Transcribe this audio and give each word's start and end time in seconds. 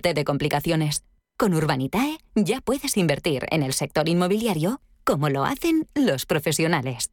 de 0.00 0.24
complicaciones. 0.24 1.04
Con 1.36 1.52
Urbanitae 1.54 2.18
ya 2.34 2.60
puedes 2.62 2.96
invertir 2.96 3.46
en 3.50 3.62
el 3.62 3.74
sector 3.74 4.08
inmobiliario 4.08 4.80
como 5.04 5.28
lo 5.28 5.44
hacen 5.44 5.86
los 5.94 6.24
profesionales. 6.24 7.10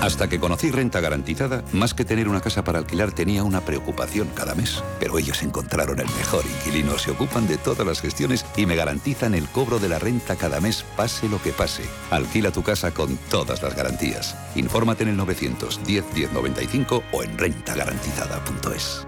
Hasta 0.00 0.28
que 0.28 0.38
conocí 0.38 0.70
Renta 0.70 1.00
Garantizada, 1.00 1.64
más 1.72 1.92
que 1.92 2.04
tener 2.04 2.28
una 2.28 2.40
casa 2.40 2.62
para 2.62 2.78
alquilar 2.78 3.12
tenía 3.12 3.42
una 3.42 3.60
preocupación 3.60 4.28
cada 4.34 4.54
mes. 4.54 4.82
Pero 5.00 5.18
ellos 5.18 5.42
encontraron 5.42 5.98
el 5.98 6.06
mejor 6.06 6.44
inquilino, 6.46 6.96
se 6.96 7.10
ocupan 7.10 7.48
de 7.48 7.58
todas 7.58 7.86
las 7.86 8.00
gestiones 8.00 8.46
y 8.56 8.66
me 8.66 8.76
garantizan 8.76 9.34
el 9.34 9.48
cobro 9.48 9.80
de 9.80 9.88
la 9.88 9.98
renta 9.98 10.36
cada 10.36 10.60
mes, 10.60 10.84
pase 10.96 11.28
lo 11.28 11.42
que 11.42 11.52
pase. 11.52 11.82
Alquila 12.10 12.52
tu 12.52 12.62
casa 12.62 12.92
con 12.94 13.16
todas 13.28 13.60
las 13.62 13.74
garantías. 13.74 14.36
Infórmate 14.54 15.02
en 15.02 15.10
el 15.10 15.16
910 15.16 16.04
1095 16.14 17.02
o 17.12 17.22
en 17.24 17.36
rentagarantizada.es. 17.36 19.07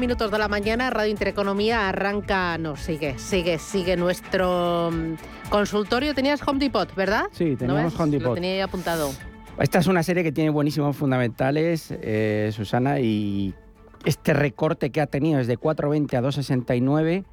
Minutos 0.00 0.30
de 0.30 0.38
la 0.38 0.48
mañana, 0.48 0.90
Radio 0.90 1.10
Intereconomía 1.10 1.88
arranca, 1.88 2.58
no, 2.58 2.76
sigue, 2.76 3.18
sigue, 3.18 3.58
sigue 3.58 3.96
nuestro 3.96 4.90
mm, 4.90 5.50
consultorio. 5.50 6.14
Tenías 6.14 6.46
Home 6.46 6.58
Depot, 6.58 6.94
¿verdad? 6.94 7.24
Sí, 7.32 7.56
teníamos 7.56 7.98
Home 7.98 8.12
Depot. 8.12 8.28
Lo 8.28 8.34
tenía 8.34 8.64
apuntado. 8.64 9.10
Esta 9.58 9.78
es 9.78 9.86
una 9.86 10.02
serie 10.02 10.22
que 10.22 10.32
tiene 10.32 10.50
buenísimos 10.50 10.96
fundamentales, 10.96 11.90
eh, 11.90 12.50
Susana, 12.52 13.00
y 13.00 13.54
este 14.04 14.32
recorte 14.32 14.90
que 14.90 15.00
ha 15.00 15.06
tenido 15.06 15.38
desde 15.38 15.58
4.20 15.58 16.16
a 16.16 16.22
2.69, 16.22 17.24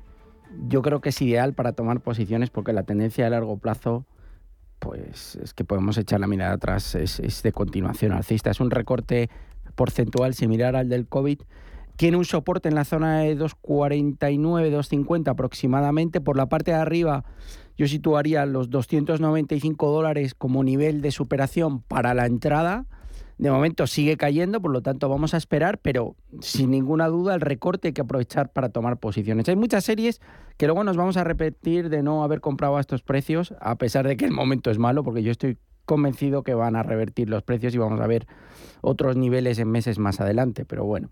yo 0.67 0.81
creo 0.81 1.01
que 1.01 1.09
es 1.09 1.21
ideal 1.21 1.53
para 1.53 1.73
tomar 1.73 2.01
posiciones 2.01 2.49
porque 2.49 2.73
la 2.73 2.83
tendencia 2.83 3.27
a 3.27 3.29
largo 3.29 3.57
plazo, 3.57 4.05
pues 4.79 5.37
es 5.41 5.53
que 5.53 5.63
podemos 5.63 5.97
echar 5.97 6.19
la 6.19 6.27
mirada 6.27 6.53
atrás, 6.53 6.95
es, 6.95 7.19
es 7.19 7.43
de 7.43 7.51
continuación 7.51 8.11
alcista. 8.11 8.51
Es 8.51 8.59
un 8.59 8.71
recorte 8.71 9.29
porcentual 9.75 10.33
similar 10.33 10.75
al 10.75 10.89
del 10.89 11.07
COVID 11.07 11.39
tiene 11.97 12.17
un 12.17 12.25
soporte 12.25 12.69
en 12.69 12.75
la 12.75 12.85
zona 12.85 13.19
de 13.19 13.37
2,49, 13.37 14.29
2,50 14.29 15.29
aproximadamente. 15.29 16.21
Por 16.21 16.37
la 16.37 16.47
parte 16.47 16.71
de 16.71 16.77
arriba 16.77 17.25
yo 17.75 17.87
situaría 17.87 18.45
los 18.45 18.69
295 18.69 19.91
dólares 19.91 20.33
como 20.33 20.63
nivel 20.63 21.01
de 21.01 21.11
superación 21.11 21.81
para 21.81 22.13
la 22.13 22.25
entrada. 22.25 22.85
De 23.37 23.51
momento 23.51 23.85
sigue 23.85 24.17
cayendo, 24.17 24.61
por 24.61 24.71
lo 24.71 24.81
tanto 24.81 25.09
vamos 25.09 25.35
a 25.35 25.37
esperar, 25.37 25.77
pero 25.79 26.15
sin 26.39 26.71
ninguna 26.71 27.07
duda 27.07 27.35
el 27.35 27.41
recorte 27.41 27.89
hay 27.89 27.93
que 27.93 28.01
aprovechar 28.01 28.51
para 28.51 28.69
tomar 28.69 28.97
posiciones. 28.97 29.47
Hay 29.47 29.55
muchas 29.55 29.83
series 29.83 30.21
que 30.57 30.65
luego 30.65 30.83
nos 30.83 30.97
vamos 30.97 31.17
a 31.17 31.23
repetir 31.23 31.89
de 31.89 32.01
no 32.01 32.23
haber 32.23 32.41
comprado 32.41 32.77
a 32.77 32.81
estos 32.81 33.03
precios, 33.03 33.53
a 33.59 33.75
pesar 33.75 34.07
de 34.07 34.17
que 34.17 34.25
el 34.25 34.31
momento 34.31 34.71
es 34.71 34.79
malo, 34.79 35.03
porque 35.03 35.21
yo 35.21 35.31
estoy 35.31 35.59
convencido 35.85 36.41
que 36.41 36.55
van 36.55 36.75
a 36.75 36.81
revertir 36.81 37.29
los 37.29 37.43
precios 37.43 37.75
y 37.75 37.77
vamos 37.77 38.01
a 38.01 38.07
ver 38.07 38.27
otros 38.81 39.15
niveles 39.15 39.59
en 39.59 39.69
meses 39.69 39.99
más 39.99 40.19
adelante, 40.19 40.65
pero 40.65 40.83
bueno, 40.83 41.11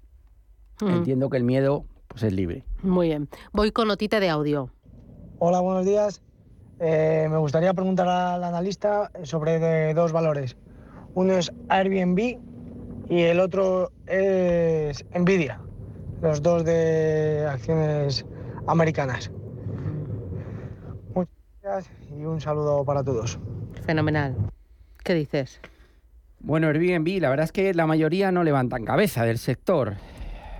entiendo 0.81 1.29
que 1.29 1.37
el 1.37 1.43
miedo 1.43 1.85
pues 2.07 2.23
es 2.23 2.33
libre. 2.33 2.63
Muy 2.81 3.07
bien. 3.07 3.29
Voy 3.51 3.71
con 3.71 3.87
notita 3.87 4.19
de 4.19 4.29
audio. 4.29 4.69
Hola, 5.39 5.59
buenos 5.59 5.85
días. 5.85 6.21
Eh, 6.79 7.27
me 7.29 7.37
gustaría 7.37 7.73
preguntar 7.73 8.07
al 8.07 8.43
analista 8.43 9.11
sobre 9.23 9.93
dos 9.93 10.11
valores. 10.11 10.57
Uno 11.13 11.33
es 11.33 11.51
Airbnb 11.69 12.39
y 13.09 13.21
el 13.21 13.39
otro 13.39 13.91
es 14.07 15.05
Nvidia. 15.13 15.61
Los 16.21 16.41
dos 16.41 16.65
de 16.65 17.45
acciones 17.49 18.25
americanas. 18.67 19.31
Muchas 21.13 21.33
gracias 21.61 21.95
y 22.09 22.25
un 22.25 22.41
saludo 22.41 22.83
para 22.83 23.03
todos. 23.03 23.39
Fenomenal. 23.85 24.35
¿Qué 25.03 25.13
dices? 25.13 25.59
Bueno, 26.39 26.67
Airbnb, 26.67 27.21
la 27.21 27.29
verdad 27.29 27.45
es 27.45 27.51
que 27.51 27.73
la 27.73 27.87
mayoría 27.87 28.31
no 28.31 28.43
levantan 28.43 28.85
cabeza 28.85 29.23
del 29.23 29.37
sector 29.37 29.95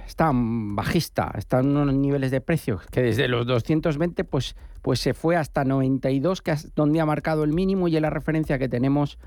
está 0.06 0.32
bajista, 0.34 1.32
está 1.38 1.60
en 1.60 1.76
unos 1.76 1.96
niveles 1.96 2.32
de 2.32 2.42
precios 2.42 2.86
que 2.92 3.02
desde 3.02 3.28
los 3.28 3.46
220 3.46 4.24
pues, 4.24 4.56
pues 4.82 5.00
se 5.00 5.14
fue 5.14 5.36
hasta 5.36 5.64
92, 5.64 6.42
que 6.42 6.52
es 6.52 6.74
donde 6.76 7.02
ha 7.02 7.06
marcado 7.06 7.44
el 7.44 7.54
mínimo 7.54 7.88
y 7.88 7.96
es 7.96 8.02
la 8.02 8.10
referencia 8.10 8.58
que 8.58 8.70
tenemos 8.70 9.18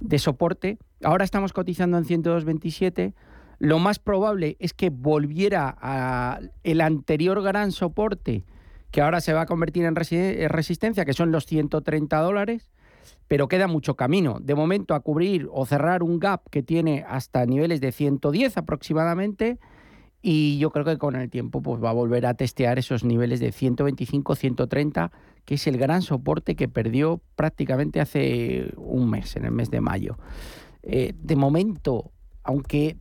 de 0.00 0.18
soporte. 0.18 0.78
Ahora 1.02 1.24
estamos 1.24 1.52
cotizando 1.52 1.98
en 1.98 2.04
102.27. 2.04 3.14
Lo 3.58 3.78
más 3.78 3.98
probable 3.98 4.56
es 4.58 4.74
que 4.74 4.90
volviera 4.90 5.76
a 5.80 6.40
el 6.64 6.80
anterior 6.80 7.40
gran 7.42 7.72
soporte, 7.72 8.44
que 8.90 9.00
ahora 9.00 9.20
se 9.20 9.32
va 9.32 9.42
a 9.42 9.46
convertir 9.46 9.84
en 9.84 9.94
resistencia, 9.94 11.04
que 11.04 11.12
son 11.12 11.32
los 11.32 11.46
130 11.46 12.20
dólares, 12.20 12.70
pero 13.28 13.48
queda 13.48 13.66
mucho 13.66 13.94
camino. 13.94 14.38
De 14.40 14.54
momento 14.54 14.94
a 14.94 15.00
cubrir 15.00 15.48
o 15.52 15.64
cerrar 15.66 16.02
un 16.02 16.18
gap 16.18 16.42
que 16.50 16.62
tiene 16.62 17.04
hasta 17.08 17.46
niveles 17.46 17.80
de 17.80 17.92
110 17.92 18.56
aproximadamente 18.58 19.58
y 20.26 20.56
yo 20.56 20.70
creo 20.70 20.86
que 20.86 20.96
con 20.96 21.16
el 21.16 21.28
tiempo 21.28 21.60
pues, 21.60 21.84
va 21.84 21.90
a 21.90 21.92
volver 21.92 22.24
a 22.24 22.32
testear 22.32 22.78
esos 22.78 23.04
niveles 23.04 23.40
de 23.40 23.52
125, 23.52 24.34
130, 24.34 25.12
que 25.44 25.56
es 25.56 25.66
el 25.66 25.76
gran 25.76 26.00
soporte 26.00 26.56
que 26.56 26.66
perdió 26.66 27.20
prácticamente 27.36 28.00
hace 28.00 28.72
un 28.78 29.10
mes, 29.10 29.36
en 29.36 29.44
el 29.44 29.50
mes 29.50 29.70
de 29.70 29.82
mayo. 29.82 30.16
Eh, 30.82 31.12
de 31.14 31.36
momento, 31.36 32.10
aunque 32.42 32.96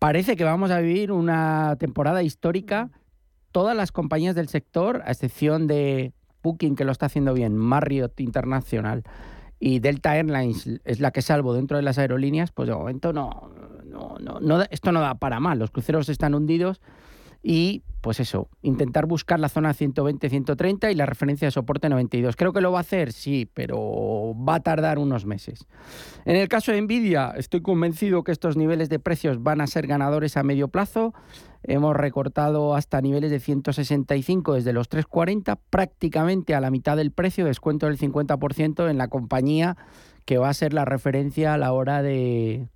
parece 0.00 0.34
que 0.34 0.42
vamos 0.42 0.72
a 0.72 0.80
vivir 0.80 1.12
una 1.12 1.76
temporada 1.78 2.24
histórica, 2.24 2.90
todas 3.52 3.76
las 3.76 3.92
compañías 3.92 4.34
del 4.34 4.48
sector, 4.48 5.02
a 5.04 5.12
excepción 5.12 5.68
de 5.68 6.14
Booking, 6.42 6.74
que 6.74 6.84
lo 6.84 6.90
está 6.90 7.06
haciendo 7.06 7.32
bien, 7.32 7.56
Marriott 7.56 8.18
Internacional 8.18 9.04
y 9.60 9.78
Delta 9.78 10.16
Airlines 10.16 10.80
es 10.84 10.98
la 10.98 11.12
que 11.12 11.22
salvo 11.22 11.54
dentro 11.54 11.76
de 11.76 11.84
las 11.84 11.98
aerolíneas, 11.98 12.50
pues 12.50 12.68
de 12.68 12.74
momento 12.74 13.12
no, 13.12 13.52
no, 13.90 14.62
esto 14.70 14.92
no 14.92 15.00
da 15.00 15.14
para 15.16 15.40
mal. 15.40 15.58
Los 15.58 15.70
cruceros 15.70 16.08
están 16.08 16.34
hundidos 16.34 16.80
y, 17.42 17.82
pues 18.02 18.20
eso, 18.20 18.48
intentar 18.60 19.06
buscar 19.06 19.40
la 19.40 19.48
zona 19.48 19.72
120-130 19.72 20.92
y 20.92 20.94
la 20.94 21.06
referencia 21.06 21.46
de 21.46 21.52
soporte 21.52 21.88
92. 21.88 22.36
Creo 22.36 22.52
que 22.52 22.60
lo 22.60 22.72
va 22.72 22.78
a 22.78 22.80
hacer, 22.82 23.12
sí, 23.12 23.48
pero 23.52 24.34
va 24.36 24.56
a 24.56 24.60
tardar 24.60 24.98
unos 24.98 25.24
meses. 25.24 25.66
En 26.26 26.36
el 26.36 26.48
caso 26.48 26.72
de 26.72 26.80
Nvidia, 26.82 27.32
estoy 27.36 27.62
convencido 27.62 28.24
que 28.24 28.32
estos 28.32 28.56
niveles 28.56 28.90
de 28.90 28.98
precios 28.98 29.42
van 29.42 29.62
a 29.62 29.66
ser 29.66 29.86
ganadores 29.86 30.36
a 30.36 30.42
medio 30.42 30.68
plazo. 30.68 31.14
Hemos 31.62 31.96
recortado 31.96 32.74
hasta 32.74 33.00
niveles 33.00 33.30
de 33.30 33.40
165 33.40 34.54
desde 34.54 34.74
los 34.74 34.88
340, 34.88 35.56
prácticamente 35.70 36.54
a 36.54 36.60
la 36.60 36.70
mitad 36.70 36.96
del 36.96 37.10
precio, 37.10 37.46
descuento 37.46 37.86
del 37.86 37.98
50% 37.98 38.90
en 38.90 38.98
la 38.98 39.08
compañía 39.08 39.76
que 40.26 40.38
va 40.38 40.50
a 40.50 40.54
ser 40.54 40.74
la 40.74 40.84
referencia 40.84 41.54
a 41.54 41.58
la 41.58 41.72
hora 41.72 42.02
de, 42.02 42.68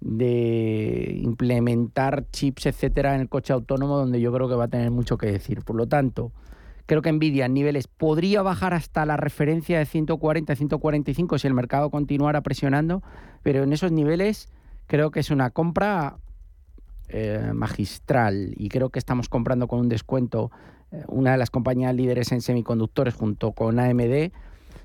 de 0.00 1.18
implementar 1.22 2.26
chips, 2.30 2.66
etcétera, 2.66 3.14
en 3.14 3.22
el 3.22 3.28
coche 3.28 3.52
autónomo, 3.52 3.96
donde 3.96 4.20
yo 4.20 4.32
creo 4.32 4.48
que 4.48 4.54
va 4.54 4.64
a 4.64 4.68
tener 4.68 4.90
mucho 4.90 5.18
que 5.18 5.26
decir. 5.26 5.62
Por 5.62 5.76
lo 5.76 5.86
tanto, 5.86 6.32
creo 6.86 7.02
que 7.02 7.12
Nvidia 7.12 7.46
en 7.46 7.54
niveles 7.54 7.88
podría 7.88 8.42
bajar 8.42 8.74
hasta 8.74 9.04
la 9.06 9.16
referencia 9.16 9.78
de 9.78 9.86
140, 9.86 10.54
145 10.54 11.38
si 11.38 11.46
el 11.46 11.54
mercado 11.54 11.90
continuara 11.90 12.40
presionando, 12.42 13.02
pero 13.42 13.62
en 13.62 13.72
esos 13.72 13.92
niveles 13.92 14.48
creo 14.86 15.10
que 15.10 15.20
es 15.20 15.30
una 15.30 15.50
compra 15.50 16.18
eh, 17.08 17.52
magistral 17.54 18.54
y 18.56 18.68
creo 18.68 18.90
que 18.90 18.98
estamos 18.98 19.28
comprando 19.28 19.66
con 19.66 19.80
un 19.80 19.88
descuento 19.88 20.50
eh, 20.90 21.04
una 21.08 21.32
de 21.32 21.38
las 21.38 21.50
compañías 21.50 21.94
líderes 21.94 22.32
en 22.32 22.40
semiconductores 22.40 23.14
junto 23.14 23.52
con 23.52 23.78
AMD, 23.78 24.30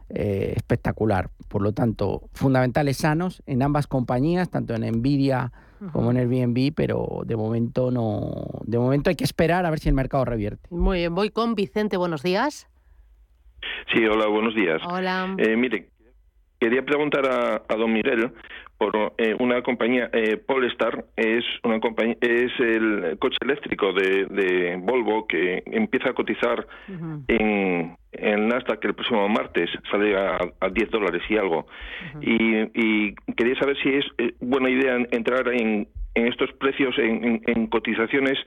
eh, 0.09 0.53
espectacular. 0.55 1.29
Por 1.47 1.61
lo 1.61 1.73
tanto, 1.73 2.29
fundamentales 2.33 2.97
sanos 2.97 3.44
en 3.45 3.61
ambas 3.61 3.88
compañías, 3.88 4.50
tanto 4.50 4.73
en 4.73 4.81
Nvidia 4.81 5.51
como 5.91 6.11
en 6.11 6.17
Airbnb, 6.17 6.73
pero 6.73 7.23
de 7.25 7.35
momento 7.35 7.91
no, 7.91 8.61
de 8.63 8.79
momento 8.79 9.09
hay 9.09 9.17
que 9.17 9.25
esperar 9.25 9.65
a 9.65 9.69
ver 9.69 9.79
si 9.79 9.89
el 9.89 9.95
mercado 9.95 10.23
revierte. 10.23 10.69
Muy 10.69 11.00
bien, 11.00 11.13
voy 11.13 11.29
con 11.29 11.55
Vicente, 11.55 11.97
buenos 11.97 12.23
días. 12.23 12.67
Sí, 13.94 14.05
hola, 14.05 14.27
buenos 14.27 14.55
días. 14.55 14.81
Hola. 14.85 15.35
Eh, 15.38 15.55
mire, 15.57 15.89
quería 16.59 16.83
preguntar 16.83 17.25
a, 17.25 17.63
a 17.67 17.75
don 17.75 17.91
Miguel 17.91 18.31
por 18.91 19.13
eh, 19.18 19.35
una 19.39 19.62
compañía, 19.62 20.09
eh, 20.12 20.35
Polestar, 20.38 21.06
es 21.15 21.45
una 21.63 21.80
compañía, 21.80 22.15
es 22.19 22.51
el 22.59 23.18
coche 23.19 23.38
eléctrico 23.41 23.94
de, 23.94 24.25
de 24.25 24.75
Volvo 24.77 25.25
que 25.27 25.63
empieza 25.68 26.09
a 26.09 26.13
cotizar 26.13 26.68
en, 27.27 27.95
en 28.12 28.47
Nasdaq 28.50 28.83
el 28.83 28.94
próximo 28.94 29.27
martes, 29.30 29.69
sale 29.89 30.18
a, 30.18 30.38
a 30.59 30.69
10 30.69 30.89
dólares 30.91 31.21
y 31.30 31.38
algo. 31.38 31.65
y, 32.21 32.35
y 32.74 33.15
quería 33.38 33.56
saber 33.56 33.77
si 33.81 33.89
es 33.89 34.06
eh, 34.18 34.33
buena 34.41 34.69
idea 34.69 34.97
entrar 35.12 35.47
en, 35.53 35.88
en 36.15 36.27
estos 36.27 36.51
precios, 36.53 36.97
en, 36.97 37.24
en- 37.24 37.41
en 37.47 37.68
cotizaciones 37.68 38.38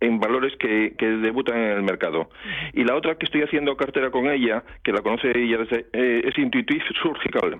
en 0.00 0.20
valores 0.20 0.54
que, 0.58 0.94
que 0.96 1.06
debutan 1.06 1.56
en 1.58 1.70
el 1.78 1.82
mercado. 1.82 2.30
Y 2.72 2.84
la 2.84 2.94
otra 2.94 3.16
que 3.16 3.26
estoy 3.26 3.42
haciendo 3.42 3.76
cartera 3.76 4.10
con 4.10 4.28
ella, 4.30 4.62
que 4.84 4.92
la 4.92 5.02
conoce 5.02 5.32
ella 5.36 5.58
desde, 5.58 5.86
eh, 5.92 6.22
es 6.24 6.38
Intuitive 6.38 6.84
Surgical. 7.02 7.58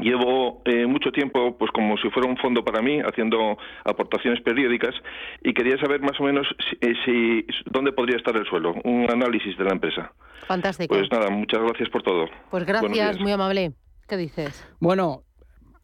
Llevo 0.00 0.62
eh, 0.64 0.86
mucho 0.86 1.10
tiempo, 1.12 1.56
pues 1.58 1.70
como 1.72 1.96
si 1.98 2.08
fuera 2.10 2.28
un 2.28 2.36
fondo 2.38 2.64
para 2.64 2.80
mí, 2.80 3.00
haciendo 3.00 3.58
aportaciones 3.84 4.40
periódicas 4.40 4.94
y 5.42 5.52
quería 5.52 5.76
saber 5.78 6.00
más 6.00 6.18
o 6.18 6.24
menos 6.24 6.46
si, 6.70 6.76
eh, 6.80 6.94
si- 7.04 7.46
dónde 7.70 7.92
podría 7.92 8.16
estar 8.16 8.34
el 8.36 8.46
suelo, 8.46 8.74
un 8.84 9.06
análisis 9.10 9.56
de 9.58 9.64
la 9.64 9.72
empresa. 9.72 10.12
Fantástico. 10.46 10.94
Pues 10.94 11.08
nada, 11.12 11.28
muchas 11.30 11.60
gracias 11.60 11.90
por 11.90 12.02
todo. 12.02 12.26
Pues 12.50 12.64
gracias, 12.64 13.20
muy 13.20 13.32
amable. 13.32 13.72
¿Qué 14.08 14.16
dices? 14.16 14.66
Bueno, 14.80 15.24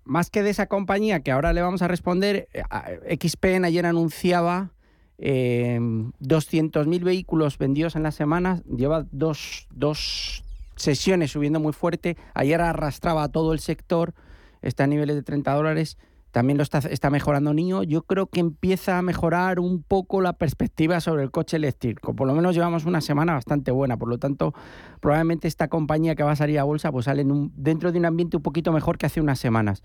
más 0.04 0.30
que 0.30 0.42
de 0.42 0.50
esa 0.50 0.66
compañía 0.68 1.22
que 1.22 1.30
ahora 1.30 1.52
le 1.52 1.60
vamos 1.60 1.82
a 1.82 1.88
responder, 1.88 2.48
eh, 2.54 3.18
XPN 3.20 3.66
ayer 3.66 3.84
anunciaba 3.84 4.70
eh, 5.18 5.78
200.000 6.20 7.04
vehículos 7.04 7.58
vendidos 7.58 7.94
en 7.94 8.04
la 8.04 8.10
semana, 8.10 8.62
lleva 8.74 9.04
dos, 9.10 9.66
dos 9.70 10.44
sesiones 10.78 11.30
subiendo 11.32 11.60
muy 11.60 11.72
fuerte, 11.72 12.16
ayer 12.34 12.60
arrastraba 12.60 13.24
a 13.24 13.28
todo 13.28 13.52
el 13.52 13.58
sector, 13.60 14.14
está 14.62 14.84
a 14.84 14.86
niveles 14.86 15.16
de 15.16 15.22
30 15.22 15.52
dólares, 15.54 15.98
también 16.30 16.58
lo 16.58 16.62
está, 16.62 16.78
está 16.78 17.08
mejorando 17.08 17.52
NIO, 17.54 17.82
yo 17.84 18.02
creo 18.02 18.26
que 18.26 18.40
empieza 18.40 18.98
a 18.98 19.02
mejorar 19.02 19.58
un 19.60 19.82
poco 19.82 20.20
la 20.20 20.34
perspectiva 20.34 21.00
sobre 21.00 21.22
el 21.22 21.30
coche 21.30 21.56
eléctrico, 21.56 22.14
por 22.14 22.26
lo 22.26 22.34
menos 22.34 22.54
llevamos 22.54 22.84
una 22.84 23.00
semana 23.00 23.32
bastante 23.32 23.70
buena, 23.70 23.96
por 23.96 24.08
lo 24.08 24.18
tanto 24.18 24.52
probablemente 25.00 25.48
esta 25.48 25.68
compañía 25.68 26.14
que 26.14 26.22
va 26.22 26.32
a 26.32 26.36
salir 26.36 26.58
a 26.58 26.64
bolsa 26.64 26.92
pues 26.92 27.06
sale 27.06 27.22
en 27.22 27.32
un- 27.32 27.52
dentro 27.56 27.92
de 27.92 27.98
un 27.98 28.04
ambiente 28.04 28.36
un 28.36 28.42
poquito 28.42 28.72
mejor 28.72 28.98
que 28.98 29.06
hace 29.06 29.20
unas 29.22 29.38
semanas. 29.38 29.82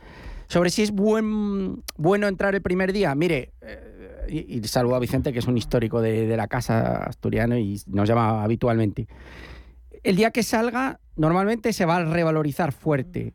Sobre 0.47 0.69
si 0.69 0.81
es 0.83 0.91
buen, 0.91 1.81
bueno 1.97 2.27
entrar 2.27 2.53
el 2.55 2.61
primer 2.61 2.91
día, 2.91 3.15
mire, 3.15 3.53
eh, 3.61 4.25
y, 4.27 4.57
y 4.59 4.63
saludo 4.65 4.95
a 4.95 4.99
Vicente, 4.99 5.31
que 5.33 5.39
es 5.39 5.47
un 5.47 5.57
histórico 5.57 6.01
de, 6.01 6.27
de 6.27 6.37
la 6.37 6.47
casa 6.47 7.03
asturiano 7.05 7.57
y 7.57 7.81
nos 7.87 8.07
llama 8.07 8.43
habitualmente. 8.43 9.07
El 10.03 10.17
día 10.17 10.31
que 10.31 10.43
salga, 10.43 10.99
normalmente 11.15 11.71
se 11.71 11.85
va 11.85 11.95
a 11.95 12.03
revalorizar 12.03 12.73
fuerte. 12.73 13.33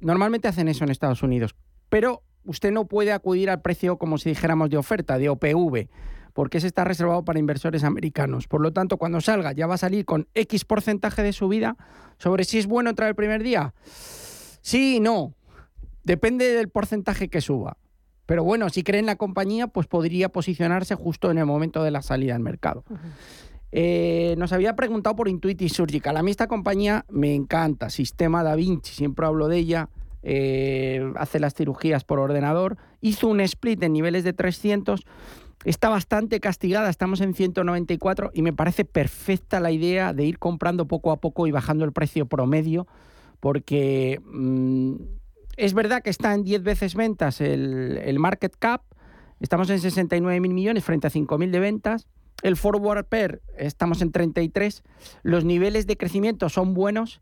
Normalmente 0.00 0.48
hacen 0.48 0.66
eso 0.66 0.82
en 0.82 0.90
Estados 0.90 1.22
Unidos, 1.22 1.54
pero 1.88 2.24
usted 2.44 2.72
no 2.72 2.86
puede 2.86 3.12
acudir 3.12 3.48
al 3.48 3.62
precio 3.62 3.96
como 3.96 4.18
si 4.18 4.30
dijéramos 4.30 4.70
de 4.70 4.76
oferta, 4.76 5.18
de 5.18 5.28
OPV, 5.28 5.88
porque 6.32 6.58
ese 6.58 6.66
está 6.66 6.82
reservado 6.82 7.24
para 7.24 7.38
inversores 7.38 7.84
americanos. 7.84 8.48
Por 8.48 8.60
lo 8.60 8.72
tanto, 8.72 8.96
cuando 8.96 9.20
salga 9.20 9.52
ya 9.52 9.68
va 9.68 9.74
a 9.74 9.78
salir 9.78 10.04
con 10.04 10.26
X 10.34 10.64
porcentaje 10.64 11.22
de 11.22 11.32
subida. 11.32 11.76
Sobre 12.18 12.42
si 12.42 12.58
es 12.58 12.66
bueno 12.66 12.90
entrar 12.90 13.08
el 13.08 13.14
primer 13.14 13.42
día, 13.42 13.72
sí 14.62 14.96
y 14.96 15.00
no. 15.00 15.34
Depende 16.02 16.48
del 16.54 16.70
porcentaje 16.70 17.28
que 17.28 17.40
suba. 17.40 17.76
Pero 18.26 18.42
bueno, 18.42 18.68
si 18.70 18.82
cree 18.82 19.00
en 19.00 19.06
la 19.06 19.16
compañía, 19.16 19.68
pues 19.68 19.86
podría 19.86 20.28
posicionarse 20.28 20.94
justo 20.94 21.30
en 21.30 21.38
el 21.38 21.46
momento 21.46 21.84
de 21.84 21.90
la 21.90 22.02
salida 22.02 22.34
al 22.34 22.40
mercado. 22.40 22.84
Eh, 23.72 24.34
nos 24.38 24.52
había 24.52 24.74
preguntado 24.74 25.14
por 25.16 25.28
Intuitive 25.28 25.70
Surgical. 25.70 26.16
A 26.16 26.22
mí 26.22 26.30
esta 26.30 26.46
compañía 26.48 27.04
me 27.08 27.34
encanta. 27.34 27.90
Sistema 27.90 28.42
Da 28.42 28.54
Vinci, 28.56 28.92
siempre 28.94 29.26
hablo 29.26 29.48
de 29.48 29.58
ella. 29.58 29.88
eh, 30.22 31.12
hace 31.16 31.40
las 31.40 31.54
cirugías 31.54 32.04
por 32.04 32.18
ordenador. 32.18 32.76
Hizo 33.00 33.28
un 33.28 33.40
split 33.40 33.82
en 33.82 33.92
niveles 33.94 34.22
de 34.24 34.32
300. 34.34 35.04
Está 35.64 35.88
bastante 35.88 36.40
castigada, 36.40 36.88
estamos 36.90 37.20
en 37.20 37.34
194 37.34 38.30
y 38.32 38.42
me 38.42 38.52
parece 38.52 38.84
perfecta 38.84 39.60
la 39.60 39.70
idea 39.70 40.12
de 40.12 40.24
ir 40.24 40.38
comprando 40.38 40.86
poco 40.86 41.10
a 41.10 41.16
poco 41.20 41.46
y 41.46 41.50
bajando 41.52 41.84
el 41.84 41.92
precio 41.92 42.26
promedio 42.26 42.86
porque 43.40 44.20
mm, 44.24 44.94
es 45.56 45.74
verdad 45.74 46.02
que 46.02 46.10
está 46.10 46.32
en 46.34 46.44
10 46.44 46.62
veces 46.62 46.94
ventas 46.94 47.40
el, 47.42 47.98
el 48.02 48.18
market 48.18 48.54
cap, 48.58 48.82
estamos 49.40 49.68
en 49.70 49.80
69 49.80 50.40
mil 50.40 50.54
millones 50.54 50.84
frente 50.84 51.06
a 51.06 51.10
5 51.10 51.36
mil 51.38 51.52
de 51.52 51.60
ventas, 51.60 52.06
el 52.42 52.56
forward 52.56 53.04
pair 53.04 53.42
estamos 53.56 54.02
en 54.02 54.12
33, 54.12 54.82
los 55.22 55.44
niveles 55.44 55.86
de 55.86 55.96
crecimiento 55.96 56.48
son 56.48 56.74
buenos, 56.74 57.20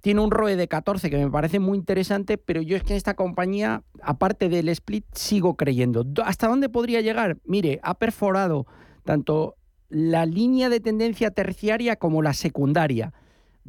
tiene 0.00 0.20
un 0.20 0.30
ROE 0.30 0.54
de 0.56 0.68
14 0.68 1.10
que 1.10 1.16
me 1.18 1.30
parece 1.30 1.58
muy 1.58 1.76
interesante, 1.76 2.38
pero 2.38 2.62
yo 2.62 2.76
es 2.76 2.82
que 2.84 2.92
en 2.92 2.96
esta 2.98 3.14
compañía, 3.14 3.82
aparte 4.00 4.48
del 4.48 4.68
split, 4.68 5.04
sigo 5.12 5.56
creyendo. 5.56 6.04
Do- 6.04 6.22
¿Hasta 6.24 6.46
dónde 6.46 6.68
podría 6.68 7.00
llegar? 7.00 7.38
Mire, 7.44 7.80
ha 7.82 7.94
perforado 7.94 8.66
tanto 9.04 9.56
la 9.88 10.24
línea 10.26 10.68
de 10.68 10.80
tendencia 10.80 11.30
terciaria 11.32 11.96
como 11.96 12.22
la 12.22 12.32
secundaria. 12.34 13.12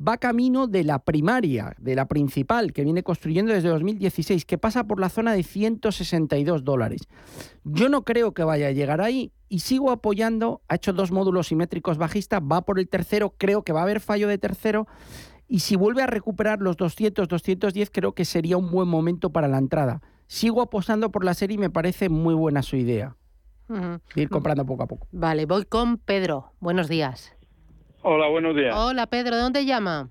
Va 0.01 0.18
camino 0.18 0.68
de 0.68 0.86
la 0.86 1.00
primaria, 1.00 1.75
de 1.78 1.94
la 1.94 2.07
principal, 2.07 2.72
que 2.72 2.84
viene 2.84 3.04
construyendo 3.04 3.51
desde 3.51 3.68
2016, 3.68 4.46
que 4.46 4.57
pasa 4.57 4.86
por 4.86 5.00
la 5.00 5.10
zona 5.10 5.34
de 5.34 5.44
162 5.44 6.63
dólares. 6.63 7.01
Yo 7.66 7.90
no 7.90 8.06
creo 8.06 8.34
que 8.34 8.44
vaya 8.44 8.68
a 8.68 8.72
llegar 8.72 9.01
ahí 9.01 9.34
y 9.50 9.60
sigo 9.60 9.92
apoyando. 9.92 10.62
Ha 10.69 10.75
hecho 10.75 10.94
dos 10.94 11.12
módulos 11.12 11.48
simétricos 11.48 11.98
bajistas, 11.98 12.42
va 12.42 12.62
por 12.62 12.80
el 12.80 12.88
tercero, 12.88 13.34
creo 13.38 13.63
que 13.63 13.74
va 13.74 13.81
a 13.81 13.84
haber 13.84 14.00
fallo 14.00 14.30
de 14.30 14.38
tercero. 14.38 14.88
Y 15.50 15.60
si 15.60 15.75
vuelve 15.75 16.01
a 16.04 16.07
recuperar 16.07 16.62
los 16.62 16.78
200, 16.78 17.28
210, 17.28 17.90
creo 17.90 18.13
que 18.13 18.24
sería 18.24 18.56
un 18.56 18.72
buen 18.72 18.88
momento 18.88 19.31
para 19.31 19.48
la 19.48 19.57
entrada. 19.57 20.01
Sigo 20.28 20.62
apostando 20.62 21.12
por 21.12 21.25
la 21.25 21.34
serie 21.34 21.56
y 21.56 21.57
me 21.57 21.72
parece 21.72 22.07
muy 22.07 22.36
buena 22.36 22.62
su 22.62 22.75
idea, 22.75 23.18
ir 24.16 24.30
comprando 24.30 24.63
poco 24.63 24.84
a 24.84 24.88
poco. 24.88 25.07
Vale, 25.12 25.48
voy 25.48 25.66
con 25.66 25.98
Pedro. 25.98 26.54
Buenos 26.60 26.88
días. 26.88 27.36
Hola, 28.01 28.28
buenos 28.28 28.56
días. 28.56 28.75
Hola, 28.78 29.07
Pedro, 29.07 29.36
¿de 29.36 29.42
dónde 29.42 29.66
llama? 29.66 30.10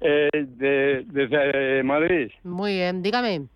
Eh, 0.00 0.28
de- 0.32 1.04
desde 1.06 1.82
Madrid. 1.82 2.30
Muy 2.42 2.74
bien, 2.74 3.02
dígame. 3.02 3.46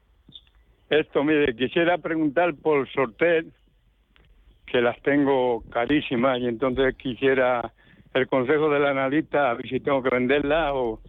Esto, 0.88 1.24
mire, 1.24 1.54
quisiera 1.56 1.98
preguntar 1.98 2.54
por 2.54 2.88
Sortel, 2.90 3.52
que 4.66 4.80
las 4.80 5.00
tengo 5.02 5.64
carísimas, 5.70 6.38
y 6.38 6.46
entonces 6.46 6.94
quisiera 6.96 7.72
el 8.14 8.26
consejo 8.28 8.70
del 8.70 8.86
analista, 8.86 9.50
a 9.50 9.54
ver 9.54 9.68
si 9.68 9.80
tengo 9.80 10.02
que 10.02 10.10
venderla 10.10 10.72
o 10.74 11.00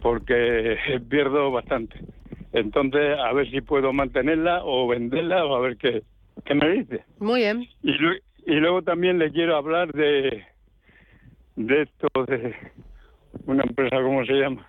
porque 0.00 0.78
pierdo 1.10 1.50
bastante. 1.50 1.96
Entonces, 2.52 3.18
a 3.18 3.32
ver 3.32 3.48
si 3.50 3.60
puedo 3.60 3.92
mantenerla 3.92 4.62
o 4.64 4.88
venderla 4.88 5.44
o 5.44 5.54
a 5.54 5.60
ver 5.60 5.76
qué, 5.76 6.02
qué 6.44 6.54
me 6.54 6.68
dice. 6.70 7.04
Muy 7.18 7.40
bien. 7.40 7.68
Y, 7.82 7.92
y 8.46 8.54
luego 8.54 8.82
también 8.82 9.18
le 9.18 9.30
quiero 9.30 9.56
hablar 9.56 9.92
de, 9.92 10.44
de 11.56 11.82
esto, 11.82 12.08
de 12.26 12.54
una 13.46 13.64
empresa, 13.64 13.96
¿cómo 13.96 14.24
se 14.24 14.32
llama? 14.32 14.66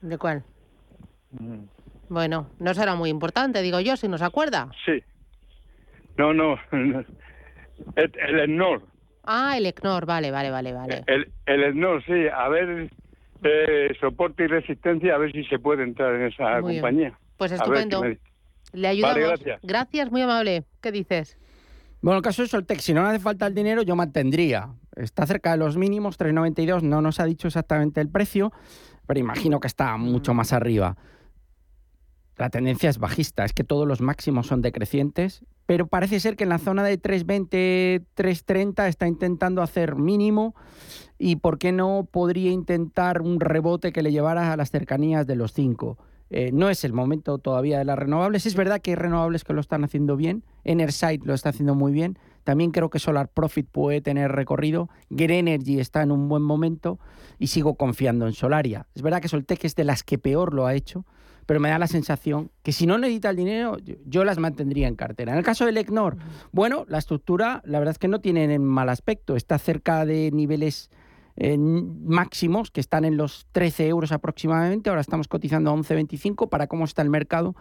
¿De 0.00 0.18
cuál? 0.18 0.44
Bueno, 2.08 2.50
no 2.58 2.74
será 2.74 2.94
muy 2.94 3.10
importante, 3.10 3.62
digo 3.62 3.80
yo, 3.80 3.96
si 3.96 4.08
nos 4.08 4.22
acuerda. 4.22 4.70
Sí. 4.84 5.02
No, 6.16 6.32
no. 6.32 6.58
El, 7.96 8.38
el. 8.38 8.80
Ah, 9.24 9.56
el 9.56 9.66
ECNOR, 9.66 10.06
vale, 10.06 10.30
vale, 10.30 10.50
vale, 10.50 10.72
vale. 10.72 11.02
El, 11.06 11.28
el 11.46 11.64
ESNOR, 11.64 12.04
sí. 12.04 12.28
A 12.32 12.48
ver, 12.48 12.88
eh, 13.42 13.94
soporte 14.00 14.44
y 14.44 14.46
resistencia, 14.46 15.14
a 15.14 15.18
ver 15.18 15.32
si 15.32 15.44
se 15.44 15.58
puede 15.58 15.82
entrar 15.82 16.14
en 16.14 16.26
esa 16.26 16.60
Muy 16.60 16.72
bien. 16.72 16.82
compañía. 16.82 17.18
Pues 17.36 17.52
estupendo. 17.52 18.02
me. 18.02 18.18
Le 18.72 18.88
ayudamos. 18.88 19.40
Vale, 19.40 19.58
gracias. 19.62 20.10
muy 20.10 20.22
amable. 20.22 20.64
¿Qué 20.80 20.92
dices? 20.92 21.38
Bueno, 22.04 22.18
el 22.18 22.22
caso 22.22 22.42
de 22.42 22.48
Soltec, 22.48 22.80
si 22.80 22.92
no 22.92 23.02
le 23.02 23.08
hace 23.08 23.18
falta 23.18 23.46
el 23.46 23.54
dinero, 23.54 23.80
yo 23.80 23.96
mantendría. 23.96 24.74
Está 24.94 25.24
cerca 25.24 25.52
de 25.52 25.56
los 25.56 25.78
mínimos, 25.78 26.18
3,92, 26.18 26.82
no 26.82 27.00
nos 27.00 27.18
ha 27.18 27.24
dicho 27.24 27.48
exactamente 27.48 27.98
el 28.02 28.10
precio, 28.10 28.52
pero 29.06 29.20
imagino 29.20 29.58
que 29.58 29.68
está 29.68 29.96
mucho 29.96 30.34
más 30.34 30.52
arriba. 30.52 30.98
La 32.36 32.50
tendencia 32.50 32.90
es 32.90 32.98
bajista, 32.98 33.46
es 33.46 33.54
que 33.54 33.64
todos 33.64 33.88
los 33.88 34.02
máximos 34.02 34.48
son 34.48 34.60
decrecientes, 34.60 35.46
pero 35.64 35.86
parece 35.86 36.20
ser 36.20 36.36
que 36.36 36.44
en 36.44 36.50
la 36.50 36.58
zona 36.58 36.84
de 36.84 37.00
3,20, 37.00 38.04
3,30 38.14 38.86
está 38.86 39.08
intentando 39.08 39.62
hacer 39.62 39.96
mínimo 39.96 40.54
y 41.18 41.36
por 41.36 41.56
qué 41.56 41.72
no 41.72 42.06
podría 42.12 42.50
intentar 42.50 43.22
un 43.22 43.40
rebote 43.40 43.94
que 43.94 44.02
le 44.02 44.12
llevara 44.12 44.52
a 44.52 44.58
las 44.58 44.70
cercanías 44.70 45.26
de 45.26 45.36
los 45.36 45.54
5. 45.54 45.96
Eh, 46.36 46.50
no 46.52 46.68
es 46.68 46.82
el 46.82 46.92
momento 46.92 47.38
todavía 47.38 47.78
de 47.78 47.84
las 47.84 47.96
renovables. 47.96 48.44
Es 48.44 48.56
verdad 48.56 48.80
que 48.80 48.90
hay 48.90 48.96
renovables 48.96 49.44
que 49.44 49.52
lo 49.52 49.60
están 49.60 49.84
haciendo 49.84 50.16
bien. 50.16 50.42
Enerside 50.64 51.20
lo 51.22 51.32
está 51.32 51.50
haciendo 51.50 51.76
muy 51.76 51.92
bien. 51.92 52.18
También 52.42 52.72
creo 52.72 52.90
que 52.90 52.98
Solar 52.98 53.28
Profit 53.28 53.68
puede 53.70 54.00
tener 54.00 54.32
recorrido. 54.32 54.90
Greenergy 55.10 55.78
está 55.78 56.02
en 56.02 56.10
un 56.10 56.28
buen 56.28 56.42
momento 56.42 56.98
y 57.38 57.46
sigo 57.46 57.76
confiando 57.76 58.26
en 58.26 58.32
Solaria. 58.32 58.88
Es 58.96 59.02
verdad 59.02 59.22
que 59.22 59.28
Soltec 59.28 59.64
es 59.64 59.76
de 59.76 59.84
las 59.84 60.02
que 60.02 60.18
peor 60.18 60.54
lo 60.54 60.66
ha 60.66 60.74
hecho, 60.74 61.06
pero 61.46 61.60
me 61.60 61.68
da 61.68 61.78
la 61.78 61.86
sensación 61.86 62.50
que 62.64 62.72
si 62.72 62.84
no 62.84 62.98
necesita 62.98 63.30
el 63.30 63.36
dinero, 63.36 63.76
yo, 64.04 64.24
las 64.24 64.38
mantendría 64.38 64.88
en 64.88 64.96
cartera. 64.96 65.30
En 65.30 65.38
el 65.38 65.44
caso 65.44 65.66
del 65.66 65.76
ECNOR, 65.76 66.16
bueno, 66.50 66.84
la 66.88 66.98
estructura, 66.98 67.62
la 67.64 67.78
verdad 67.78 67.92
es 67.92 67.98
que 68.00 68.08
no 68.08 68.20
tiene 68.20 68.58
mal 68.58 68.88
aspecto. 68.88 69.36
Está 69.36 69.56
cerca 69.60 70.04
de 70.04 70.32
niveles 70.32 70.90
máximos 71.36 72.70
que 72.70 72.80
están 72.80 73.04
en 73.04 73.16
los 73.16 73.46
13 73.52 73.88
euros 73.88 74.12
aproximadamente. 74.12 74.90
Ahora 74.90 75.00
estamos 75.00 75.28
cotizando 75.28 75.70
a 75.70 75.74
11.25 75.74 76.48
para 76.48 76.66
cómo 76.66 76.84
está 76.84 77.02
el 77.02 77.10
mercado 77.10 77.54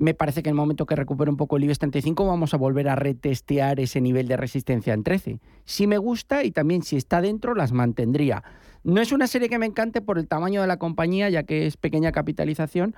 me 0.00 0.14
parece 0.14 0.42
que 0.42 0.48
en 0.48 0.54
el 0.54 0.56
momento 0.56 0.86
que 0.86 0.96
recupere 0.96 1.30
un 1.30 1.36
poco 1.36 1.58
el 1.58 1.64
IBEX 1.64 1.78
35 1.78 2.26
vamos 2.26 2.54
a 2.54 2.56
volver 2.56 2.88
a 2.88 2.96
retestear 2.96 3.80
ese 3.80 4.00
nivel 4.00 4.28
de 4.28 4.38
resistencia 4.38 4.94
en 4.94 5.04
13. 5.04 5.40
Si 5.66 5.86
me 5.86 5.98
gusta 5.98 6.42
y 6.42 6.52
también 6.52 6.82
si 6.82 6.96
está 6.96 7.20
dentro 7.20 7.54
las 7.54 7.72
mantendría. 7.72 8.42
No 8.82 9.02
es 9.02 9.12
una 9.12 9.26
serie 9.26 9.50
que 9.50 9.58
me 9.58 9.66
encante 9.66 10.00
por 10.00 10.18
el 10.18 10.26
tamaño 10.26 10.62
de 10.62 10.68
la 10.68 10.78
compañía, 10.78 11.28
ya 11.28 11.42
que 11.42 11.66
es 11.66 11.76
pequeña 11.76 12.12
capitalización, 12.12 12.94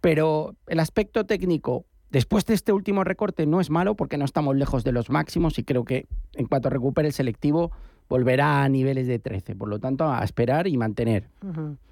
pero 0.00 0.56
el 0.66 0.80
aspecto 0.80 1.24
técnico 1.24 1.86
después 2.10 2.44
de 2.46 2.54
este 2.54 2.72
último 2.72 3.04
recorte 3.04 3.46
no 3.46 3.60
es 3.60 3.70
malo 3.70 3.94
porque 3.94 4.18
no 4.18 4.24
estamos 4.24 4.56
lejos 4.56 4.82
de 4.82 4.90
los 4.90 5.08
máximos 5.08 5.56
y 5.60 5.62
creo 5.62 5.84
que 5.84 6.08
en 6.34 6.46
cuanto 6.46 6.68
recupere 6.68 7.06
el 7.06 7.14
selectivo 7.14 7.70
volverá 8.10 8.64
a 8.64 8.68
niveles 8.68 9.06
de 9.06 9.18
13. 9.18 9.54
Por 9.54 9.68
lo 9.68 9.78
tanto, 9.78 10.12
a 10.12 10.22
esperar 10.22 10.66
y 10.66 10.76
mantener. 10.76 11.28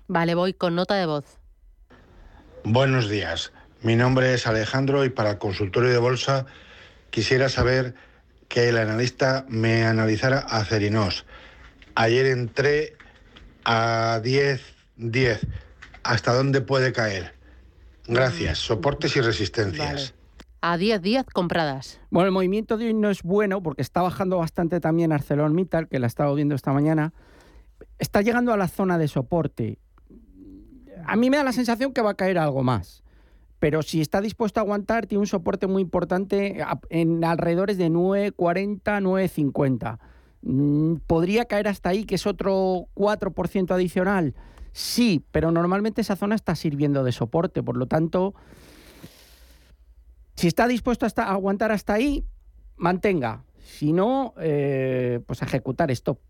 Vale, 0.09 0.35
voy 0.35 0.53
con 0.53 0.75
nota 0.75 0.97
de 0.97 1.07
voz. 1.07 1.39
Buenos 2.65 3.09
días. 3.09 3.53
Mi 3.83 3.95
nombre 3.95 4.35
es 4.35 4.47
Alejandro 4.49 5.05
y 5.05 5.11
para 5.11 5.31
el 5.31 5.39
consultorio 5.39 5.91
de 5.91 5.99
bolsa 5.99 6.47
quisiera 7.11 7.49
saber 7.49 7.95
que 8.49 8.69
el 8.69 8.79
analista 8.79 9.47
me 9.49 9.85
analizara 9.85 10.41
a 10.41 10.65
Cerinos. 10.65 11.25
Ayer 11.95 12.27
entré 12.27 12.97
a 13.65 14.21
10, 14.23 14.61
10. 14.97 15.47
¿Hasta 16.03 16.35
dónde 16.35 16.61
puede 16.61 16.93
caer? 16.93 17.35
Gracias. 18.09 18.59
Soportes 18.59 19.15
y 19.17 19.21
resistencias. 19.21 20.15
A 20.61 20.77
10 20.77 21.01
10 21.03 21.27
compradas. 21.27 22.01
Bueno, 22.11 22.27
el 22.27 22.33
movimiento 22.33 22.77
de 22.77 22.87
hoy 22.87 22.95
no 22.95 23.11
es 23.11 23.23
bueno 23.23 23.63
porque 23.63 23.83
está 23.83 24.03
bajando 24.03 24.39
bastante 24.39 24.81
también 24.81 25.13
ArcelorMittal, 25.13 25.89
que 25.89 25.99
la 25.99 26.09
he 26.09 26.35
viendo 26.35 26.55
esta 26.55 26.73
mañana. 26.73 27.13
Está 27.99 28.23
llegando 28.23 28.53
a 28.53 28.57
la 28.57 28.69
zona 28.69 28.99
de 28.99 29.09
soporte. 29.09 29.79
A 31.07 31.17
mí 31.17 31.31
me 31.31 31.37
da 31.37 31.45
la 31.45 31.53
sensación 31.53 31.93
que 31.93 32.03
va 32.03 32.11
a 32.11 32.15
caer 32.15 32.39
algo 32.39 32.63
más 32.63 33.03
pero 33.59 33.83
si 33.83 34.01
está 34.01 34.21
dispuesto 34.21 34.61
a 34.61 34.63
aguantar, 34.63 35.07
tiene 35.07 35.21
un 35.21 35.27
soporte 35.27 35.67
muy 35.67 35.83
importante 35.83 36.65
en 36.91 37.25
alrededores 37.25 37.77
de 37.77 37.91
9,40, 37.91 39.03
9,50. 39.03 39.99
Mm, 40.43 40.97
¿Podría 41.07 41.47
caer 41.47 41.69
hasta 41.69 41.91
ahí, 41.91 42.05
que 42.05 42.15
es 42.15 42.27
otro 42.27 42.87
4% 42.95 43.73
adicional? 43.73 44.35
Sí, 44.73 45.25
pero 45.33 45.51
normalmente 45.51 46.03
esa 46.03 46.15
zona 46.15 46.37
está 46.37 46.55
sirviendo 46.55 47.03
de 47.03 47.11
soporte, 47.11 47.63
por 47.63 47.77
lo 47.77 47.87
tanto, 47.87 48.35
si 50.39 50.47
está 50.47 50.69
dispuesto 50.69 51.05
a 51.05 51.33
aguantar 51.33 51.73
hasta 51.73 51.95
ahí, 51.95 52.25
mantenga. 52.77 53.43
Si 53.59 53.93
no, 53.93 54.35
eh, 54.39 55.19
pues 55.27 55.43
ejecutar 55.43 55.91
stop, 55.91 56.21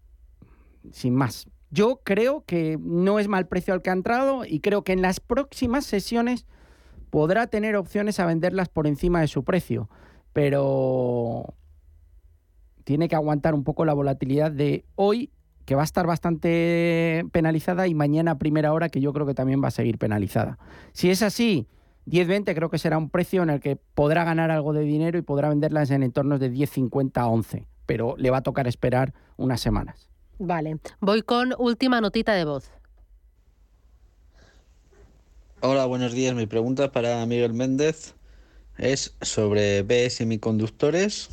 sin 0.93 1.15
más. 1.15 1.47
Yo 1.71 2.01
creo 2.03 2.43
que 2.47 2.79
no 2.81 3.19
es 3.19 3.29
mal 3.29 3.49
precio 3.49 3.75
al 3.75 3.83
que 3.83 3.91
ha 3.91 3.93
entrado 3.93 4.47
y 4.47 4.61
creo 4.61 4.83
que 4.83 4.95
en 4.95 5.03
las 5.03 5.21
próximas 5.21 5.85
sesiones 5.85 6.47
podrá 7.11 7.49
tener 7.49 7.77
opciones 7.77 8.19
a 8.19 8.25
venderlas 8.25 8.71
por 8.71 8.87
encima 8.87 9.21
de 9.21 9.29
su 9.29 9.45
precio, 9.45 9.91
pero 10.33 11.53
tiene 12.85 13.09
que 13.09 13.15
aguantar 13.15 13.55
un 13.55 13.63
poco 13.63 13.85
la 13.85 13.93
volatilidad 13.93 14.51
de 14.51 14.87
hoy, 14.95 15.31
que 15.67 15.75
va 15.75 15.83
a 15.83 15.85
estar 15.85 16.07
bastante 16.07 17.27
penalizada, 17.31 17.87
y 17.89 17.95
mañana 17.95 18.31
a 18.31 18.39
primera 18.39 18.73
hora, 18.73 18.89
que 18.89 19.03
yo 19.03 19.13
creo 19.13 19.27
que 19.27 19.35
también 19.35 19.63
va 19.63 19.69
a 19.69 19.71
seguir 19.71 19.99
penalizada. 19.99 20.59
Si 20.93 21.11
es 21.11 21.21
así, 21.21 21.69
10-20 22.09 22.55
creo 22.55 22.71
que 22.71 22.79
será 22.79 22.97
un 22.99 23.11
precio 23.11 23.43
en 23.43 23.51
el 23.51 23.61
que 23.61 23.77
podrá 23.77 24.25
ganar 24.25 24.51
algo 24.51 24.73
de 24.73 24.83
dinero 24.83 25.19
y 25.19 25.23
podrá 25.23 25.49
venderlas 25.49 25.91
en 25.91 26.03
entornos 26.03 26.41
de 26.41 26.51
10-50 26.51 27.21
a 27.21 27.27
11, 27.29 27.67
pero 27.87 28.15
le 28.17 28.31
va 28.31 28.39
a 28.39 28.43
tocar 28.43 28.67
esperar 28.67 29.13
unas 29.37 29.61
semanas. 29.61 30.09
Vale, 30.39 30.79
voy 31.01 31.23
con 31.23 31.55
última 31.59 32.01
notita 32.01 32.33
de 32.33 32.45
voz. 32.45 32.71
Hola, 35.61 35.87
buenos 35.87 36.13
días. 36.13 36.35
Mi 36.35 36.47
pregunta 36.47 36.93
para 36.93 37.27
Miguel 37.27 37.53
Méndez 37.53 38.15
es 38.79 39.17
sobre 39.21 39.83
B 39.83 40.09
semiconductores, 40.09 41.31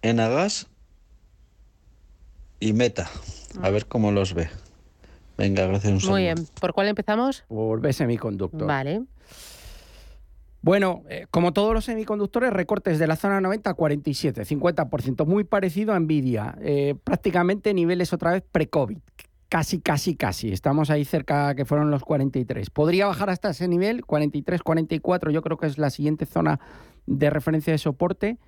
Enagas 0.00 0.68
y 2.60 2.72
Meta. 2.72 3.10
A 3.60 3.70
ver 3.70 3.86
cómo 3.86 4.12
los 4.12 4.32
ve. 4.32 4.48
Venga, 5.36 5.66
gracias. 5.66 6.04
Un 6.04 6.10
Muy 6.10 6.22
bien. 6.22 6.36
¿Por 6.60 6.72
cuál 6.72 6.88
empezamos? 6.88 7.44
Por 7.48 7.80
B 7.80 7.92
semiconductor. 7.92 8.66
Vale. 8.66 9.02
Bueno, 10.64 11.02
eh, 11.10 11.26
como 11.30 11.52
todos 11.52 11.74
los 11.74 11.84
semiconductores, 11.84 12.50
recortes 12.50 12.98
de 12.98 13.06
la 13.06 13.16
zona 13.16 13.38
90 13.38 13.68
a 13.68 13.74
47, 13.74 14.46
50%, 14.46 15.26
muy 15.26 15.44
parecido 15.44 15.92
a 15.92 16.00
Nvidia, 16.00 16.56
eh, 16.62 16.94
prácticamente 17.04 17.74
niveles 17.74 18.14
otra 18.14 18.32
vez 18.32 18.42
pre-COVID, 18.50 18.96
casi, 19.50 19.82
casi, 19.82 20.16
casi. 20.16 20.52
Estamos 20.52 20.88
ahí 20.88 21.04
cerca 21.04 21.54
que 21.54 21.66
fueron 21.66 21.90
los 21.90 22.02
43. 22.02 22.70
Podría 22.70 23.06
bajar 23.06 23.28
hasta 23.28 23.50
ese 23.50 23.68
nivel, 23.68 24.06
43, 24.06 24.62
44, 24.62 25.30
yo 25.30 25.42
creo 25.42 25.58
que 25.58 25.66
es 25.66 25.76
la 25.76 25.90
siguiente 25.90 26.24
zona 26.24 26.58
de 27.04 27.28
referencia 27.28 27.72
de 27.74 27.78
soporte. 27.78 28.38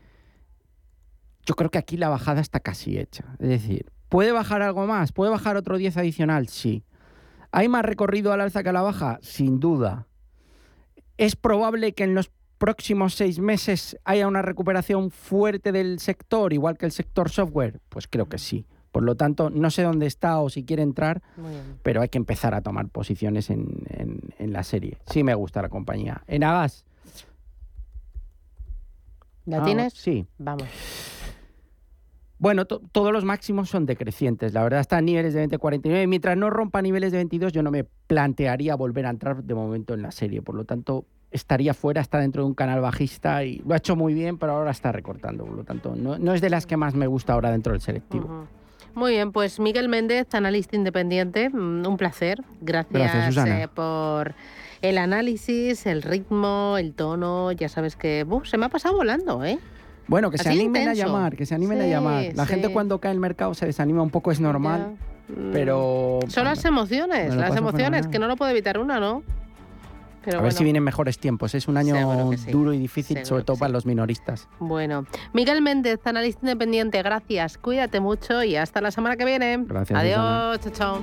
Yo 1.45 1.55
creo 1.55 1.71
que 1.71 1.77
aquí 1.77 1.99
la 1.99 2.09
bajada 2.09 2.41
está 2.41 2.61
casi 2.61 2.99
hecha. 2.99 3.37
Es 3.41 3.49
decir, 3.49 3.93
¿puede 4.09 4.33
bajar 4.33 4.63
algo 4.63 4.87
más? 4.87 5.13
¿Puede 5.13 5.31
bajar 5.31 5.57
otro 5.57 5.77
10 5.77 5.97
adicional? 5.97 6.49
Sí. 6.49 6.85
¿Hay 7.53 7.69
más 7.69 7.85
recorrido 7.85 8.33
al 8.33 8.41
alza 8.41 8.63
que 8.63 8.69
a 8.69 8.73
la 8.73 8.83
baja? 8.83 9.19
Sin 9.23 9.61
duda. 9.61 10.07
¿Es 11.17 11.37
probable 11.37 11.93
que 11.93 12.05
en 12.05 12.15
los 12.15 12.31
próximos 12.59 13.15
seis 13.15 13.39
meses 13.39 13.99
haya 14.05 14.27
una 14.27 14.43
recuperación 14.43 15.11
fuerte 15.11 15.73
del 15.73 15.99
sector, 15.99 16.53
igual 16.53 16.77
que 16.77 16.87
el 16.87 16.93
sector 16.93 17.31
software? 17.31 17.81
Pues 17.89 18.07
creo 18.09 18.29
que 18.29 18.39
sí. 18.39 18.67
Por 18.93 19.03
lo 19.03 19.15
tanto, 19.15 19.51
no 19.51 19.71
sé 19.71 19.83
dónde 19.83 20.07
está 20.07 20.39
o 20.41 20.49
si 20.49 20.65
quiere 20.65 20.83
entrar, 20.83 21.23
pero 21.83 22.01
hay 22.01 22.09
que 22.09 22.17
empezar 22.17 22.55
a 22.55 22.63
tomar 22.63 22.89
posiciones 22.89 23.51
en, 23.51 23.85
la 24.39 24.63
serie. 24.63 24.97
Sí 25.11 25.23
me 25.23 25.35
gusta 25.35 25.61
la 25.61 25.69
compañía. 25.69 26.23
En 26.27 26.45
Agas. 26.45 26.87
¿La 29.45 29.63
tienes? 29.63 29.93
Sí. 29.93 30.27
Vamos. 30.39 30.67
Bueno, 32.39 32.67
todos 32.67 33.13
los 33.13 33.25
máximos 33.25 33.71
son 33.71 33.87
decrecientes. 33.87 34.53
La 34.53 34.63
verdad 34.63 34.81
está 34.81 34.99
a 34.99 35.01
niveles 35.01 35.33
de 35.33 35.49
20-49. 35.49 36.07
Mientras 36.07 36.37
no 36.37 36.51
rompa 36.51 36.83
niveles 36.83 37.13
de 37.13 37.19
22, 37.19 37.53
yo 37.53 37.63
no 37.63 37.71
me 37.71 37.85
plantearía 37.85 38.77
volver 38.77 39.07
a 39.07 39.11
entrar 39.11 39.43
de 39.43 39.55
momento 39.55 39.95
en 39.95 40.03
la 40.03 40.11
serie. 40.11 40.43
Por 40.43 40.55
lo 40.55 40.65
tanto, 40.65 41.07
estaría 41.31 41.73
fuera, 41.73 42.01
está 42.01 42.19
dentro 42.19 42.43
de 42.43 42.49
un 42.49 42.55
canal 42.55 42.81
bajista 42.81 43.43
y 43.45 43.63
lo 43.67 43.75
ha 43.75 43.79
hecho 43.79 43.97
muy 43.97 44.13
bien, 44.13 44.37
pero 44.37 44.53
ahora 44.53 44.71
está 44.71 44.93
recortando. 44.93 45.47
Por 45.47 45.57
lo 45.57 45.65
tanto, 45.65 45.97
no, 45.97 46.35
es 46.35 46.41
de 46.41 46.51
las 46.51 46.67
que 46.67 46.77
más 46.77 46.95
me 46.95 47.07
gusta 47.07 47.33
ahora 47.33 47.51
dentro 47.51 47.73
del 47.73 47.81
selectivo. 47.81 48.47
Muy 48.95 49.13
bien, 49.13 49.33
pues 49.33 49.61
Miguel 49.61 49.89
Méndez, 49.89 50.35
analista 50.35 50.75
independiente, 50.75 51.51
mm, 51.51 51.87
un 51.87 51.97
placer. 51.99 52.43
Gracias, 52.63 53.37
eh, 53.37 53.69
por 53.75 54.35
el 54.81 54.97
análisis, 54.99 55.85
el 55.85 56.01
ritmo, 56.03 56.77
el 56.79 56.95
tono. 56.95 57.53
Ya 57.53 57.69
sabes 57.69 57.95
que 57.95 58.27
se 58.45 58.57
me 58.57 58.67
ha 58.67 58.69
pasado 58.71 58.97
volando, 58.97 59.45
¿eh? 59.45 59.59
Bueno, 60.09 60.31
que 60.31 60.39
se 60.39 60.49
animen 60.49 60.89
a 60.89 60.95
llamar, 60.95 61.37
que 61.37 61.47
se 61.47 61.55
animen 61.55 61.81
a 61.81 61.87
llamar. 61.87 62.27
La 62.35 62.47
gente 62.47 62.71
cuando 62.71 63.01
cae 63.01 63.13
el 63.13 63.21
mercado 63.21 63.55
se 63.55 63.67
desanima 63.67 64.03
un 64.03 64.11
poco, 64.11 64.31
es 64.31 64.41
normal. 64.41 64.97
Pero. 65.53 66.21
Son 66.29 66.45
las 66.45 66.65
emociones, 66.65 67.35
las 67.35 67.57
emociones, 67.57 68.07
que 68.07 68.19
no 68.19 68.27
lo 68.27 68.37
puede 68.37 68.53
evitar 68.53 68.79
una, 68.79 69.01
¿no? 69.01 69.23
a 70.35 70.41
ver 70.41 70.53
si 70.53 70.65
vienen 70.65 70.83
mejores 70.83 71.19
tiempos. 71.19 71.55
Es 71.55 71.69
un 71.69 71.77
año 71.77 71.97
duro 72.51 72.73
y 72.73 72.79
difícil, 72.79 73.25
sobre 73.25 73.45
todo 73.45 73.57
para 73.57 73.71
los 73.71 73.87
minoristas. 73.87 74.49
Bueno, 74.59 75.07
Miguel 75.33 75.63
Méndez, 75.63 76.01
analista 76.05 76.41
independiente, 76.43 77.03
gracias. 77.03 77.59
Cuídate 77.59 78.01
mucho 78.01 78.43
y 78.43 78.57
hasta 78.57 78.81
la 78.81 78.91
semana 78.91 79.17
que 79.17 79.25
viene. 79.25 79.59
Gracias. 79.67 79.99
Adiós, 79.99 80.61
chao, 80.61 80.73
chao. 80.73 81.03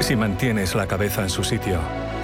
Si 0.00 0.16
mantienes 0.16 0.74
la 0.74 0.86
cabeza 0.86 1.22
en 1.22 1.30
su 1.30 1.44
sitio, 1.44 1.78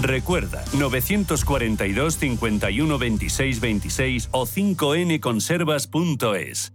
Recuerda, 0.00 0.64
942 0.72 2.18
51 2.18 2.98
26 2.98 3.60
26 3.60 4.28
o 4.32 4.46
5nconservas.es. 4.46 6.72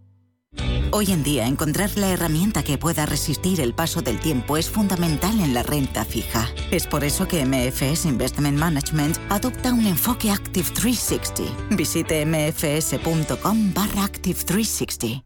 Hoy 0.91 1.11
en 1.11 1.21
día 1.21 1.45
encontrar 1.45 1.91
la 1.97 2.09
herramienta 2.09 2.63
que 2.63 2.79
pueda 2.79 3.05
resistir 3.05 3.61
el 3.61 3.75
paso 3.75 4.01
del 4.01 4.19
tiempo 4.19 4.57
es 4.57 4.69
fundamental 4.69 5.39
en 5.39 5.53
la 5.53 5.61
renta 5.61 6.03
fija. 6.03 6.49
Es 6.71 6.87
por 6.87 7.03
eso 7.03 7.27
que 7.27 7.45
MFS 7.45 8.05
Investment 8.05 8.57
Management 8.57 9.17
adopta 9.29 9.71
un 9.71 9.85
enfoque 9.85 10.31
Active 10.31 10.67
360. 10.73 11.75
Visite 11.75 12.25
mfs.com 12.25 13.73
barra 13.73 14.05
Active 14.05 14.39
360. 14.43 15.23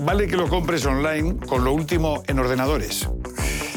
Vale 0.00 0.26
que 0.26 0.36
lo 0.36 0.48
compres 0.48 0.84
online 0.86 1.36
con 1.46 1.64
lo 1.64 1.72
último 1.72 2.22
en 2.26 2.40
ordenadores 2.40 3.08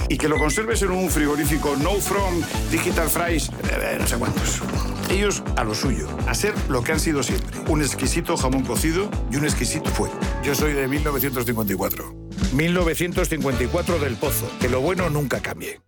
y 0.09 0.17
que 0.17 0.27
lo 0.27 0.37
conserves 0.37 0.81
en 0.81 0.91
un 0.91 1.09
frigorífico 1.09 1.75
No 1.77 1.95
From, 1.95 2.41
Digital 2.71 3.09
Fries, 3.09 3.49
eh, 3.71 3.97
no 3.99 4.07
sé 4.07 4.17
cuántos. 4.17 4.61
Ellos 5.09 5.43
a 5.55 5.63
lo 5.63 5.73
suyo, 5.73 6.07
a 6.27 6.33
ser 6.33 6.53
lo 6.67 6.83
que 6.83 6.91
han 6.91 6.99
sido 6.99 7.23
siempre. 7.23 7.57
Un 7.67 7.81
exquisito 7.81 8.35
jamón 8.35 8.63
cocido 8.63 9.09
y 9.31 9.37
un 9.37 9.45
exquisito 9.45 9.89
fuego. 9.91 10.19
Yo 10.43 10.55
soy 10.55 10.73
de 10.73 10.87
1954. 10.87 12.13
1954 12.53 13.99
del 13.99 14.15
Pozo. 14.15 14.49
Que 14.59 14.69
lo 14.69 14.81
bueno 14.81 15.09
nunca 15.09 15.39
cambie. 15.41 15.79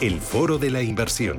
El 0.00 0.20
Foro 0.20 0.58
de 0.58 0.70
la 0.70 0.82
Inversión. 0.82 1.38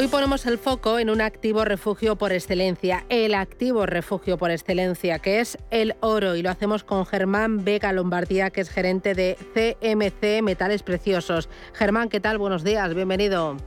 Hoy 0.00 0.08
ponemos 0.08 0.46
el 0.46 0.56
foco 0.56 0.98
en 0.98 1.10
un 1.10 1.20
activo 1.20 1.62
refugio 1.62 2.16
por 2.16 2.32
excelencia, 2.32 3.04
el 3.10 3.34
activo 3.34 3.84
refugio 3.84 4.38
por 4.38 4.50
excelencia, 4.50 5.18
que 5.18 5.40
es 5.40 5.58
el 5.70 5.94
oro, 6.00 6.36
y 6.36 6.42
lo 6.42 6.48
hacemos 6.48 6.84
con 6.84 7.04
Germán 7.04 7.66
Vega 7.66 7.92
Lombardía, 7.92 8.48
que 8.48 8.62
es 8.62 8.70
gerente 8.70 9.12
de 9.12 9.36
CMC 9.52 10.42
Metales 10.42 10.82
Preciosos. 10.82 11.50
Germán, 11.74 12.08
¿qué 12.08 12.18
tal? 12.18 12.38
Buenos 12.38 12.64
días, 12.64 12.94
bienvenido. 12.94 13.58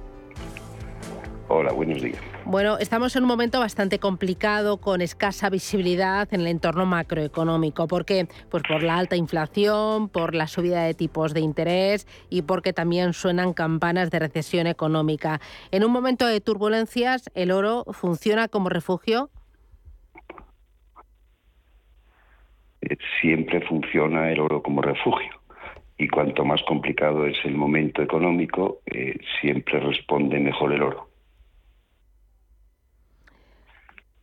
Hola, 1.50 1.72
buenos 1.72 2.02
días. 2.02 2.33
Bueno, 2.46 2.78
estamos 2.78 3.16
en 3.16 3.24
un 3.24 3.30
momento 3.30 3.62
bastante 3.62 4.00
complicado, 4.00 4.78
con 4.78 5.02
escasa 5.02 5.50
visibilidad 5.50 6.28
en 6.34 6.42
el 6.42 6.48
entorno 6.48 6.86
macroeconómico. 6.86 7.88
¿Por 7.88 8.04
qué? 8.06 8.28
Pues 8.52 8.64
por 8.64 8.84
la 8.84 8.98
alta 8.98 9.16
inflación, 9.16 10.10
por 10.10 10.36
la 10.36 10.48
subida 10.48 10.84
de 10.84 10.94
tipos 10.94 11.34
de 11.34 11.40
interés 11.40 12.06
y 12.30 12.42
porque 12.42 12.74
también 12.74 13.14
suenan 13.14 13.54
campanas 13.54 14.12
de 14.12 14.20
recesión 14.20 14.68
económica. 14.68 15.40
En 15.72 15.86
un 15.86 15.92
momento 15.92 16.28
de 16.28 16.42
turbulencias, 16.42 17.32
¿el 17.34 17.50
oro 17.50 17.86
funciona 17.92 18.50
como 18.50 18.68
refugio? 18.68 19.30
Eh, 22.82 22.98
siempre 23.22 23.62
funciona 23.62 24.30
el 24.30 24.42
oro 24.42 24.62
como 24.62 24.82
refugio. 24.82 25.32
Y 25.98 26.10
cuanto 26.10 26.44
más 26.44 26.62
complicado 26.64 27.26
es 27.26 27.38
el 27.46 27.56
momento 27.56 28.02
económico, 28.02 28.82
eh, 28.86 29.18
siempre 29.40 29.80
responde 29.80 30.40
mejor 30.40 30.74
el 30.74 30.84
oro. 30.84 31.13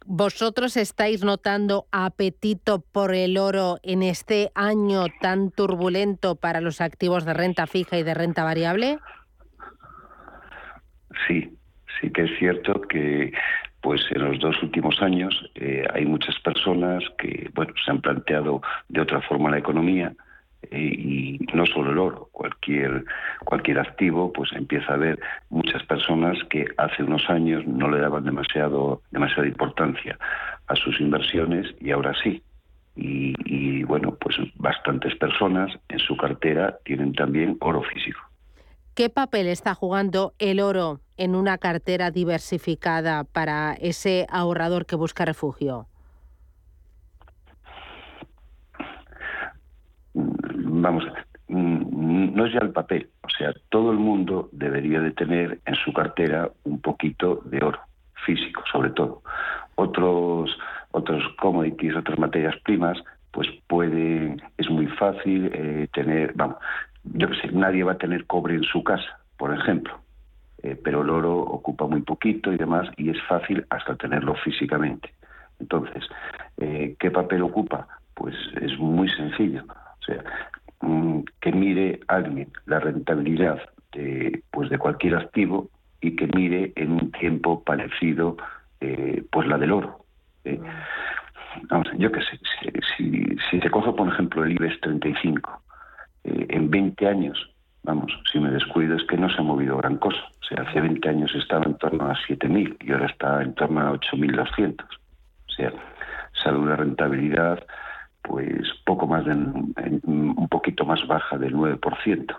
¿Vosotros 0.06 0.76
estáis 0.76 1.22
notando 1.22 1.86
apetito 1.92 2.80
por 2.92 3.14
el 3.14 3.36
oro 3.36 3.78
en 3.82 4.02
este 4.02 4.50
año 4.54 5.06
tan 5.20 5.50
turbulento 5.50 6.36
para 6.36 6.60
los 6.60 6.80
activos 6.80 7.24
de 7.24 7.34
renta 7.34 7.66
fija 7.66 7.98
y 7.98 8.02
de 8.02 8.14
renta 8.14 8.42
variable? 8.42 8.98
Sí, 11.26 11.56
sí 12.00 12.10
que 12.10 12.22
es 12.22 12.38
cierto 12.38 12.80
que 12.82 13.32
pues 13.82 14.00
en 14.10 14.24
los 14.24 14.38
dos 14.40 14.62
últimos 14.62 15.00
años 15.00 15.34
eh, 15.54 15.84
hay 15.92 16.04
muchas 16.06 16.38
personas 16.40 17.02
que 17.18 17.50
bueno 17.54 17.72
se 17.84 17.90
han 17.90 18.00
planteado 18.00 18.60
de 18.88 19.00
otra 19.00 19.20
forma 19.22 19.50
la 19.50 19.58
economía 19.58 20.12
y 20.70 21.38
no 21.54 21.66
solo 21.66 21.92
el 21.92 21.98
oro, 21.98 22.28
cualquier, 22.32 23.04
cualquier 23.44 23.78
activo, 23.78 24.32
pues 24.32 24.50
empieza 24.52 24.94
a 24.94 24.98
ver 24.98 25.18
muchas 25.48 25.82
personas 25.84 26.38
que 26.48 26.66
hace 26.76 27.02
unos 27.02 27.28
años 27.28 27.66
no 27.66 27.90
le 27.90 28.00
daban 28.00 28.24
demasiado, 28.24 29.02
demasiada 29.10 29.48
importancia 29.48 30.18
a 30.66 30.76
sus 30.76 31.00
inversiones 31.00 31.66
y 31.80 31.90
ahora 31.90 32.12
sí. 32.22 32.42
Y 32.96 33.82
bueno, 33.84 34.16
pues 34.20 34.36
bastantes 34.56 35.14
personas 35.16 35.72
en 35.88 35.98
su 35.98 36.16
cartera 36.16 36.78
tienen 36.84 37.14
también 37.14 37.56
oro 37.60 37.82
físico. 37.82 38.20
¿Qué 38.94 39.08
papel 39.08 39.46
está 39.46 39.74
jugando 39.74 40.34
el 40.38 40.60
oro 40.60 41.00
en 41.16 41.34
una 41.34 41.56
cartera 41.58 42.10
diversificada 42.10 43.24
para 43.24 43.72
ese 43.80 44.26
ahorrador 44.28 44.84
que 44.84 44.96
busca 44.96 45.24
refugio? 45.24 45.86
Vamos, 50.80 51.04
mm, 51.48 52.34
no 52.34 52.46
es 52.46 52.52
ya 52.52 52.60
el 52.60 52.70
papel, 52.70 53.08
o 53.22 53.28
sea, 53.28 53.52
todo 53.68 53.92
el 53.92 53.98
mundo 53.98 54.48
debería 54.52 55.00
de 55.00 55.12
tener 55.12 55.60
en 55.64 55.74
su 55.74 55.92
cartera 55.92 56.50
un 56.64 56.80
poquito 56.80 57.42
de 57.44 57.64
oro 57.64 57.80
físico, 58.24 58.62
sobre 58.70 58.90
todo. 58.90 59.22
Otros 59.76 60.50
otros 60.92 61.22
commodities, 61.40 61.96
otras 61.96 62.18
materias 62.18 62.54
primas, 62.64 62.98
pues 63.30 63.48
puede, 63.68 64.36
es 64.56 64.70
muy 64.70 64.86
fácil 64.86 65.50
eh, 65.52 65.88
tener, 65.92 66.32
vamos, 66.34 66.56
yo 67.04 67.28
que 67.28 67.40
sé, 67.40 67.52
nadie 67.52 67.84
va 67.84 67.92
a 67.92 67.98
tener 67.98 68.26
cobre 68.26 68.54
en 68.54 68.64
su 68.64 68.82
casa, 68.82 69.20
por 69.36 69.54
ejemplo, 69.54 70.00
eh, 70.62 70.78
pero 70.82 71.02
el 71.02 71.10
oro 71.10 71.38
ocupa 71.38 71.86
muy 71.86 72.02
poquito 72.02 72.52
y 72.52 72.56
demás, 72.56 72.88
y 72.96 73.10
es 73.10 73.22
fácil 73.28 73.64
hasta 73.70 73.96
tenerlo 73.96 74.34
físicamente. 74.34 75.14
Entonces, 75.60 76.04
eh, 76.56 76.96
¿qué 76.98 77.10
papel 77.10 77.42
ocupa? 77.42 77.86
Pues 78.14 78.34
es 78.60 78.78
muy 78.78 79.08
sencillo. 79.10 79.62
O 79.68 80.04
sea, 80.04 80.24
Mm, 80.80 81.20
que 81.40 81.52
mire 81.52 82.00
alguien 82.08 82.48
la 82.66 82.80
rentabilidad 82.80 83.60
de, 83.92 84.42
pues 84.50 84.70
de 84.70 84.78
cualquier 84.78 85.16
activo 85.16 85.68
y 86.00 86.16
que 86.16 86.26
mire 86.28 86.72
en 86.76 86.92
un 86.92 87.12
tiempo 87.12 87.62
parecido 87.62 88.36
eh, 88.80 89.22
pues 89.30 89.46
la 89.46 89.58
del 89.58 89.72
oro. 89.72 90.04
¿eh? 90.44 90.58
Vamos, 91.68 91.88
yo 91.98 92.10
qué 92.10 92.20
sé, 92.22 92.38
si, 92.96 93.36
si, 93.50 93.60
se 93.60 93.70
coge 93.70 93.92
por 93.92 94.08
ejemplo 94.08 94.44
el 94.44 94.52
IBEX 94.52 94.80
35, 94.80 95.62
eh, 96.24 96.46
en 96.48 96.70
20 96.70 97.06
años, 97.06 97.50
vamos, 97.82 98.12
si 98.32 98.38
me 98.38 98.50
descuido 98.50 98.96
es 98.96 99.04
que 99.04 99.18
no 99.18 99.28
se 99.28 99.38
ha 99.38 99.42
movido 99.42 99.76
gran 99.76 99.98
cosa. 99.98 100.20
O 100.40 100.44
sea, 100.44 100.62
hace 100.62 100.80
20 100.80 101.08
años 101.08 101.34
estaba 101.34 101.64
en 101.64 101.76
torno 101.76 102.06
a 102.06 102.14
7.000 102.14 102.76
y 102.80 102.92
ahora 102.92 103.06
está 103.06 103.42
en 103.42 103.54
torno 103.54 103.80
a 103.80 103.92
8.200. 103.92 104.82
O 104.82 105.52
sea, 105.52 105.72
salud 106.42 106.68
de 106.68 106.76
rentabilidad 106.76 107.60
pues 108.22 108.66
poco 108.84 109.06
más 109.06 109.24
de 109.24 109.32
un 109.32 110.48
poquito 110.50 110.84
más 110.84 111.06
baja 111.06 111.38
del 111.38 111.54
9%. 111.54 112.36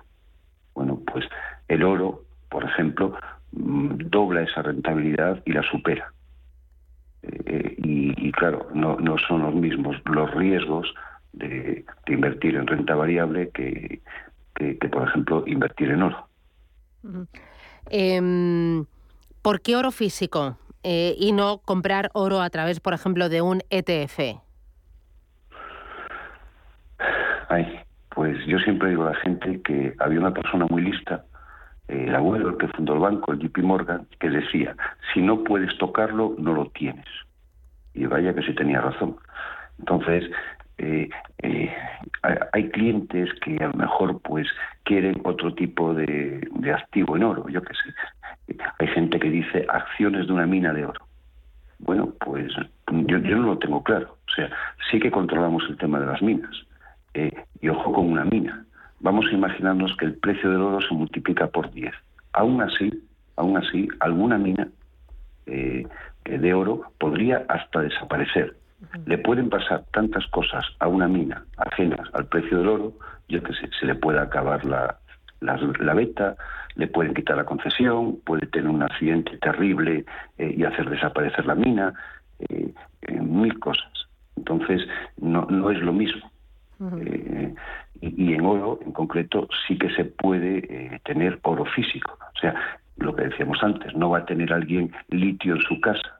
Bueno, 0.73 1.01
pues 1.11 1.25
el 1.67 1.83
oro, 1.83 2.23
por 2.49 2.63
ejemplo, 2.63 3.15
mm, 3.51 4.09
dobla 4.09 4.43
esa 4.43 4.61
rentabilidad 4.61 5.41
y 5.45 5.53
la 5.53 5.63
supera. 5.63 6.13
Eh, 7.23 7.75
y, 7.77 8.31
claro, 8.31 8.67
no, 8.73 8.97
no 8.97 9.17
son 9.27 9.43
los 9.43 9.53
mismos 9.53 9.95
los 10.05 10.33
riesgos 10.33 10.91
de, 11.33 11.85
invertir 12.07 12.55
en 12.55 12.67
renta 12.67 12.95
variable 12.95 13.49
que, 13.53 14.01
que, 14.55 14.89
por 14.89 15.07
ejemplo, 15.07 15.43
invertir 15.45 15.91
en 15.91 16.03
oro. 16.03 16.27
Em, 17.89 18.85
¿Por 19.41 19.61
qué 19.61 19.75
oro 19.75 19.91
físico 19.91 20.57
eh, 20.83 21.15
y 21.17 21.31
no 21.31 21.59
comprar 21.59 22.09
oro 22.13 22.41
a 22.41 22.49
través, 22.49 22.79
por 22.79 22.93
ejemplo, 22.93 23.29
de 23.29 23.41
un 23.41 23.61
ETF? 23.69 24.41
Ay, 27.51 27.67
pues 28.15 28.37
yo 28.45 28.57
siempre 28.59 28.91
digo 28.91 29.03
a 29.03 29.11
la 29.11 29.19
gente 29.19 29.61
que 29.61 29.93
había 29.99 30.21
una 30.21 30.33
persona 30.33 30.67
muy 30.69 30.83
lista, 30.83 31.25
eh, 31.89 32.05
el 32.07 32.15
abuelo, 32.15 32.47
el 32.47 32.57
que 32.57 32.69
fundó 32.69 32.93
el 32.93 32.99
banco, 32.99 33.33
el 33.33 33.39
JP 33.39 33.57
Morgan, 33.57 34.07
que 34.21 34.29
decía, 34.29 34.73
si 35.13 35.21
no 35.21 35.43
puedes 35.43 35.77
tocarlo, 35.77 36.33
no 36.37 36.53
lo 36.53 36.67
tienes. 36.67 37.05
Y 37.93 38.05
vaya 38.05 38.33
que 38.33 38.43
sí 38.43 38.55
tenía 38.55 38.79
razón. 38.79 39.17
Entonces, 39.79 40.31
eh, 40.77 41.09
eh, 41.43 41.75
hay 42.53 42.69
clientes 42.69 43.29
que 43.41 43.57
a 43.61 43.67
lo 43.67 43.73
mejor 43.73 44.21
pues 44.21 44.47
quieren 44.83 45.19
otro 45.25 45.53
tipo 45.53 45.93
de, 45.93 46.47
de 46.55 46.71
activo 46.71 47.17
en 47.17 47.23
oro, 47.23 47.49
yo 47.49 47.61
qué 47.61 47.73
sé. 47.73 48.57
Hay 48.79 48.87
gente 48.87 49.19
que 49.19 49.29
dice 49.29 49.65
acciones 49.67 50.27
de 50.27 50.31
una 50.31 50.45
mina 50.45 50.71
de 50.71 50.85
oro. 50.85 51.05
Bueno, 51.79 52.13
pues 52.21 52.53
yo, 52.89 53.17
yo 53.17 53.35
no 53.35 53.47
lo 53.47 53.57
tengo 53.57 53.83
claro. 53.83 54.15
O 54.25 54.31
sea, 54.33 54.49
sí 54.89 55.01
que 55.01 55.11
controlamos 55.11 55.65
el 55.67 55.75
tema 55.75 55.99
de 55.99 56.05
las 56.05 56.21
minas. 56.21 56.65
Eh, 57.13 57.33
y 57.61 57.69
ojo 57.69 57.93
con 57.93 58.11
una 58.11 58.25
mina. 58.25 58.65
Vamos 58.99 59.25
a 59.27 59.33
imaginarnos 59.33 59.95
que 59.97 60.05
el 60.05 60.15
precio 60.15 60.49
del 60.51 60.61
oro 60.61 60.79
se 60.81 60.93
multiplica 60.93 61.47
por 61.47 61.71
10. 61.71 61.93
Aún 62.33 62.61
así, 62.61 63.03
aún 63.35 63.57
así, 63.57 63.87
alguna 63.99 64.37
mina 64.37 64.67
eh, 65.45 65.87
de 66.25 66.53
oro 66.53 66.83
podría 66.99 67.45
hasta 67.49 67.81
desaparecer. 67.81 68.55
Le 69.05 69.17
pueden 69.17 69.49
pasar 69.49 69.83
tantas 69.91 70.25
cosas 70.27 70.65
a 70.79 70.87
una 70.87 71.07
mina 71.07 71.45
ajenas 71.57 72.09
al 72.13 72.25
precio 72.25 72.57
del 72.57 72.67
oro, 72.67 72.93
yo 73.27 73.43
que 73.43 73.53
sé, 73.53 73.69
se 73.79 73.85
le 73.85 73.95
puede 73.95 74.19
acabar 74.19 74.65
la, 74.65 74.97
la, 75.39 75.55
la 75.79 75.93
beta, 75.93 76.35
le 76.75 76.87
pueden 76.87 77.13
quitar 77.13 77.37
la 77.37 77.45
concesión, 77.45 78.19
puede 78.25 78.47
tener 78.47 78.69
un 78.69 78.81
accidente 78.81 79.37
terrible 79.37 80.05
eh, 80.37 80.55
y 80.57 80.63
hacer 80.63 80.89
desaparecer 80.89 81.45
la 81.45 81.55
mina, 81.55 81.93
eh, 82.39 82.73
mil 83.19 83.59
cosas. 83.59 83.91
Entonces, 84.35 84.81
no, 85.17 85.45
no 85.49 85.69
es 85.69 85.79
lo 85.79 85.93
mismo. 85.93 86.30
Eh, 87.01 87.53
y, 88.01 88.33
en 88.33 88.45
oro, 88.45 88.79
en 88.83 88.91
concreto, 88.91 89.47
sí 89.67 89.77
que 89.77 89.89
se 89.93 90.05
puede 90.05 90.99
tener 91.05 91.39
oro 91.43 91.65
físico. 91.65 92.17
O 92.35 92.39
sea, 92.39 92.55
lo 92.97 93.15
que 93.15 93.25
decíamos 93.25 93.59
antes, 93.61 93.93
no 93.95 94.09
va 94.09 94.19
a 94.19 94.25
tener 94.25 94.51
alguien 94.51 94.91
litio 95.09 95.55
en 95.55 95.61
su 95.61 95.79
casa. 95.79 96.19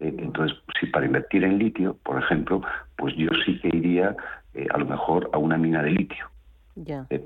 entonces, 0.00 0.56
si 0.78 0.86
para 0.86 1.06
invertir 1.06 1.44
en 1.44 1.58
litio, 1.58 1.96
por 2.02 2.22
ejemplo, 2.22 2.62
pues 2.96 3.14
yo 3.16 3.28
sí 3.44 3.58
que 3.60 3.68
iría 3.68 4.16
a 4.70 4.78
lo 4.78 4.86
mejor 4.86 5.30
a 5.32 5.38
una 5.38 5.56
mina 5.56 5.82
de 5.82 5.90
litio. 5.90 6.26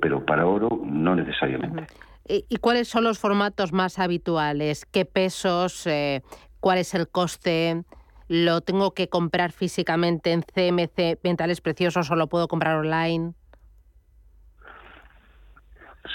pero 0.00 0.24
para 0.26 0.46
oro 0.46 0.80
no 0.84 1.14
necesariamente. 1.14 1.86
¿Y 2.26 2.56
cuáles 2.56 2.88
son 2.88 3.04
los 3.04 3.18
formatos 3.18 3.72
más 3.72 3.98
habituales? 3.98 4.86
¿Qué 4.86 5.04
pesos? 5.04 5.86
Eh, 5.86 6.22
¿Cuál 6.60 6.78
es 6.78 6.94
el 6.94 7.08
coste? 7.08 7.82
¿Lo 8.28 8.60
tengo 8.62 8.92
que 8.94 9.08
comprar 9.08 9.52
físicamente 9.52 10.32
en 10.32 10.42
CMC 10.42 11.20
Mentales 11.22 11.60
Preciosos 11.60 12.10
o 12.10 12.16
lo 12.16 12.28
puedo 12.28 12.48
comprar 12.48 12.76
online? 12.76 13.34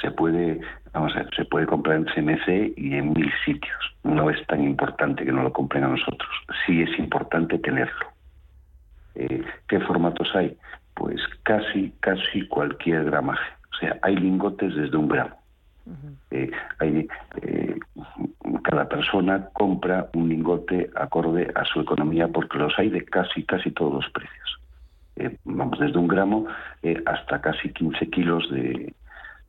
Se 0.01 0.11
puede, 0.11 0.59
vamos 0.93 1.15
a 1.15 1.23
ver, 1.23 1.35
se 1.35 1.45
puede 1.45 1.67
comprar 1.67 1.97
en 1.97 2.05
CMC 2.05 2.73
y 2.77 2.95
en 2.95 3.13
mil 3.13 3.31
sitios. 3.45 3.95
No 4.03 4.29
es 4.29 4.45
tan 4.47 4.63
importante 4.63 5.25
que 5.25 5.31
no 5.31 5.43
lo 5.43 5.53
compren 5.53 5.83
a 5.83 5.89
nosotros. 5.89 6.29
Sí 6.65 6.81
es 6.81 6.97
importante 6.97 7.59
tenerlo. 7.59 8.07
Eh, 9.15 9.43
¿Qué 9.67 9.79
formatos 9.81 10.29
hay? 10.35 10.57
Pues 10.95 11.21
casi, 11.43 11.93
casi 11.99 12.47
cualquier 12.47 13.05
gramaje. 13.05 13.51
O 13.71 13.75
sea, 13.79 13.99
hay 14.01 14.15
lingotes 14.15 14.75
desde 14.75 14.97
un 14.97 15.09
gramo 15.09 15.39
eh, 16.31 16.51
hay, 16.79 17.07
eh, 17.41 17.79
cada 18.63 18.87
persona 18.87 19.49
compra 19.53 20.09
un 20.13 20.29
lingote 20.29 20.89
acorde 20.95 21.51
a 21.55 21.65
su 21.65 21.81
economía 21.81 22.27
porque 22.27 22.57
los 22.57 22.77
hay 22.77 22.89
de 22.89 23.05
casi, 23.05 23.43
casi 23.43 23.71
todos 23.71 23.93
los 23.93 24.09
precios. 24.11 24.59
Eh, 25.15 25.37
vamos, 25.43 25.79
desde 25.79 25.97
un 25.97 26.07
gramo 26.07 26.47
hasta 27.05 27.41
casi 27.41 27.69
15 27.69 28.09
kilos 28.09 28.49
de, 28.51 28.93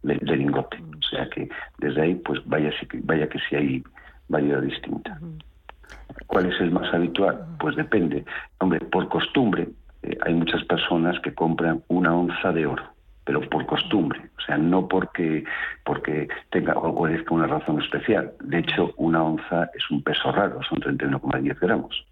lingote. 0.03 0.79
O 0.79 1.03
sea 1.03 1.29
que 1.31 1.49
desde 1.79 2.03
ahí, 2.03 2.15
pues 2.15 2.41
vaya, 2.47 2.71
vaya 3.05 3.29
que 3.29 3.39
si 3.49 3.57
hay 3.57 3.83
variedad 4.29 4.63
distinta. 4.63 5.19
¿Cuál 6.27 6.47
es 6.47 6.61
el 6.61 6.71
más 6.71 6.93
habitual? 6.93 7.45
Pues 7.59 7.77
depende. 7.77 8.25
Hombre, 8.59 8.81
por 8.81 9.09
costumbre, 9.09 9.69
hay 10.25 10.35
muchas 10.35 10.65
personas 10.65 11.19
que 11.21 11.35
compran 11.35 11.83
una 11.89 12.15
onza 12.15 12.53
de 12.53 12.67
oro 12.67 13.00
pero 13.25 13.41
por 13.49 13.67
costumbre, 13.67 14.21
o 14.39 14.41
sea, 14.43 14.57
no 14.59 14.89
porque, 14.89 15.45
porque 15.85 16.29
tenga 16.51 16.75
o 16.75 17.01
obedezca 17.01 17.35
una 17.35 17.47
razón 17.47 17.81
especial. 17.81 18.33
De 18.41 18.59
hecho, 18.59 18.93
una 18.97 19.23
onza 19.23 19.71
es 19.75 19.91
un 19.91 20.03
peso 20.03 20.33
raro, 20.33 20.61
son 20.63 20.81
31,10 20.81 21.59
gramos, 21.61 22.07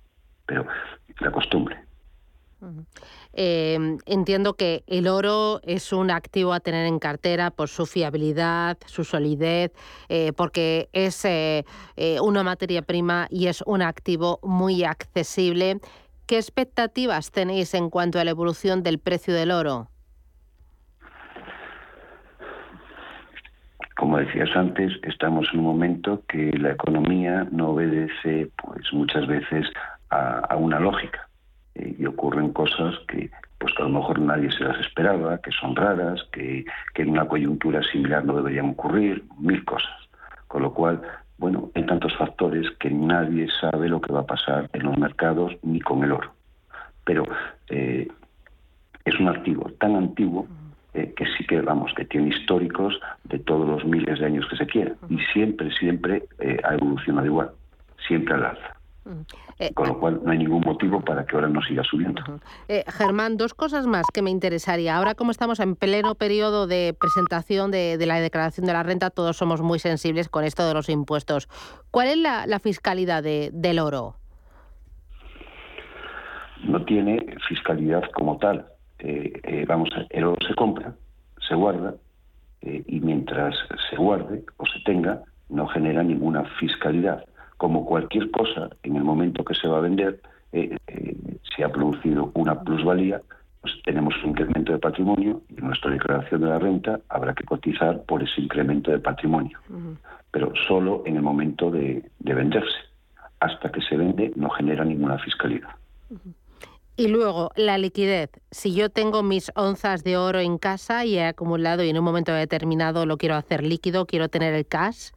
pero 0.47 0.67
la 1.21 1.31
costumbre. 1.31 1.77
Em, 3.33 3.99
entiendo 4.07 4.55
que 4.55 4.83
el 4.89 5.07
oro 5.07 5.61
es 5.63 5.93
un 5.93 6.11
activo 6.11 6.53
a 6.53 6.61
tener 6.61 6.87
en 6.87 6.99
cartera 6.99 7.53
por 7.53 7.69
su 7.69 7.87
fiabilidad, 7.87 8.79
su 8.87 9.05
solidez, 9.05 9.73
eh, 10.09 10.33
porque 10.33 10.89
es 10.93 11.25
eh, 11.25 11.65
eh, 11.97 12.21
una 12.21 12.43
materia 12.43 12.83
prima 12.83 13.29
y 13.31 13.47
es 13.47 13.63
un 13.65 13.83
activo 13.83 14.41
muy 14.43 14.83
accesible. 14.83 15.81
¿Qué 16.27 16.37
expectativas 16.37 17.31
tenéis 17.31 17.75
en 17.75 17.91
cuanto 17.91 18.19
a 18.19 18.25
la 18.25 18.31
evolución 18.31 18.83
del 18.83 18.99
precio 18.99 19.35
del 19.35 19.53
oro? 19.53 19.89
Como 23.99 24.19
decías 24.19 24.55
antes, 24.55 24.93
estamos 25.03 25.49
en 25.53 25.59
un 25.59 25.65
momento 25.65 26.23
que 26.29 26.57
la 26.57 26.71
economía 26.71 27.49
no 27.51 27.71
obedece 27.71 28.49
pues 28.57 28.93
muchas 28.93 29.27
veces 29.27 29.67
a, 30.11 30.55
una 30.55 30.79
lógica 30.79 31.29
eh, 31.75 31.97
y 31.99 32.07
ocurren 32.07 32.53
cosas 32.53 32.95
que 33.09 33.29
pues 33.59 33.75
a 33.77 33.83
lo 33.83 33.89
mejor 33.89 34.21
nadie 34.21 34.53
se 34.53 34.63
las 34.63 34.79
esperaba, 34.79 35.39
que 35.39 35.51
son 35.51 35.75
raras, 35.75 36.23
que, 36.31 36.65
que 36.95 37.03
en 37.03 37.11
una 37.11 37.27
coyuntura 37.27 37.83
similar 37.91 38.25
no 38.25 38.37
deberían 38.37 38.71
ocurrir, 38.71 39.25
mil 39.37 39.65
cosas. 39.65 39.97
Con 40.47 40.63
lo 40.63 40.73
cual, 40.73 41.03
bueno, 41.37 41.73
hay 41.75 41.85
tantos 41.85 42.17
factores 42.17 42.71
que 42.79 42.91
nadie 42.91 43.49
sabe 43.61 43.89
lo 43.89 44.01
que 44.01 44.13
va 44.13 44.21
a 44.21 44.27
pasar 44.27 44.71
en 44.75 44.85
los 44.85 44.97
mercados 44.97 45.57
ni 45.63 45.81
con 45.81 46.05
el 46.05 46.13
oro. 46.13 46.31
Pero 47.05 47.25
eh, 47.69 48.07
es 49.05 49.19
un 49.19 49.27
activo 49.27 49.73
tan 49.81 49.97
antiguo 49.97 50.47
eh, 50.99 51.15
que 51.15 51.25
sí 51.37 51.45
que, 51.47 51.61
vamos, 51.61 51.93
que 51.95 52.05
tiene 52.05 52.29
históricos 52.29 52.99
de 53.25 53.39
todos 53.39 53.69
los 53.69 53.85
miles 53.85 54.19
de 54.19 54.27
años 54.27 54.47
que 54.51 54.57
se 54.57 54.67
quiera. 54.67 54.95
Y 55.09 55.19
siempre, 55.33 55.71
siempre 55.79 56.25
eh, 56.41 56.57
ha 56.65 56.75
evolucionado 56.75 57.27
igual, 57.27 57.51
siempre 58.07 58.35
al 58.35 58.45
alza. 58.47 58.75
Eh, 59.59 59.73
Con 59.75 59.89
lo 59.89 59.99
cual 59.99 60.21
no 60.23 60.33
hay 60.33 60.39
ningún 60.39 60.61
motivo 60.61 61.01
para 61.01 61.25
que 61.25 61.35
ahora 61.35 61.49
no 61.49 61.63
siga 61.63 61.83
subiendo. 61.85 62.23
Germán, 62.89 63.37
dos 63.37 63.55
cosas 63.55 63.87
más 63.87 64.05
que 64.13 64.23
me 64.23 64.31
interesaría. 64.31 64.97
Ahora 64.97 65.15
como 65.15 65.31
estamos 65.31 65.61
en 65.61 65.77
pleno 65.77 66.15
periodo 66.15 66.67
de 66.67 66.95
presentación 66.99 67.71
de, 67.71 67.97
la 68.05 68.21
declaración 68.21 68.67
de 68.67 68.73
la 68.73 68.83
renta, 68.83 69.11
todos 69.11 69.37
somos 69.37 69.63
muy 69.63 69.79
sensibles 69.79 70.29
con 70.29 70.45
esto 70.45 70.67
de 70.67 70.75
los 70.75 70.89
impuestos. 70.89 71.49
¿Cuál 71.91 72.09
es 72.09 72.19
la, 72.19 72.59
fiscalidad 72.59 73.23
del 73.23 73.79
oro? 73.79 74.17
No 76.65 76.85
tiene 76.85 77.35
fiscalidad 77.49 78.03
como 78.13 78.37
tal. 78.39 78.67
Eh, 79.01 79.41
eh, 79.45 79.65
vamos, 79.67 79.91
el 80.11 80.25
oro 80.25 80.37
se 80.47 80.55
compra, 80.55 80.95
se 81.47 81.55
guarda, 81.55 81.95
eh, 82.63 82.83
y 82.87 83.01
mientras 83.01 83.55
se 83.89 83.97
guarde 83.97 84.45
o 84.57 84.67
se 84.67 84.81
tenga, 84.85 85.23
no 85.49 85.67
genera 85.69 86.03
ninguna 86.03 86.45
fiscalidad. 86.59 87.25
Como 87.57 87.87
cualquier 87.87 88.31
cosa, 88.31 88.71
en 88.83 88.97
el 88.97 89.05
momento 89.05 89.45
que 89.45 89.55
se 89.55 89.69
va 89.69 89.79
a 89.79 89.83
vender, 89.83 90.21
se 90.53 91.65
ha 91.65 91.71
producido 91.71 92.31
una 92.35 92.61
plusvalía, 92.63 93.21
pues 93.61 93.75
tenemos 93.85 94.15
un 94.23 94.31
incremento 94.31 94.73
de 94.73 94.79
patrimonio 94.79 95.43
y 95.49 95.59
en 95.59 95.67
nuestra 95.67 95.91
declaración 95.91 96.41
de 96.41 96.47
la 96.47 96.59
renta 96.59 97.01
habrá 97.09 97.35
que 97.35 97.45
cotizar 97.45 98.03
por 98.05 98.23
ese 98.23 98.41
incremento 98.41 98.91
de 98.91 98.99
patrimonio, 98.99 99.59
pero 100.31 100.53
solo 100.67 101.03
en 101.05 101.17
el 101.17 101.23
momento 101.23 101.71
de, 101.71 102.09
venderse. 102.21 102.79
Hasta 103.41 103.71
que 103.71 103.81
se 103.83 103.97
vende 103.97 104.33
no 104.37 104.51
genera 104.51 104.85
ninguna 104.85 105.19
fiscalidad. 105.19 105.71
Y 106.99 107.07
luego, 107.07 107.53
la 107.55 107.79
liquidez. 107.79 108.29
Si 108.51 108.75
yo 108.75 108.91
tengo 108.91 109.23
mis 109.23 109.53
onzas 109.55 110.03
de 110.03 110.17
oro 110.17 110.41
en 110.41 110.59
casa 110.59 111.05
y 111.05 111.17
he 111.17 111.27
acumulado 111.27 111.85
y 111.85 111.91
en 111.91 111.97
un 111.97 112.05
momento 112.05 112.33
determinado 112.33 113.07
lo 113.07 113.19
quiero 113.19 113.37
hacer 113.37 113.63
líquido, 113.63 114.05
quiero 114.05 114.29
tener 114.29 114.53
el 114.53 114.67
cash, 114.67 115.11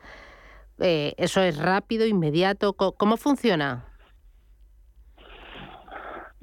eh, 0.80 1.16
¿eso 1.18 1.42
es 1.42 1.58
rápido, 1.58 2.06
inmediato? 2.06 2.74
¿Cómo, 2.74 3.18
funciona? 3.18 3.84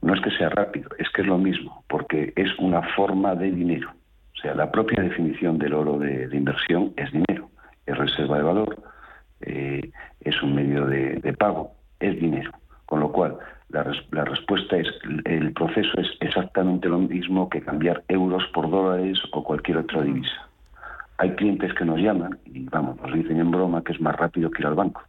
No 0.02 0.12
es 0.12 0.20
que 0.22 0.32
sea 0.32 0.48
rápido, 0.48 0.90
es 0.98 1.08
que 1.10 1.22
es 1.22 1.28
lo 1.28 1.38
mismo, 1.38 1.84
porque 1.88 2.32
es 2.34 2.48
una 2.58 2.82
forma 2.96 3.36
de 3.36 3.52
dinero. 3.52 3.94
O 4.34 4.40
sea, 4.40 4.56
la 4.56 4.72
propia 4.72 5.00
definición 5.04 5.56
del 5.56 5.74
oro 5.74 6.00
de, 6.00 6.28
inversión 6.32 6.94
es 6.96 7.12
dinero, 7.12 7.48
es 7.86 7.96
reserva 7.96 8.38
de 8.38 8.42
valor, 8.42 8.82
eh, 9.42 9.92
es 10.20 10.42
un 10.42 10.56
medio 10.56 10.84
de 10.84 11.32
pago, 11.38 11.76
es 12.00 12.20
dinero. 12.20 12.50
Con 12.86 13.00
lo 13.00 13.12
cual, 13.12 13.38
la, 13.70 14.24
respuesta 14.24 14.76
es, 14.76 14.88
el 15.24 15.52
proceso 15.52 16.00
es 16.00 16.08
exactamente 16.20 16.88
lo 16.88 16.98
mismo 16.98 17.48
que 17.48 17.60
cambiar 17.60 18.02
euros 18.08 18.44
por 18.54 18.70
dólares 18.70 19.18
o 19.32 19.44
cualquier 19.44 19.78
otra 19.78 20.02
divisa. 20.02 20.48
Hay 21.18 21.34
clientes 21.34 21.74
que 21.74 21.84
nos 21.84 21.98
llaman 21.98 22.38
y, 22.46 22.64
vamos, 22.68 22.96
nos 23.00 23.12
dicen 23.12 23.38
en 23.38 23.50
broma 23.50 23.82
que 23.82 23.92
es 23.92 24.00
más 24.00 24.16
rápido 24.16 24.50
que 24.50 24.62
ir 24.62 24.66
al 24.66 24.74
banco. 24.74 25.02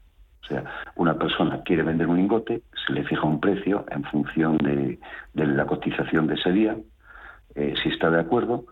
O 0.43 0.45
sea, 0.45 0.63
una 0.95 1.17
persona 1.17 1.61
quiere 1.63 1.83
vender 1.83 2.07
un 2.07 2.17
lingote, 2.17 2.63
se 2.85 2.93
le 2.93 3.03
fija 3.03 3.23
un 3.23 3.39
precio 3.39 3.85
en 3.91 4.03
función 4.05 4.57
de, 4.57 4.99
la 5.33 5.65
cotización 5.65 6.27
de 6.27 6.33
ese 6.33 6.51
día. 6.51 6.75
Eh, 7.55 7.75
si 7.81 7.89
está 7.89 8.09
de 8.09 8.19
acuerdo, 8.19 8.65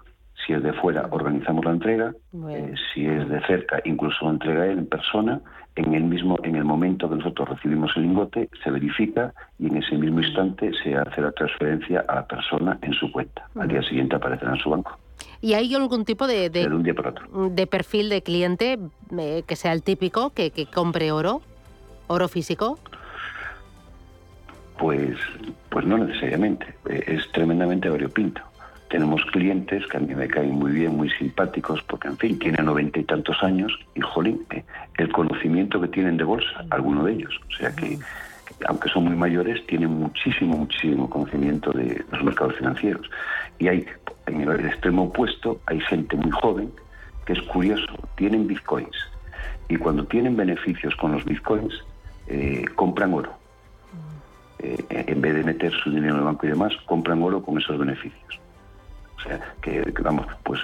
si 0.45 0.54
es 0.54 0.63
de 0.63 0.73
fuera, 0.73 1.08
organizamos 1.12 1.65
la 1.65 1.71
entrega. 1.71 2.13
Eh, 2.50 2.73
si 2.93 3.06
es 3.06 3.28
de 3.28 3.41
cerca, 3.47 3.82
incluso 3.86 4.26
la 4.26 4.32
entrega 4.32 4.65
él 4.65 4.80
en 4.80 4.86
persona. 4.88 5.41
En 5.76 5.93
el 5.93 6.06
mismo, 6.06 6.39
en 6.43 6.56
el 6.56 6.63
momento 6.63 7.08
que 7.08 7.17
nosotros 7.17 7.50
recibimos 7.50 7.91
el 7.95 8.04
lingote, 8.04 8.50
se 8.63 8.71
verifica 8.71 9.34
y 9.60 9.67
en 9.67 9.78
ese 9.78 9.95
mismo 9.95 10.21
instante 10.21 10.71
se 10.84 10.95
hace 10.95 11.21
la 11.21 11.32
transferencia 11.32 12.04
a 12.08 12.15
la 12.15 12.26
persona 12.26 12.80
en 12.82 12.93
su 12.93 13.12
cuenta. 13.12 13.47
Al 13.56 13.67
día 13.67 13.84
siguiente 13.84 14.15
aparecerá 14.15 14.54
en 14.54 14.58
su 14.58 14.71
banco. 14.71 14.97
¿Y 15.39 15.54
hay 15.54 15.76
algún 15.76 16.04
tipo 16.04 16.26
de, 16.26 16.50
de, 16.50 17.67
perfil 17.67 18.10
de 18.10 18.23
cliente 18.23 18.80
eh, 19.19 19.43
que 19.45 19.56
sea 19.56 19.73
el 19.73 19.84
típico, 19.84 20.32
que, 20.32 20.50
que 20.50 20.65
compre 20.65 21.12
oro, 21.12 21.41
oro 22.08 22.28
físico? 22.28 22.80
Pues, 24.80 25.15
pues 25.69 25.86
no 25.86 26.00
necesariamente, 26.00 26.76
es 26.89 27.32
tremendamente 27.34 27.88
variopinto. 27.88 28.41
Tenemos 28.89 29.21
clientes 29.32 29.86
que 29.88 29.97
a 29.97 30.00
mí 30.00 30.15
me 30.15 30.28
caen 30.28 30.54
muy 30.54 30.71
bien, 30.71 30.95
muy 30.95 31.10
simpáticos, 31.10 31.82
porque 31.84 32.08
en 32.08 32.17
fin, 32.17 32.39
tienen 32.39 32.65
noventa 32.65 33.00
y 33.00 33.04
tantos 33.04 33.36
años 33.43 33.78
y, 33.95 34.02
jolín, 34.02 34.45
eh, 34.52 34.63
el 34.97 35.12
conocimiento 35.12 35.82
que 35.82 35.89
tienen 35.89 36.17
de 36.17 36.23
bolsa, 36.23 36.65
alguno 36.69 37.04
de 37.04 37.13
ellos. 37.13 37.39
O 37.50 37.52
sea 37.52 37.76
que, 37.76 38.00
aunque 38.67 38.89
son 38.89 39.06
muy 39.06 39.15
mayores, 39.15 39.65
tienen 39.67 39.89
muchísimo, 39.89 40.58
muchísimo 40.58 41.10
conocimiento 41.10 41.71
de 41.71 42.04
los 42.12 42.23
mercados 42.23 42.56
financieros. 42.56 43.10
Y 43.60 43.67
hay, 43.67 43.86
en 44.26 44.41
el 44.41 44.65
extremo 44.65 45.04
opuesto, 45.04 45.60
hay 45.65 45.80
gente 45.82 46.15
muy 46.15 46.32
joven 46.32 46.71
que 47.26 47.34
es 47.34 47.41
curioso, 47.41 47.93
tienen 48.15 48.47
bitcoins 48.47 48.95
y 49.69 49.78
cuando 49.78 50.06
tienen 50.06 50.36
beneficios 50.36 50.95
con 50.95 51.12
los 51.12 51.26
bitcoins, 51.26 51.73
eh, 52.28 52.63
compran 52.76 53.13
oro. 53.13 53.34
Eh, 54.60 54.84
en 54.89 55.21
vez 55.21 55.36
de 55.36 55.43
meter 55.43 55.71
su 55.71 55.91
dinero 55.91 56.13
en 56.13 56.19
el 56.19 56.26
banco 56.26 56.45
y 56.45 56.50
demás, 56.50 56.73
compran 56.86 57.21
oro 57.21 57.41
con 57.43 57.58
esos 57.58 57.78
beneficios. 57.78 58.39
O 59.17 59.21
sea, 59.21 59.39
que, 59.62 59.84
vamos, 60.01 60.27
pues 60.43 60.62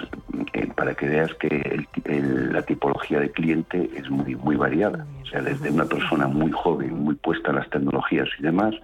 eh, 0.52 0.68
para 0.76 0.94
que 0.94 1.08
veas 1.08 1.34
que 1.34 1.86
la 2.04 2.62
tipología 2.62 3.18
de 3.18 3.30
cliente 3.30 3.90
es 3.96 4.08
muy, 4.08 4.36
muy 4.36 4.56
variada. 4.56 5.06
O 5.22 5.26
sea, 5.26 5.42
desde 5.42 5.70
una 5.70 5.84
persona 5.84 6.28
muy 6.28 6.52
joven, 6.52 6.94
muy 6.94 7.16
puesta 7.16 7.50
a 7.50 7.54
las 7.54 7.68
tecnologías 7.70 8.28
y 8.38 8.42
demás, 8.42 8.74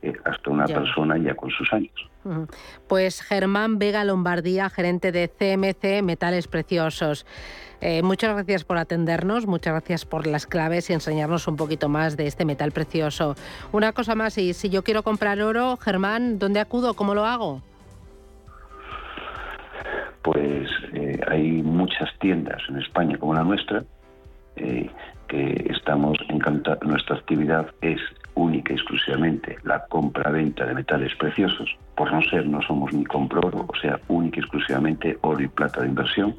eh, 0.00 0.14
hasta 0.24 0.50
una 0.50 0.66
persona 0.66 1.18
ya 1.18 1.34
con 1.34 1.50
sus 1.50 1.72
años. 1.72 1.92
Pues 2.88 3.20
Germán 3.22 3.78
Vega 3.78 4.04
Lombardía, 4.04 4.70
gerente 4.70 5.12
de 5.12 5.28
CMC 5.28 6.02
Metales 6.02 6.46
Preciosos. 6.48 7.26
Eh, 7.80 8.02
muchas 8.02 8.34
gracias 8.34 8.64
por 8.64 8.76
atendernos, 8.78 9.46
muchas 9.46 9.72
gracias 9.72 10.04
por 10.04 10.26
las 10.26 10.46
claves 10.46 10.90
y 10.90 10.94
enseñarnos 10.94 11.46
un 11.48 11.56
poquito 11.56 11.88
más 11.88 12.16
de 12.16 12.26
este 12.26 12.44
metal 12.44 12.72
precioso. 12.72 13.36
Una 13.72 13.92
cosa 13.92 14.14
más, 14.14 14.36
y 14.38 14.52
si 14.52 14.68
yo 14.68 14.82
quiero 14.82 15.02
comprar 15.02 15.40
oro, 15.40 15.76
Germán, 15.76 16.38
¿dónde 16.38 16.60
acudo? 16.60 16.94
¿Cómo 16.94 17.14
lo 17.14 17.24
hago? 17.24 17.62
Pues 20.32 20.68
eh, 20.92 21.18
hay 21.26 21.62
muchas 21.62 22.10
tiendas 22.18 22.60
en 22.68 22.76
España 22.76 23.16
como 23.16 23.32
la 23.32 23.44
nuestra 23.44 23.82
eh, 24.56 24.90
que 25.26 25.66
estamos 25.70 26.18
encantados. 26.28 26.86
Nuestra 26.86 27.16
actividad 27.16 27.66
es 27.80 27.98
única 28.34 28.74
y 28.74 28.76
exclusivamente 28.76 29.56
la 29.64 29.86
compra-venta 29.86 30.66
de 30.66 30.74
metales 30.74 31.14
preciosos. 31.16 31.70
Por 31.96 32.12
no 32.12 32.20
ser, 32.28 32.46
no 32.46 32.60
somos 32.60 32.92
ni 32.92 33.06
compro 33.06 33.40
oro, 33.42 33.64
o 33.66 33.76
sea, 33.80 33.98
única 34.08 34.36
y 34.36 34.40
exclusivamente 34.40 35.16
oro 35.22 35.40
y 35.40 35.48
plata 35.48 35.80
de 35.80 35.88
inversión. 35.88 36.36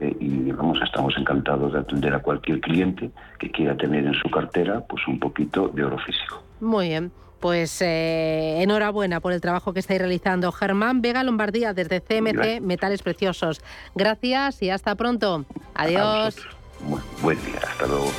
Eh, 0.00 0.14
y 0.20 0.52
vamos, 0.52 0.78
estamos 0.82 1.14
encantados 1.16 1.72
de 1.72 1.78
atender 1.78 2.12
a 2.12 2.18
cualquier 2.18 2.60
cliente 2.60 3.10
que 3.38 3.50
quiera 3.50 3.74
tener 3.78 4.04
en 4.04 4.14
su 4.14 4.28
cartera 4.28 4.84
pues 4.86 5.08
un 5.08 5.18
poquito 5.18 5.68
de 5.68 5.84
oro 5.84 5.96
físico. 6.00 6.42
Muy 6.60 6.88
bien. 6.88 7.10
Pues 7.40 7.80
eh, 7.80 8.62
enhorabuena 8.62 9.20
por 9.20 9.32
el 9.32 9.40
trabajo 9.40 9.72
que 9.72 9.80
estáis 9.80 9.98
realizando. 10.00 10.52
Germán 10.52 11.00
Vega 11.00 11.22
Lombardía 11.24 11.72
desde 11.72 12.00
CMC 12.00 12.60
Metales 12.60 13.02
Preciosos. 13.02 13.60
Gracias 13.94 14.62
y 14.62 14.70
hasta 14.70 14.94
pronto. 14.94 15.46
Adiós. 15.74 16.36
Buen 17.22 17.42
día, 17.44 17.60
hasta 17.66 17.86
luego. 17.86 18.10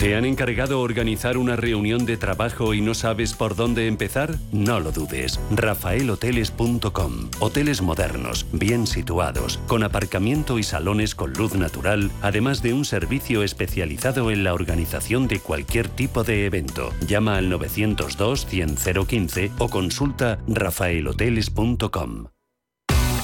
¿Te 0.00 0.16
han 0.16 0.24
encargado 0.24 0.80
organizar 0.80 1.36
una 1.36 1.56
reunión 1.56 2.06
de 2.06 2.16
trabajo 2.16 2.72
y 2.72 2.80
no 2.80 2.94
sabes 2.94 3.34
por 3.34 3.54
dónde 3.54 3.86
empezar? 3.86 4.34
No 4.50 4.80
lo 4.80 4.92
dudes. 4.92 5.38
rafaelhoteles.com. 5.50 7.28
Hoteles 7.38 7.82
modernos, 7.82 8.46
bien 8.50 8.86
situados, 8.86 9.60
con 9.66 9.82
aparcamiento 9.82 10.58
y 10.58 10.62
salones 10.62 11.14
con 11.14 11.34
luz 11.34 11.54
natural, 11.54 12.10
además 12.22 12.62
de 12.62 12.72
un 12.72 12.86
servicio 12.86 13.42
especializado 13.42 14.30
en 14.30 14.42
la 14.42 14.54
organización 14.54 15.28
de 15.28 15.38
cualquier 15.38 15.90
tipo 15.90 16.24
de 16.24 16.46
evento. 16.46 16.94
Llama 17.06 17.36
al 17.36 17.50
902 17.50 18.46
100 18.46 18.76
015 19.06 19.52
o 19.58 19.68
consulta 19.68 20.38
rafaelhoteles.com. 20.48 22.28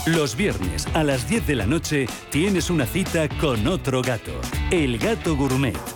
Los 0.04 0.36
viernes 0.36 0.86
a 0.92 1.04
las 1.04 1.26
10 1.26 1.46
de 1.46 1.54
la 1.54 1.66
noche 1.66 2.06
tienes 2.28 2.68
una 2.68 2.84
cita 2.84 3.30
con 3.40 3.66
otro 3.66 4.02
gato, 4.02 4.38
el 4.70 4.98
gato 4.98 5.36
gourmet 5.36 5.95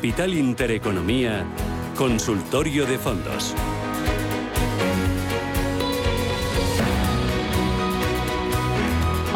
Capital 0.00 0.32
Intereconomía, 0.32 1.44
Consultorio 1.94 2.86
de 2.86 2.96
Fondos. 2.96 3.54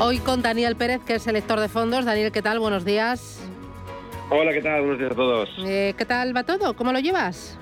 Hoy 0.00 0.20
con 0.20 0.40
Daniel 0.40 0.74
Pérez, 0.74 1.02
que 1.06 1.16
es 1.16 1.22
selector 1.22 1.60
de 1.60 1.68
fondos. 1.68 2.06
Daniel, 2.06 2.32
¿qué 2.32 2.40
tal? 2.40 2.60
Buenos 2.60 2.86
días. 2.86 3.40
Hola, 4.30 4.54
¿qué 4.54 4.62
tal? 4.62 4.80
Buenos 4.80 4.98
días 4.98 5.12
a 5.12 5.14
todos. 5.14 5.50
Eh, 5.58 5.94
¿Qué 5.98 6.06
tal 6.06 6.34
va 6.34 6.44
todo? 6.44 6.74
¿Cómo 6.74 6.94
lo 6.94 6.98
llevas? 6.98 7.58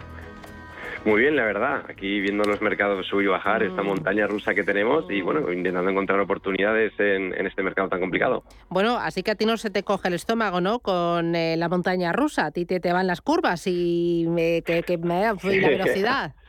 Muy 1.04 1.22
bien, 1.22 1.34
la 1.34 1.44
verdad. 1.44 1.84
Aquí 1.88 2.20
viendo 2.20 2.44
los 2.44 2.62
mercados 2.62 3.06
subir 3.06 3.26
y 3.26 3.30
bajar, 3.30 3.62
esta 3.62 3.82
mm. 3.82 3.86
montaña 3.86 4.26
rusa 4.26 4.54
que 4.54 4.62
tenemos 4.62 5.04
y 5.10 5.20
bueno, 5.20 5.52
intentando 5.52 5.90
encontrar 5.90 6.20
oportunidades 6.20 6.92
en, 6.98 7.34
este 7.46 7.62
mercado 7.62 7.88
tan 7.88 8.00
complicado. 8.00 8.44
Bueno, 8.68 8.96
así 8.98 9.22
que 9.22 9.32
a 9.32 9.34
ti 9.34 9.44
no 9.44 9.56
se 9.56 9.70
te 9.70 9.82
coge 9.82 10.08
el 10.08 10.14
estómago, 10.14 10.60
¿no? 10.60 10.78
Con 10.78 11.34
eh, 11.34 11.56
la 11.56 11.68
montaña 11.68 12.12
rusa. 12.12 12.46
A 12.46 12.50
ti 12.52 12.66
te, 12.66 12.78
te 12.78 12.92
van 12.92 13.06
las 13.06 13.20
curvas 13.20 13.64
y 13.66 14.26
que, 14.64 14.98
me 15.02 15.20
da 15.20 15.34
la 15.34 15.68
velocidad. 15.68 16.34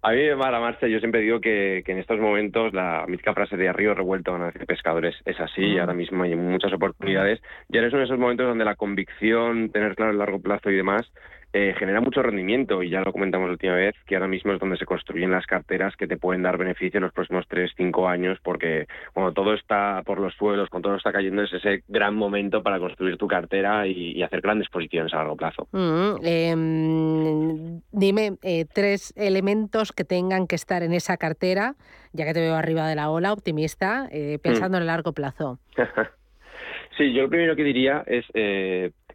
A 0.00 0.12
mí 0.12 0.26
la 0.26 0.60
marcha. 0.60 0.86
Yo 0.86 1.00
siempre 1.00 1.20
digo 1.20 1.40
que, 1.40 1.82
en 1.84 1.98
estos 1.98 2.20
momentos 2.20 2.72
la 2.72 3.04
mítica 3.08 3.34
frase 3.34 3.56
de 3.56 3.72
río 3.72 3.94
revuelto 3.94 4.30
van 4.30 4.42
a 4.42 4.46
decir 4.46 4.64
pescadores 4.64 5.16
es 5.24 5.38
así. 5.40 5.74
Mm. 5.74 5.80
Ahora 5.80 5.94
mismo 5.94 6.22
hay 6.22 6.36
muchas 6.36 6.72
oportunidades. 6.72 7.40
Ya 7.68 7.82
no 7.82 7.90
son 7.90 8.02
esos 8.02 8.18
momentos 8.18 8.46
donde 8.46 8.64
la 8.64 8.76
convicción, 8.76 9.70
tener 9.70 9.96
claro 9.96 10.12
el 10.12 10.18
largo 10.18 10.40
plazo 10.40 10.70
y 10.70 10.76
demás 10.76 11.10
eh, 11.54 11.74
genera 11.78 12.02
mucho 12.02 12.22
rendimiento 12.22 12.82
y 12.82 12.90
ya 12.90 13.00
lo 13.00 13.10
comentamos 13.10 13.48
la 13.48 13.52
última 13.52 13.74
vez 13.74 13.94
que 14.06 14.16
ahora 14.16 14.28
mismo 14.28 14.52
es 14.52 14.60
donde 14.60 14.76
se 14.76 14.84
construyen 14.84 15.30
las 15.30 15.46
carteras 15.46 15.96
que 15.96 16.06
te 16.06 16.18
pueden 16.18 16.42
dar 16.42 16.58
beneficio 16.58 16.98
en 16.98 17.04
los 17.04 17.12
próximos 17.14 17.46
3, 17.48 17.72
5 17.74 18.06
años 18.06 18.38
porque 18.42 18.86
cuando 19.14 19.32
todo 19.32 19.54
está 19.54 20.02
por 20.04 20.20
los 20.20 20.34
suelos, 20.34 20.68
cuando 20.68 20.90
todo 20.90 20.98
está 20.98 21.10
cayendo 21.10 21.42
es 21.42 21.52
ese 21.54 21.84
gran 21.88 22.14
momento 22.14 22.62
para 22.62 22.78
construir 22.78 23.16
tu 23.16 23.26
cartera 23.26 23.86
y, 23.86 24.22
hacer 24.22 24.42
grandes 24.42 24.68
posiciones 24.68 25.14
a 25.14 25.18
largo 25.18 25.36
plazo. 25.36 25.68
Mm, 25.72 26.16
em, 26.22 27.80
dime 27.92 28.36
eh, 28.42 28.66
tres 28.70 29.14
elementos 29.16 29.92
que 29.92 30.04
tengan 30.04 30.46
que 30.46 30.56
estar 30.56 30.82
en 30.82 30.92
esa 30.92 31.16
cartera, 31.16 31.76
ya 32.12 32.26
que 32.26 32.34
te 32.34 32.40
veo 32.40 32.56
arriba 32.56 32.86
de 32.86 32.94
la 32.94 33.08
ola, 33.08 33.32
optimista, 33.32 34.06
eh, 34.10 34.38
pensando 34.42 34.76
mm. 34.76 34.78
en 34.78 34.82
el 34.82 34.86
largo 34.88 35.12
plazo. 35.12 35.58
sí, 36.98 37.14
yo 37.14 37.22
lo 37.22 37.30
primero 37.30 37.56
que 37.56 37.64
diría 37.64 38.04
es 38.06 38.26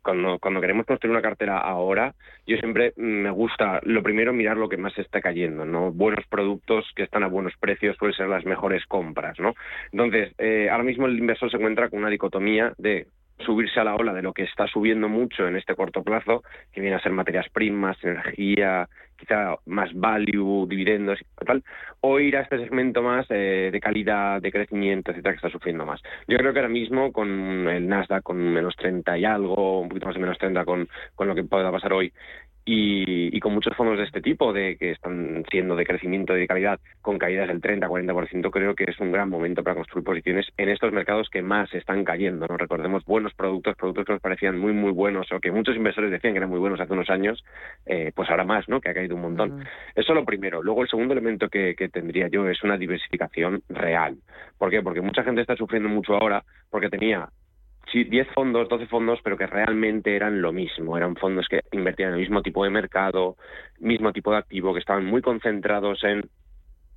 cuando, 0.04 0.38
cuando 0.40 0.62
queremos 0.62 0.86
construir 0.86 1.12
una 1.12 1.22
cartera 1.22 1.58
ahora, 1.58 2.14
yo 2.46 2.58
siempre 2.58 2.94
me 2.98 3.32
gusta, 3.32 3.80
lo 3.84 4.04
primero, 4.04 4.34
mirar 4.34 4.58
lo 4.58 4.70
que 4.70 4.78
más 4.78 4.98
está 4.98 5.22
cayendo, 5.22 5.66
¿no? 5.66 5.92
Buenos 5.92 6.26
productos 6.28 6.86
que 6.96 7.04
están 7.04 7.24
a 7.24 7.28
buenos 7.28 7.54
precios 7.60 7.96
suelen 7.98 8.16
ser 8.16 8.28
las 8.28 8.46
mejores 8.46 8.86
compras, 8.86 9.40
¿no? 9.40 9.54
Entonces, 9.92 10.34
eh, 10.38 10.70
ahora 10.70 10.84
mismo 10.84 11.08
el 11.08 11.18
inversor 11.18 11.50
se 11.50 11.58
encuentra 11.58 11.90
con 11.90 12.00
una 12.00 12.10
dicotomía 12.10 12.74
de 12.78 13.08
subirse 13.40 13.80
a 13.80 13.84
la 13.84 13.96
ola 13.96 14.14
de 14.14 14.22
lo 14.22 14.34
que 14.34 14.44
está 14.44 14.68
subiendo 14.68 15.10
mucho 15.10 15.48
en 15.48 15.56
este 15.56 15.76
corto 15.76 16.04
plazo, 16.04 16.44
que 16.72 16.82
viene 16.82 16.96
a 16.96 17.02
ser 17.02 17.12
materias 17.12 17.48
primas, 17.50 17.98
energía, 18.04 18.88
quizá 19.18 19.56
más 19.66 19.94
value, 19.94 20.68
dividendos 20.68 21.20
y 21.22 21.46
tal, 21.46 21.64
o 22.02 22.20
ir 22.20 22.38
a 22.38 22.42
este 22.42 22.58
segmento 22.58 23.02
más 23.02 23.26
eh, 23.30 23.70
de 23.72 23.80
calidad, 23.80 24.42
de 24.42 24.52
crecimiento, 24.52 25.12
etcétera, 25.12 25.34
que 25.34 25.38
está 25.38 25.50
sufriendo 25.50 25.86
más. 25.86 26.02
Yo 26.28 26.38
creo 26.38 26.54
que 26.54 26.60
ahora 26.60 26.70
mismo 26.70 27.12
con 27.12 27.30
el 27.68 27.88
Nasdaq 27.88 28.24
con 28.24 28.38
menos 28.38 28.76
30 28.76 29.18
y 29.18 29.26
algo, 29.26 29.82
un 29.82 29.90
poquito 29.90 30.08
más 30.08 30.16
de 30.16 30.22
menos 30.22 30.38
30 30.38 30.66
con, 30.66 30.88
con 31.16 31.28
lo 31.28 31.36
que 31.36 31.44
pueda 31.44 31.72
pasar 31.72 31.94
hoy, 31.94 32.12
y, 32.66 33.40
con 33.40 33.54
muchos 33.54 33.76
fondos 33.76 33.98
de 33.98 34.06
este 34.06 34.22
tipo, 34.22 34.54
de 34.54 34.78
que 34.78 34.92
están 34.92 35.44
siendo 35.52 35.76
de 35.76 35.86
crecimiento 35.86 36.36
y 36.36 36.42
de 36.42 36.48
calidad, 36.48 36.80
con 37.02 37.18
caídas 37.18 37.48
del 37.48 37.62
30-40%, 37.62 38.50
creo 38.52 38.76
que 38.76 38.86
es 38.86 39.00
un 39.00 39.12
gran 39.12 39.30
momento 39.30 39.64
para 39.64 39.76
construir 39.76 40.06
posiciones 40.06 40.48
en 40.58 40.70
estos 40.70 40.94
mercados 40.94 41.30
que 41.30 41.42
más 41.42 41.74
están 41.74 42.04
cayendo. 42.06 42.48
¿no? 42.48 42.58
Recordemos 42.58 43.04
buenos 43.06 43.34
productos, 43.34 43.76
productos 43.76 44.06
que 44.06 44.14
nos 44.14 44.22
parecían 44.22 44.60
muy, 44.60 44.72
muy 44.72 44.92
buenos 44.92 45.32
o 45.32 45.40
que 45.40 45.52
muchos 45.52 45.76
inversores 45.76 46.12
decían 46.12 46.34
que 46.34 46.38
eran 46.38 46.50
muy 46.50 46.60
buenos 46.60 46.80
hace 46.80 46.94
unos 46.94 47.10
años, 47.10 47.44
eh, 47.86 48.12
pues 48.16 48.30
ahora 48.30 48.46
más, 48.46 48.70
¿no? 48.70 48.80
que 48.80 48.90
ha 48.90 48.94
caído 48.94 49.16
un 49.16 49.22
montón. 49.24 49.66
Eso 49.96 50.14
es 50.14 50.16
lo 50.16 50.26
primero. 50.26 50.64
Luego, 50.64 50.84
el 50.84 50.90
segundo 50.90 51.14
elemento 51.14 51.50
que, 51.50 51.76
que 51.76 51.90
tendría 51.90 52.30
yo 52.30 52.48
es 52.48 52.64
una 52.64 52.78
diversificación 52.78 53.62
real. 53.70 54.18
¿Por 54.58 54.70
qué? 54.70 54.82
Porque 54.82 55.02
mucha 55.02 55.24
gente 55.24 55.42
está 55.42 55.56
sufriendo 55.56 55.90
mucho 55.90 56.14
ahora 56.14 56.44
porque 56.70 56.90
tenía 56.90 57.28
10 57.92 58.28
fondos, 58.34 58.70
12 58.70 58.88
fondos, 58.88 59.20
pero 59.24 59.38
que 59.38 59.48
realmente 59.48 60.16
eran 60.16 60.42
lo 60.42 60.52
mismo. 60.52 60.98
Eran 60.98 61.16
fondos 61.16 61.48
que 61.48 61.62
invertían 61.72 62.10
en 62.10 62.16
el 62.16 62.22
mismo 62.22 62.42
tipo 62.42 62.64
de 62.64 62.70
mercado, 62.70 63.38
mismo 63.80 64.12
tipo 64.12 64.32
de 64.32 64.38
activo, 64.38 64.74
que 64.74 64.80
estaban 64.80 65.06
muy 65.06 65.22
concentrados 65.22 66.04
en 66.04 66.28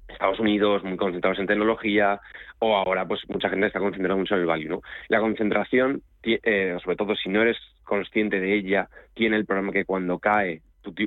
Estados 0.08 0.40
Unidos, 0.40 0.84
muy 0.84 0.96
concentrados 0.96 1.38
en 1.38 1.46
tecnología, 1.46 2.20
o 2.58 2.76
ahora 2.76 3.06
pues 3.06 3.20
mucha 3.28 3.48
gente 3.48 3.66
está 3.66 3.80
concentrada 3.80 4.18
mucho 4.18 4.34
en 4.34 4.40
el 4.40 4.46
value. 4.46 4.80
La 5.08 5.20
concentración, 5.20 6.02
eh, 6.22 6.76
sobre 6.82 6.96
todo 6.96 7.14
si 7.14 7.28
no 7.28 7.42
eres 7.42 7.58
consciente 7.84 8.40
de 8.40 8.54
ella, 8.54 8.88
tiene 9.14 9.36
el 9.36 9.46
problema 9.46 9.72
que 9.72 9.84
cuando 9.84 10.18
cae 10.18 10.62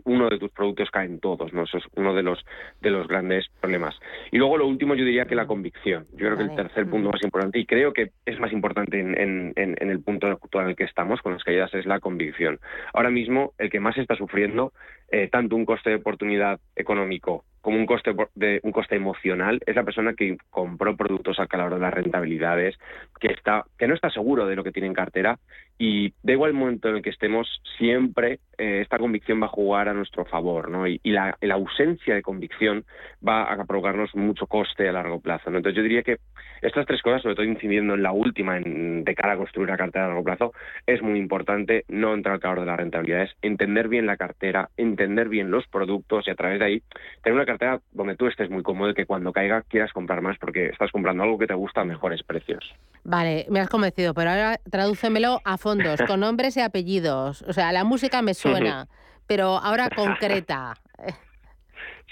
uno 0.06 0.30
de 0.30 0.39
tus 0.39 0.52
productos 0.52 0.89
caen 0.92 1.20
todos, 1.20 1.54
¿no? 1.54 1.63
Eso 1.63 1.78
es 1.78 1.84
uno 1.96 2.13
de 2.13 2.24
los, 2.24 2.46
de 2.82 2.89
los 2.89 3.08
grandes 3.08 3.48
problemas. 3.60 4.00
Y 4.32 4.38
luego 4.38 4.58
lo 4.58 4.68
último 4.68 4.96
yo 4.96 5.06
diría 5.06 5.26
que 5.26 5.36
la 5.36 5.48
convicción. 5.48 6.06
Yo 6.12 6.28
creo 6.28 6.38
que 6.38 6.44
el 6.44 6.56
tercer 6.56 6.89
punto 6.89 7.10
más 7.12 7.24
importante, 7.24 7.60
y 7.60 7.65
creo 7.65 7.94
que 7.94 8.12
es 8.26 8.39
más 8.39 8.52
importante 8.52 9.00
en, 9.00 9.54
en, 9.56 9.89
el 9.89 10.02
punto 10.02 10.28
actual 10.28 10.65
en 10.65 10.70
el 10.72 10.76
que 10.76 10.84
estamos 10.84 11.22
con 11.22 11.34
las 11.34 11.44
caídas, 11.44 11.74
es 11.74 11.86
la 11.86 12.00
convicción. 12.00 12.60
Ahora 12.94 13.10
mismo 13.10 13.54
el 13.58 13.70
que 13.70 13.80
más 13.80 13.98
está 13.98 14.15
sufriendo, 14.15 14.74
eh, 15.12 15.28
tanto 15.32 15.56
un 15.56 15.65
coste 15.65 15.89
de 15.89 15.96
oportunidad 15.98 16.60
económico 16.76 17.46
como 17.62 17.78
un 17.78 17.86
coste 17.86 18.15
de 18.36 18.60
un 18.63 18.72
coste 18.72 18.96
emocional 18.96 19.60
es 19.65 19.76
la 19.76 19.84
persona 19.84 20.13
que 20.13 20.38
compró 20.50 20.96
productos 20.96 21.39
al 21.39 21.48
calor 21.48 21.74
de 21.74 21.80
las 21.80 21.94
rentabilidades 21.94 22.78
que 23.20 23.28
está 23.28 23.65
que 23.78 23.88
no 23.88 23.96
está 23.96 24.10
seguro 24.10 24.48
de 24.48 24.56
lo 24.56 24.63
que 24.63 24.72
tiene 24.72 24.88
en 24.88 24.94
cartera 24.94 25.39
y 25.82 26.13
da 26.24 26.34
igual 26.34 26.52
el 26.52 26.58
momento 26.58 26.89
en 26.89 26.98
el 26.98 27.02
que 27.02 27.10
estemos, 27.10 27.48
siempre 27.78 28.39
eh, 28.58 28.82
esta 28.82 29.00
convicción 29.00 29.42
va 29.42 29.46
a 29.46 29.50
jugar 29.50 29.88
a 29.88 29.94
nuestro 29.94 30.26
favor, 30.26 30.70
¿no? 30.70 30.86
Y, 30.86 31.00
la, 31.06 31.38
ausencia 31.54 32.13
de 32.13 32.22
convicción 32.22 32.84
va 33.26 33.44
a 33.44 33.65
provocarnos 33.65 34.13
mucho 34.13 34.46
coste 34.46 34.89
a 34.89 34.92
largo 34.92 35.22
plazo, 35.22 35.50
¿no? 35.50 35.58
Entonces 35.58 35.78
yo 35.78 35.84
diría 35.84 36.04
que 36.04 36.18
estas 36.62 36.86
tres 36.86 37.02
cosas, 37.02 37.22
sobre 37.22 37.36
todo 37.36 37.46
incidiendo 37.46 37.94
en 37.94 38.04
la 38.04 38.12
última, 38.12 38.58
en, 38.58 39.06
de 39.06 39.15
cara 39.15 39.34
a 39.34 39.38
construir 39.38 39.70
una 39.70 39.78
cartera 39.78 40.06
a 40.06 40.08
largo 40.10 40.24
plazo, 40.26 40.54
es 40.86 41.02
muy 41.02 41.18
importante 41.18 41.86
no 41.88 42.13
entrar 42.13 42.36
al 42.36 42.42
calor 42.42 42.60
de 42.60 42.65
las 42.65 42.78
rentabilidades, 42.78 43.32
entender 43.42 43.88
bien 43.88 44.06
la 44.06 44.18
cartera, 44.18 44.70
entender 44.76 45.30
bien 45.30 45.50
los 45.50 45.65
productos 45.68 46.28
y 46.28 46.32
a 46.32 46.36
través 46.36 46.60
de 46.60 46.65
ahí 46.65 46.84
tener 47.24 47.36
una 47.36 47.46
cartera 47.46 47.80
donde 47.94 48.18
tú 48.18 48.28
estés 48.28 48.50
muy 48.50 48.63
cómodo 48.63 48.89
y 48.89 48.94
que 48.94 49.06
cuando 49.06 49.32
caiga 49.32 49.62
quieras 49.62 49.94
comprar 49.94 50.22
más 50.22 50.38
porque 50.38 50.68
estás 50.68 50.92
comprando 50.92 51.24
algo 51.24 51.38
que 51.38 51.48
te 51.48 51.54
gusta 51.54 51.82
a 51.82 51.86
mejores 51.86 52.22
precios. 52.24 52.76
Vale, 53.06 53.46
me 53.50 53.62
has 53.62 53.70
convencido, 53.70 54.13
pero 54.13 54.32
ahora 54.32 54.60
tradúcemelo 54.70 55.39
a 55.46 55.58
fondos, 55.70 56.02
con 56.08 56.22
nombres 56.22 56.58
y 56.58 56.62
apellidos. 56.62 57.44
O 57.44 57.54
sea, 57.54 57.72
la 57.72 57.84
música 57.84 58.22
me 58.22 58.34
suena, 58.34 58.88
pero 59.28 59.58
ahora 59.58 59.90
concreta. 59.96 60.74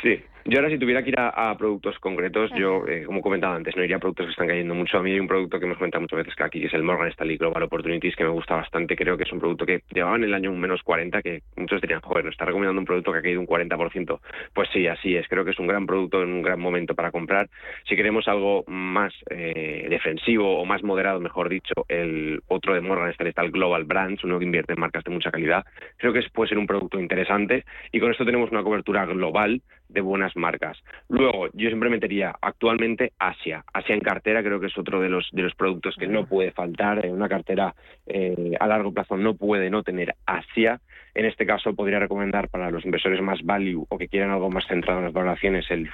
Sí, 0.02 0.24
yo 0.48 0.60
ahora 0.60 0.70
si 0.70 0.80
tuviera 0.80 1.04
que 1.04 1.10
ir 1.10 1.20
a, 1.20 1.56
productos 1.58 2.00
concretos, 2.00 2.50
yo, 2.56 2.88
eh, 2.88 3.04
como 3.06 3.22
comentaba 3.22 3.56
antes, 3.56 3.76
no 3.76 3.84
iría 3.84 3.98
a 3.98 4.00
productos 4.00 4.28
que 4.28 4.32
están 4.32 4.48
cayendo 4.48 4.74
mucho. 4.74 4.98
A 4.98 5.04
mí 5.04 5.12
hay 5.12 5.20
un 5.20 5.28
producto 5.28 5.60
que 5.60 5.66
me 5.66 5.76
cuenta 5.76 6.00
muchas 6.00 6.20
veces 6.20 6.36
que 6.36 6.44
aquí, 6.44 6.62
que 6.62 6.68
es 6.68 6.74
el 6.74 6.84
Morgan 6.84 7.10
Stanley 7.10 7.38
Global 7.38 7.64
Opportunities, 7.64 8.16
que 8.16 8.24
me 8.24 8.30
gusta 8.30 8.56
bastante. 8.56 8.96
Creo 8.96 9.18
que 9.18 9.24
es 9.24 9.32
un 9.34 9.40
producto 9.40 9.66
que 9.66 9.82
llevaba 9.94 10.16
en 10.16 10.24
el 10.24 10.34
año 10.34 10.50
un 10.50 10.60
menos 10.60 10.82
40, 10.84 11.22
que 11.22 11.42
muchos 11.58 11.82
dirían, 11.82 12.00
joder, 12.00 12.24
nos 12.24 12.34
está 12.34 12.46
recomendando 12.46 12.80
un 12.80 12.86
producto 12.86 13.12
que 13.12 13.18
ha 13.18 13.22
caído 13.22 13.42
un 13.42 13.48
40%. 13.48 14.20
Pues 14.54 14.70
sí, 14.72 14.88
así 14.88 15.18
es. 15.18 15.28
Creo 15.28 15.44
que 15.44 15.52
es 15.52 15.60
un 15.60 15.68
gran 15.68 15.86
producto 15.86 16.24
en 16.24 16.32
un 16.32 16.42
gran 16.42 16.62
momento 16.62 16.96
para 16.96 17.12
comprar. 17.12 17.50
Si 17.88 17.98
queremos 17.98 18.28
algo 18.30 18.64
más 18.68 19.14
eh, 19.30 19.88
defensivo 19.90 20.62
o 20.62 20.66
más 20.66 20.82
moderado, 20.82 21.20
mejor 21.20 21.50
dicho, 21.50 21.74
el 21.90 22.42
otro 22.48 22.74
de 22.74 22.80
Morgan 22.80 23.10
Stanley 23.10 23.32
está 23.32 23.42
el 23.42 23.52
Global 23.52 23.84
Brands, 23.84 24.24
uno 24.24 24.40
que 24.40 24.46
invierte 24.46 24.74
en 24.74 24.80
marcas 24.80 25.04
de 25.04 25.12
mucha 25.12 25.30
calidad. 25.30 25.66
Creo 25.98 26.14
que 26.14 26.22
puede 26.34 26.48
ser 26.48 26.58
un 26.58 26.68
producto 26.68 27.00
interesante 27.00 27.66
y 27.92 28.00
con 28.00 28.12
esto 28.12 28.24
tenemos 28.24 28.50
una 28.52 28.64
cobertura 28.64 29.06
global 29.06 29.62
de 29.90 30.02
buenas 30.02 30.36
marcas. 30.38 30.78
Luego, 31.10 31.48
yo 31.54 31.68
siempre 31.68 31.90
metería 31.90 32.36
actualmente 32.42 33.14
Asia. 33.20 33.64
Asia 33.74 33.96
en 33.96 34.02
cartera 34.02 34.44
creo 34.44 34.60
que 34.60 34.68
es 34.68 34.78
otro 34.78 35.02
de 35.02 35.10
los, 35.10 35.28
de 35.32 35.44
los 35.44 35.56
productos 35.56 35.96
que 35.96 36.08
no 36.08 36.26
puede 36.26 36.52
faltar. 36.52 37.06
En 37.06 37.14
una 37.14 37.30
cartera 37.30 37.76
eh, 38.06 38.54
a 38.60 38.68
largo 38.68 38.94
plazo 38.94 39.18
no 39.18 39.36
puede 39.36 39.70
no 39.70 39.84
tener 39.84 40.16
Asia. 40.26 40.80
En 41.14 41.26
este 41.26 41.48
caso, 41.48 41.74
podría 41.74 42.00
recomendar 42.00 42.48
para 42.50 42.70
los 42.70 42.86
inversores 42.86 43.22
más 43.22 43.44
value 43.44 43.86
o 43.90 43.98
que 43.98 44.08
quieran 44.08 44.30
algo 44.30 44.52
más 44.52 44.68
centrado 44.68 45.00
en 45.00 45.06
las 45.06 45.14
valoraciones 45.14 45.66
el, 45.72 45.90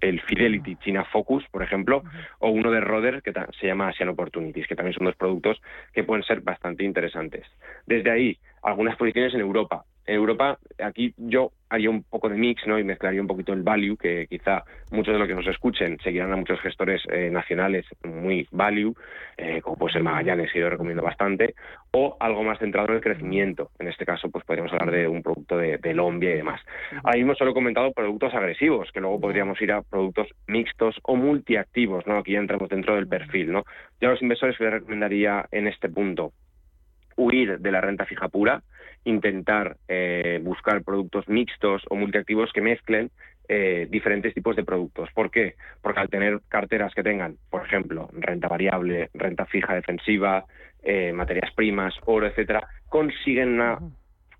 el 0.00 0.20
Fidelity 0.20 0.76
China 0.76 1.04
Focus, 1.04 1.44
por 1.50 1.64
ejemplo, 1.64 2.04
o 2.38 2.50
uno 2.50 2.70
de 2.70 2.80
Roder 2.80 3.22
que 3.22 3.32
se 3.60 3.66
llama 3.66 3.88
Asian 3.88 4.10
Opportunities, 4.10 4.68
que 4.68 4.76
también 4.76 4.94
son 4.94 5.06
dos 5.06 5.16
productos 5.16 5.60
que 5.92 6.04
pueden 6.04 6.22
ser 6.22 6.42
bastante 6.42 6.84
interesantes. 6.84 7.44
Desde 7.86 8.10
ahí, 8.10 8.38
algunas 8.62 8.96
posiciones 8.96 9.34
en 9.34 9.40
Europa. 9.40 9.84
En 10.06 10.16
Europa, 10.16 10.58
aquí 10.78 11.14
yo 11.16 11.52
haría 11.68 11.88
un 11.88 12.02
poco 12.02 12.28
de 12.28 12.36
mix 12.36 12.66
¿no? 12.66 12.78
y 12.78 12.84
mezclaría 12.84 13.20
un 13.20 13.26
poquito 13.26 13.52
el 13.52 13.62
value, 13.62 13.96
que 13.96 14.26
quizá 14.28 14.64
muchos 14.90 15.14
de 15.14 15.18
los 15.18 15.28
que 15.28 15.34
nos 15.34 15.46
escuchen 15.46 15.96
seguirán 16.02 16.32
a 16.32 16.36
muchos 16.36 16.60
gestores 16.60 17.02
eh, 17.10 17.30
nacionales 17.30 17.86
muy 18.04 18.46
value, 18.50 18.94
eh, 19.36 19.60
como 19.62 19.76
puede 19.76 19.94
ser 19.94 20.02
Magallanes, 20.02 20.52
que 20.52 20.58
yo 20.58 20.68
recomiendo 20.68 21.02
bastante, 21.02 21.54
o 21.92 22.16
algo 22.18 22.42
más 22.42 22.58
centrado 22.58 22.88
en 22.88 22.96
el 22.96 23.00
crecimiento. 23.00 23.70
En 23.78 23.88
este 23.88 24.04
caso, 24.04 24.28
pues 24.28 24.44
podríamos 24.44 24.72
hablar 24.72 24.90
de 24.90 25.06
un 25.06 25.22
producto 25.22 25.56
de, 25.56 25.78
de 25.78 25.94
Lombia 25.94 26.32
y 26.32 26.36
demás. 26.36 26.60
Ahora 27.04 27.16
mismo 27.16 27.34
solo 27.36 27.52
he 27.52 27.54
comentado 27.54 27.92
productos 27.92 28.34
agresivos, 28.34 28.90
que 28.92 29.00
luego 29.00 29.20
podríamos 29.20 29.60
ir 29.62 29.72
a 29.72 29.82
productos 29.82 30.28
mixtos 30.48 30.96
o 31.04 31.16
multiactivos, 31.16 32.06
¿no? 32.06 32.18
Aquí 32.18 32.32
ya 32.32 32.40
entramos 32.40 32.68
dentro 32.68 32.96
del 32.96 33.06
perfil, 33.06 33.52
¿no? 33.52 33.64
Yo 34.00 34.08
a 34.08 34.12
los 34.12 34.22
inversores 34.22 34.58
les 34.58 34.72
recomendaría 34.72 35.46
en 35.52 35.68
este 35.68 35.88
punto 35.88 36.32
huir 37.16 37.58
de 37.58 37.70
la 37.70 37.80
renta 37.80 38.06
fija 38.06 38.28
pura, 38.28 38.62
intentar 39.04 39.76
eh, 39.88 40.40
buscar 40.42 40.82
productos 40.82 41.28
mixtos 41.28 41.82
o 41.90 41.96
multiactivos 41.96 42.52
que 42.52 42.60
mezclen 42.60 43.10
eh, 43.48 43.86
diferentes 43.90 44.34
tipos 44.34 44.56
de 44.56 44.64
productos. 44.64 45.10
¿Por 45.12 45.30
qué? 45.30 45.56
Porque 45.80 46.00
al 46.00 46.08
tener 46.08 46.40
carteras 46.48 46.94
que 46.94 47.02
tengan, 47.02 47.36
por 47.50 47.66
ejemplo, 47.66 48.08
renta 48.12 48.48
variable, 48.48 49.10
renta 49.14 49.46
fija 49.46 49.74
defensiva, 49.74 50.44
eh, 50.82 51.12
materias 51.12 51.52
primas, 51.54 51.94
oro, 52.06 52.26
etcétera, 52.26 52.66
consiguen 52.88 53.54
una 53.54 53.78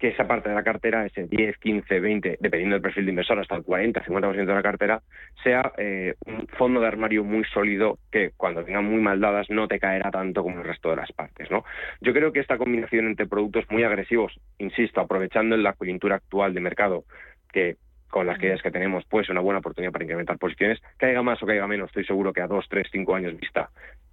que 0.03 0.09
esa 0.09 0.27
parte 0.27 0.49
de 0.49 0.57
la 0.57 0.65
cartera, 0.65 1.07
ese 1.07 1.29
10, 1.29 1.59
15, 1.59 2.01
20, 2.01 2.39
dependiendo 2.41 2.75
del 2.75 2.83
perfil 2.83 3.05
de 3.05 3.11
inversor, 3.13 3.39
hasta 3.39 3.55
el 3.55 3.63
40, 3.63 4.05
50% 4.05 4.47
de 4.47 4.53
la 4.53 4.61
cartera, 4.61 5.01
sea 5.45 5.71
eh, 5.79 6.15
un 6.27 6.49
fondo 6.59 6.81
de 6.81 6.89
armario 6.89 7.23
muy 7.23 7.45
sólido 7.45 8.01
que 8.11 8.33
cuando 8.37 8.65
tenga 8.65 8.81
muy 8.81 9.01
mal 9.01 9.21
dadas 9.21 9.49
no 9.49 9.69
te 9.69 9.79
caerá 9.79 10.11
tanto 10.11 10.43
como 10.43 10.59
el 10.59 10.65
resto 10.65 10.91
de 10.91 10.97
las 10.97 11.13
partes. 11.13 11.49
¿no? 11.53 11.65
Yo 12.01 12.13
creo 12.13 12.33
que 12.33 12.41
esta 12.41 12.59
combinación 12.59 13.07
entre 13.07 13.29
productos 13.29 13.65
muy 13.71 13.85
agresivos, 13.85 14.37
insisto, 14.59 15.01
aprovechando 15.01 15.57
la 15.57 15.75
coyuntura 15.75 16.17
actual 16.17 16.53
de 16.53 16.61
mercado, 16.61 17.05
que 17.53 17.77
con 18.09 18.27
las 18.27 18.39
caídas 18.39 18.61
que 18.61 18.73
tenemos, 18.73 19.05
pues 19.09 19.29
una 19.29 19.41
buena 19.41 19.61
oportunidad 19.61 19.93
para 19.93 20.05
incrementar 20.05 20.37
posiciones. 20.37 20.83
Caiga 20.97 21.23
más 21.23 21.41
o 21.45 21.47
caiga 21.47 21.69
menos, 21.69 21.91
estoy 21.91 22.05
seguro 22.07 22.33
que 22.33 22.41
a 22.41 22.49
2, 22.49 22.67
3, 22.69 22.89
5 22.91 23.15
años 23.15 23.39
vista 23.39 23.71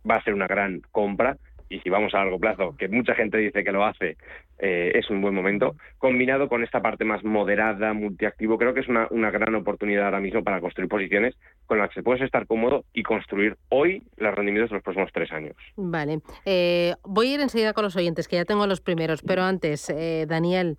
va 0.07 0.17
a 0.17 0.23
ser 0.23 0.35
una 0.35 0.45
gran 0.45 0.81
compra 0.91 1.35
y 1.69 1.79
si 1.79 1.89
vamos 1.89 2.13
a 2.13 2.17
largo 2.17 2.39
plazo, 2.39 2.75
que 2.77 2.87
mucha 2.87 3.13
gente 3.13 3.37
dice 3.37 3.63
que 3.63 3.71
lo 3.71 3.85
hace, 3.85 4.17
eh, 4.57 4.91
es 4.95 5.09
un 5.09 5.21
buen 5.21 5.35
momento, 5.35 5.75
combinado 5.99 6.49
con 6.49 6.63
esta 6.63 6.81
parte 6.81 7.05
más 7.05 7.23
moderada, 7.23 7.93
multiactivo, 7.93 8.57
creo 8.57 8.73
que 8.73 8.81
es 8.81 8.87
una, 8.87 9.07
gran 9.31 9.53
oportunidad 9.55 10.05
ahora 10.05 10.19
mismo 10.19 10.43
para 10.43 10.59
construir 10.59 10.89
posiciones 10.89 11.35
con 11.67 11.77
las 11.77 11.93
que 11.93 12.01
puedes 12.01 12.23
estar 12.23 12.47
cómodo 12.47 12.85
y 12.93 13.03
construir 13.03 13.55
hoy 13.69 14.03
los 14.17 14.33
rendimientos 14.33 14.71
de 14.71 14.77
los 14.77 14.83
próximos 14.83 15.11
tres 15.13 15.31
años. 15.31 15.55
Vale. 15.75 16.19
Eh, 16.45 16.95
voy 17.03 17.31
a 17.31 17.33
ir 17.35 17.41
enseguida 17.41 17.73
con 17.73 17.83
los 17.83 17.95
oyentes, 17.95 18.27
que 18.27 18.37
ya 18.37 18.45
tengo 18.45 18.65
los 18.65 18.81
primeros, 18.81 19.21
pero 19.21 19.43
antes, 19.43 19.89
eh, 19.89 20.25
Daniel, 20.27 20.77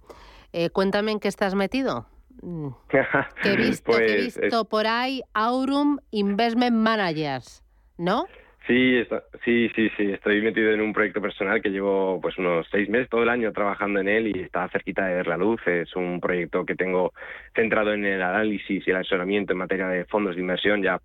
cuéntame 0.73 1.13
en 1.13 1.21
qué 1.21 1.29
estás 1.29 1.55
metido. 1.55 2.07
Mm. 2.43 2.69
que 3.43 3.53
he 3.53 3.57
visto, 3.57 3.93
que 3.93 4.27
he 4.27 4.33
pues, 4.33 4.65
por 4.69 4.87
ahí 4.87 5.23
Aurum 5.35 5.99
Investment 6.11 6.77
Managers, 6.77 7.63
¿no? 7.99 8.27
Sí, 8.71 9.03
sí, 9.45 9.69
sí, 9.75 9.91
sí. 9.97 10.13
Estoy 10.13 10.41
metido 10.43 10.71
en 10.71 10.81
un 10.81 10.93
proyecto 10.93 11.21
personal 11.21 11.61
que 11.61 11.71
llevo 11.71 12.21
pues 12.21 12.39
unos 12.39 12.69
seis 12.71 12.89
meses, 12.89 13.09
todo 13.09 13.25
el 13.25 13.29
año 13.29 13.53
trabajando 13.53 13.99
en 13.99 14.07
él 14.07 14.29
y 14.29 14.43
está 14.43 14.69
cerquita 14.69 15.07
de 15.07 15.17
ver 15.17 15.27
la 15.27 15.37
luz. 15.37 15.61
Es 15.67 15.97
un 15.97 16.21
proyecto 16.21 16.65
que 16.65 16.77
tengo 16.77 17.13
centrado 17.53 17.93
en 17.93 18.05
el 18.05 18.23
análisis 18.23 18.87
y 18.87 18.91
el 18.93 18.99
asesoramiento 18.99 19.53
en 19.53 19.59
materia 19.59 19.89
de 19.89 20.05
fondos 20.05 20.37
de 20.37 20.43
inversión. 20.43 20.85
Ya 20.85 21.01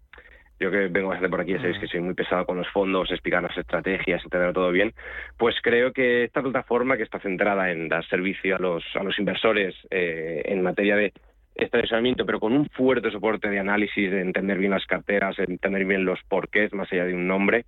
yo 0.59 0.69
que 0.69 0.89
vengo 0.89 1.09
bastante 1.09 1.31
por 1.31 1.41
aquí, 1.41 1.53
ya 1.53 1.57
sabéis 1.57 1.79
que 1.79 1.87
soy 1.87 2.01
muy 2.01 2.13
pesado 2.13 2.45
con 2.45 2.57
los 2.57 2.69
fondos, 2.69 3.09
explicar 3.09 3.41
las 3.41 3.57
estrategias, 3.57 4.21
tener 4.29 4.53
todo 4.53 4.71
bien. 4.71 4.93
Pues 5.35 5.55
creo 5.63 5.91
que 5.91 6.25
esta 6.25 6.43
plataforma 6.43 6.97
que 6.97 7.03
está 7.03 7.19
centrada 7.19 7.71
en 7.71 7.89
dar 7.89 8.05
servicio 8.05 8.57
a 8.57 8.59
los, 8.59 8.83
a 8.95 9.01
los 9.01 9.17
inversores 9.17 9.73
eh, 9.89 10.43
en 10.45 10.61
materia 10.61 10.97
de 10.97 11.13
este 11.55 11.77
asesoramiento, 11.77 12.25
pero 12.25 12.39
con 12.39 12.53
un 12.53 12.67
fuerte 12.69 13.11
soporte 13.11 13.49
de 13.49 13.59
análisis, 13.59 14.11
de 14.11 14.21
entender 14.21 14.57
bien 14.57 14.71
las 14.71 14.85
carteras, 14.85 15.37
de 15.37 15.45
entender 15.45 15.85
bien 15.85 16.05
los 16.05 16.19
porqués, 16.27 16.73
más 16.73 16.91
allá 16.91 17.05
de 17.05 17.13
un 17.13 17.27
nombre. 17.27 17.65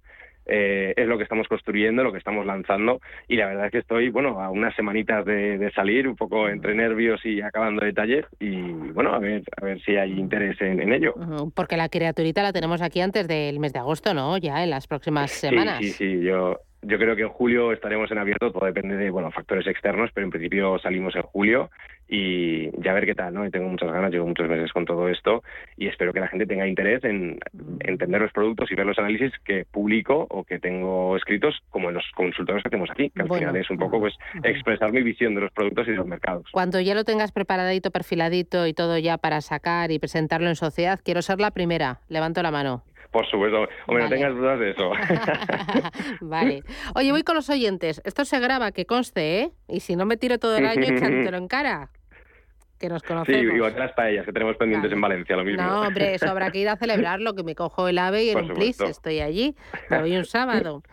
Eh, 0.50 0.94
es 0.96 1.06
lo 1.08 1.18
que 1.18 1.24
estamos 1.24 1.46
construyendo, 1.50 2.06
lo 2.06 2.14
que 2.14 2.20
estamos 2.20 2.46
lanzando 2.46 3.02
y 3.28 3.36
la 3.36 3.48
verdad 3.48 3.66
es 3.66 3.72
que 3.74 3.78
estoy, 3.80 4.10
bueno, 4.10 4.40
a 4.40 4.50
unas 4.50 4.74
semanitas 4.78 5.26
de, 5.26 5.70
salir, 5.76 6.08
un 6.08 6.16
poco 6.16 6.48
entre 6.48 6.74
nervios 6.74 7.20
y 7.26 7.42
acabando 7.42 7.84
detalles 7.84 8.26
y 8.40 8.62
bueno, 8.62 9.14
a 9.14 9.20
ver, 9.20 9.44
a 9.62 9.66
ver 9.66 9.82
si 9.82 9.98
hay 9.98 10.14
interés 10.14 10.56
en, 10.62 10.94
ello. 10.94 11.16
Porque 11.54 11.76
la 11.76 11.90
criaturita 11.90 12.44
la 12.44 12.54
tenemos 12.54 12.82
aquí 12.82 13.02
antes 13.02 13.28
del 13.28 13.60
mes 13.60 13.74
de 13.74 13.80
agosto, 13.80 14.14
¿no? 14.14 14.38
Ya 14.38 14.64
en 14.64 14.70
las 14.70 14.88
próximas 14.88 15.32
semanas. 15.32 15.80
Sí, 15.80 15.90
sí, 15.90 16.20
sí, 16.20 16.24
yo 16.24 16.62
yo 16.82 16.98
creo 16.98 17.16
que 17.16 17.24
en 17.24 17.30
julio 17.30 17.72
estaremos 17.72 18.12
en 18.12 18.18
abierto, 18.18 18.52
todo 18.52 18.66
depende 18.66 18.96
de 18.96 19.10
bueno 19.10 19.32
factores 19.32 19.68
externos, 19.68 20.10
pero 20.14 20.26
en 20.26 20.32
principio 20.32 20.78
salimos 20.80 21.16
en 21.16 21.24
julio 21.24 21.70
y 22.08 22.70
ya 22.82 22.94
ver 22.94 23.06
qué 23.06 23.16
tal, 23.16 23.34
¿no? 23.34 23.46
Y 23.46 23.52
tengo 23.52 23.68
muchas 23.68 23.92
ganas, 23.92 24.12
llevo 24.12 24.28
muchos 24.28 24.48
meses 24.48 24.72
con 24.72 24.86
todo 24.86 25.10
esto 25.10 25.44
y 25.76 25.88
espero 25.88 26.14
que 26.14 26.20
la 26.20 26.28
gente 26.28 26.46
tenga 26.46 26.68
interés 26.68 27.04
en 27.04 27.40
entender 27.82 28.22
los 28.22 28.32
productos 28.32 28.72
y 28.72 28.76
ver 28.76 28.86
los 28.86 28.98
análisis 28.98 29.32
que 29.44 29.66
publico 29.66 30.28
o 30.30 30.44
que 30.44 30.60
tengo 30.60 31.18
escritos, 31.18 31.60
como 31.70 31.90
en 31.90 31.96
los 31.96 32.06
consultores 32.16 32.64
que 32.64 32.70
hacemos 32.70 32.90
aquí, 32.92 33.10
que 33.10 33.22
al 33.22 33.30
final 33.30 33.56
es 33.56 33.70
un 33.70 33.78
poco 33.78 34.00
pues 34.00 34.14
expresar 34.44 34.92
mi 34.92 35.02
visión 35.02 35.36
de 35.36 35.42
los 35.42 35.52
productos 35.52 35.88
y 35.88 35.92
de 35.92 35.98
los 35.98 36.08
mercados. 36.08 36.46
Cuando 36.52 36.80
ya 36.80 36.96
lo 36.96 37.04
tengas 37.04 37.32
preparadito, 37.32 37.92
perfiladito 37.92 38.68
y 38.68 38.74
todo 38.74 38.98
ya 38.98 39.18
para 39.18 39.42
sacar 39.42 39.92
y 39.92 40.00
presentarlo 40.00 40.48
en 40.48 40.56
sociedad, 40.56 41.00
quiero 41.04 41.22
ser 41.22 41.40
la 41.40 41.52
primera. 41.52 42.00
Levanto 42.08 42.42
la 42.42 42.52
mano. 42.52 42.84
Por 43.18 43.26
supuesto. 43.26 43.68
Hombre, 43.88 44.04
no 44.04 44.10
tengas 44.12 44.36
dudas 44.36 44.60
de 44.60 44.70
eso. 44.70 44.92
vale. 46.22 46.62
Oye, 46.94 47.12
voy 47.12 47.24
con 47.24 47.34
los 47.34 47.50
oyentes. 47.50 48.00
Esto 48.06 48.26
se 48.26 48.40
graba, 48.40 48.72
que 48.72 48.86
conste, 48.86 49.40
¿eh? 49.40 49.52
Y 49.68 49.80
si 49.80 49.96
no 49.96 50.06
me 50.06 50.18
tiro 50.18 50.38
todo 50.38 50.56
el 50.56 50.68
año 50.68 50.84
echándolo 50.84 51.36
en 51.36 51.48
cara. 51.48 51.90
Que 52.80 52.90
nos 52.90 53.02
conocemos. 53.02 53.42
Sí, 53.42 53.56
igual 53.56 53.74
que 53.74 53.80
las 53.80 53.94
paellas 53.94 54.24
que 54.24 54.32
tenemos 54.32 54.56
pendientes 54.58 54.92
en 54.92 55.02
Valencia, 55.02 55.36
lo 55.36 55.44
mismo. 55.44 55.64
No, 55.64 55.82
hombre, 55.82 56.14
eso 56.14 56.30
habrá 56.30 56.52
que 56.52 56.60
ir 56.60 56.70
a 56.70 56.76
celebrarlo, 56.76 57.34
que 57.34 57.42
me 57.42 57.56
cojo 57.56 57.88
el 57.88 57.98
ave 57.98 58.26
y 58.26 58.30
en 58.30 58.38
un 58.38 58.54
plis 58.54 58.80
estoy 58.82 59.20
allí. 59.22 59.56
Me 59.90 60.00
voy 60.00 60.16
un 60.16 60.26
sábado. 60.26 60.84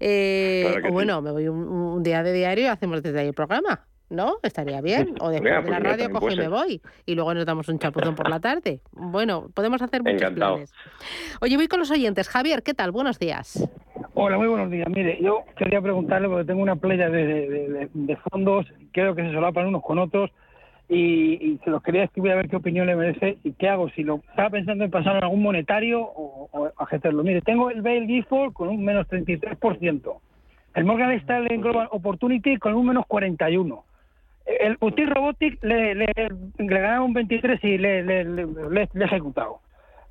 Eh, 0.00 0.82
o 0.86 0.92
bueno, 0.92 1.22
me 1.22 1.30
voy 1.30 1.48
un, 1.48 2.02
día 2.02 2.22
de 2.22 2.34
diario 2.34 2.64
y 2.64 2.68
hacemos 2.68 3.02
desde 3.02 3.20
ahí 3.20 3.28
el 3.28 3.34
programa. 3.34 3.86
¿No? 4.10 4.34
Estaría 4.42 4.80
bien. 4.80 5.14
O 5.20 5.30
después 5.30 5.52
de 5.64 5.70
la 5.70 5.80
pues 5.80 5.82
radio 5.82 6.10
cojo 6.10 6.30
y 6.30 6.36
me 6.36 6.48
voy. 6.48 6.82
Y 7.06 7.14
luego 7.14 7.32
nos 7.32 7.46
damos 7.46 7.68
un 7.68 7.78
chapuzón 7.78 8.14
por 8.14 8.28
la 8.28 8.40
tarde. 8.40 8.80
Bueno, 8.92 9.48
podemos 9.54 9.80
hacer 9.80 10.02
muchos 10.02 10.32
planes. 10.32 10.72
Oye, 11.40 11.56
voy 11.56 11.68
con 11.68 11.78
los 11.78 11.90
oyentes. 11.90 12.28
Javier, 12.28 12.62
¿qué 12.62 12.74
tal? 12.74 12.90
Buenos 12.90 13.18
días. 13.18 13.68
Hola, 14.14 14.36
muy 14.36 14.48
buenos 14.48 14.70
días. 14.70 14.88
Mire, 14.88 15.18
yo 15.22 15.44
quería 15.56 15.80
preguntarle, 15.80 16.28
porque 16.28 16.44
tengo 16.44 16.60
una 16.60 16.76
playa 16.76 17.08
de, 17.08 18.18
fondos, 18.28 18.66
creo 18.92 19.14
que 19.14 19.22
se 19.22 19.32
solapan 19.32 19.66
unos 19.66 19.82
con 19.82 19.98
otros, 19.98 20.30
y, 20.88 21.60
se 21.64 21.70
los 21.70 21.82
quería 21.82 22.04
escribir 22.04 22.32
a 22.32 22.34
ver 22.34 22.48
qué 22.48 22.56
opinión 22.56 22.88
le 22.88 22.96
merece 22.96 23.38
y 23.44 23.52
qué 23.52 23.68
hago. 23.68 23.88
Si 23.90 24.02
lo 24.02 24.16
estaba 24.28 24.50
pensando 24.50 24.84
en 24.84 24.90
pasar 24.90 25.16
en 25.16 25.22
algún 25.22 25.42
monetario 25.42 26.02
o, 26.02 26.48
o 26.50 26.66
a 26.66 27.22
Mire, 27.22 27.42
tengo 27.42 27.70
el 27.70 27.80
Bale 27.82 28.06
Gifford 28.06 28.52
con 28.52 28.68
un 28.68 28.84
menos 28.84 29.06
33%. 29.06 30.18
El 30.74 30.84
Morgan 30.84 31.12
Stanley 31.12 31.58
Global 31.58 31.88
Opportunity 31.92 32.56
con 32.56 32.74
un 32.74 32.86
menos 32.86 33.06
41 33.06 33.84
el 34.60 34.76
Util 34.80 35.10
Robotic 35.10 35.62
le, 35.62 35.94
le, 35.94 36.06
ganaba 36.58 37.04
un 37.04 37.12
23 37.12 37.62
y 37.64 37.78
le, 37.78 38.02
le, 38.02 38.42
he 38.42 39.04
ejecutado. 39.04 39.60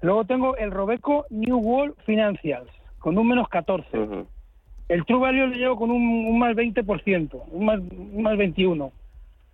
Luego 0.01 0.25
tengo 0.25 0.55
el 0.57 0.71
Robeco 0.71 1.25
New 1.29 1.57
World 1.57 1.95
Financials 2.05 2.69
con 2.99 3.17
un 3.17 3.27
menos 3.27 3.49
14. 3.49 3.87
El 4.87 5.05
True 5.05 5.19
Value 5.19 5.47
le 5.47 5.57
llevo 5.57 5.75
con 5.75 5.91
un, 5.91 6.39
más 6.39 6.55
20%, 6.55 7.43
un 7.51 7.65
más, 7.65 7.79
un 7.79 8.21
más 8.23 8.37
21. 8.37 8.91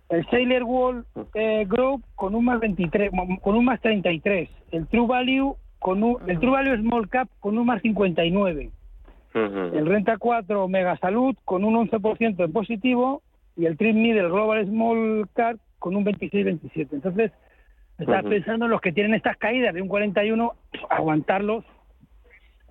El 0.08 0.26
Sailor 0.30 0.62
World 0.62 1.04
eh, 1.34 1.64
Group 1.68 2.04
con 2.14 2.34
un 2.34 2.44
más 2.44 2.60
23, 2.60 3.10
con 3.42 3.56
un 3.56 3.64
más 3.64 3.80
33. 3.80 4.48
El 4.72 4.86
True 4.86 5.06
Value 5.06 5.56
con 5.78 6.02
un, 6.02 6.16
el 6.28 6.38
True 6.38 6.52
Value 6.52 6.78
Small 6.78 7.08
Cap 7.08 7.28
con 7.40 7.58
un 7.58 7.66
más 7.66 7.82
59. 7.82 8.70
El 9.34 9.84
Renta 9.84 10.16
4 10.16 10.66
Mega 10.66 10.96
Salud 10.96 11.36
con 11.44 11.64
un 11.64 11.74
11% 11.86 12.42
en 12.42 12.52
positivo 12.52 13.22
y 13.56 13.66
el 13.66 13.76
Trim 13.76 14.00
Middle 14.00 14.28
Global 14.28 14.64
Small 14.66 15.28
Car 15.34 15.56
con 15.78 15.96
un 15.96 16.04
26-27. 16.04 16.88
Entonces, 16.92 17.32
estaba 17.98 18.22
pensando 18.22 18.66
en 18.66 18.70
los 18.70 18.80
que 18.80 18.92
tienen 18.92 19.14
estas 19.14 19.36
caídas 19.38 19.74
de 19.74 19.82
un 19.82 19.88
41, 19.88 20.52
aguantarlos, 20.90 21.64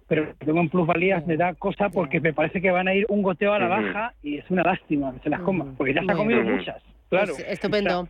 pero 0.08 0.34
tengo 0.38 0.60
en 0.60 0.70
plusvalías 0.70 1.26
me 1.26 1.36
da 1.36 1.56
cosa 1.56 1.90
porque 1.90 2.20
me 2.20 2.32
parece 2.32 2.62
que 2.62 2.70
van 2.70 2.88
a 2.88 2.94
ir 2.94 3.08
un 3.10 3.24
goteo 3.24 3.54
a 3.54 3.60
la 3.60 3.68
baja 3.68 4.14
y 4.22 4.38
es 4.38 4.50
una 4.52 4.62
lástima 4.62 5.12
que 5.14 5.20
se 5.22 5.30
las 5.30 5.42
coma, 5.42 5.74
porque 5.78 5.96
ya 5.96 6.04
se 6.04 6.12
ha 6.12 6.16
comido 6.16 6.44
muchas. 6.44 6.82
Claro. 7.10 7.34
estupendo. 7.48 8.08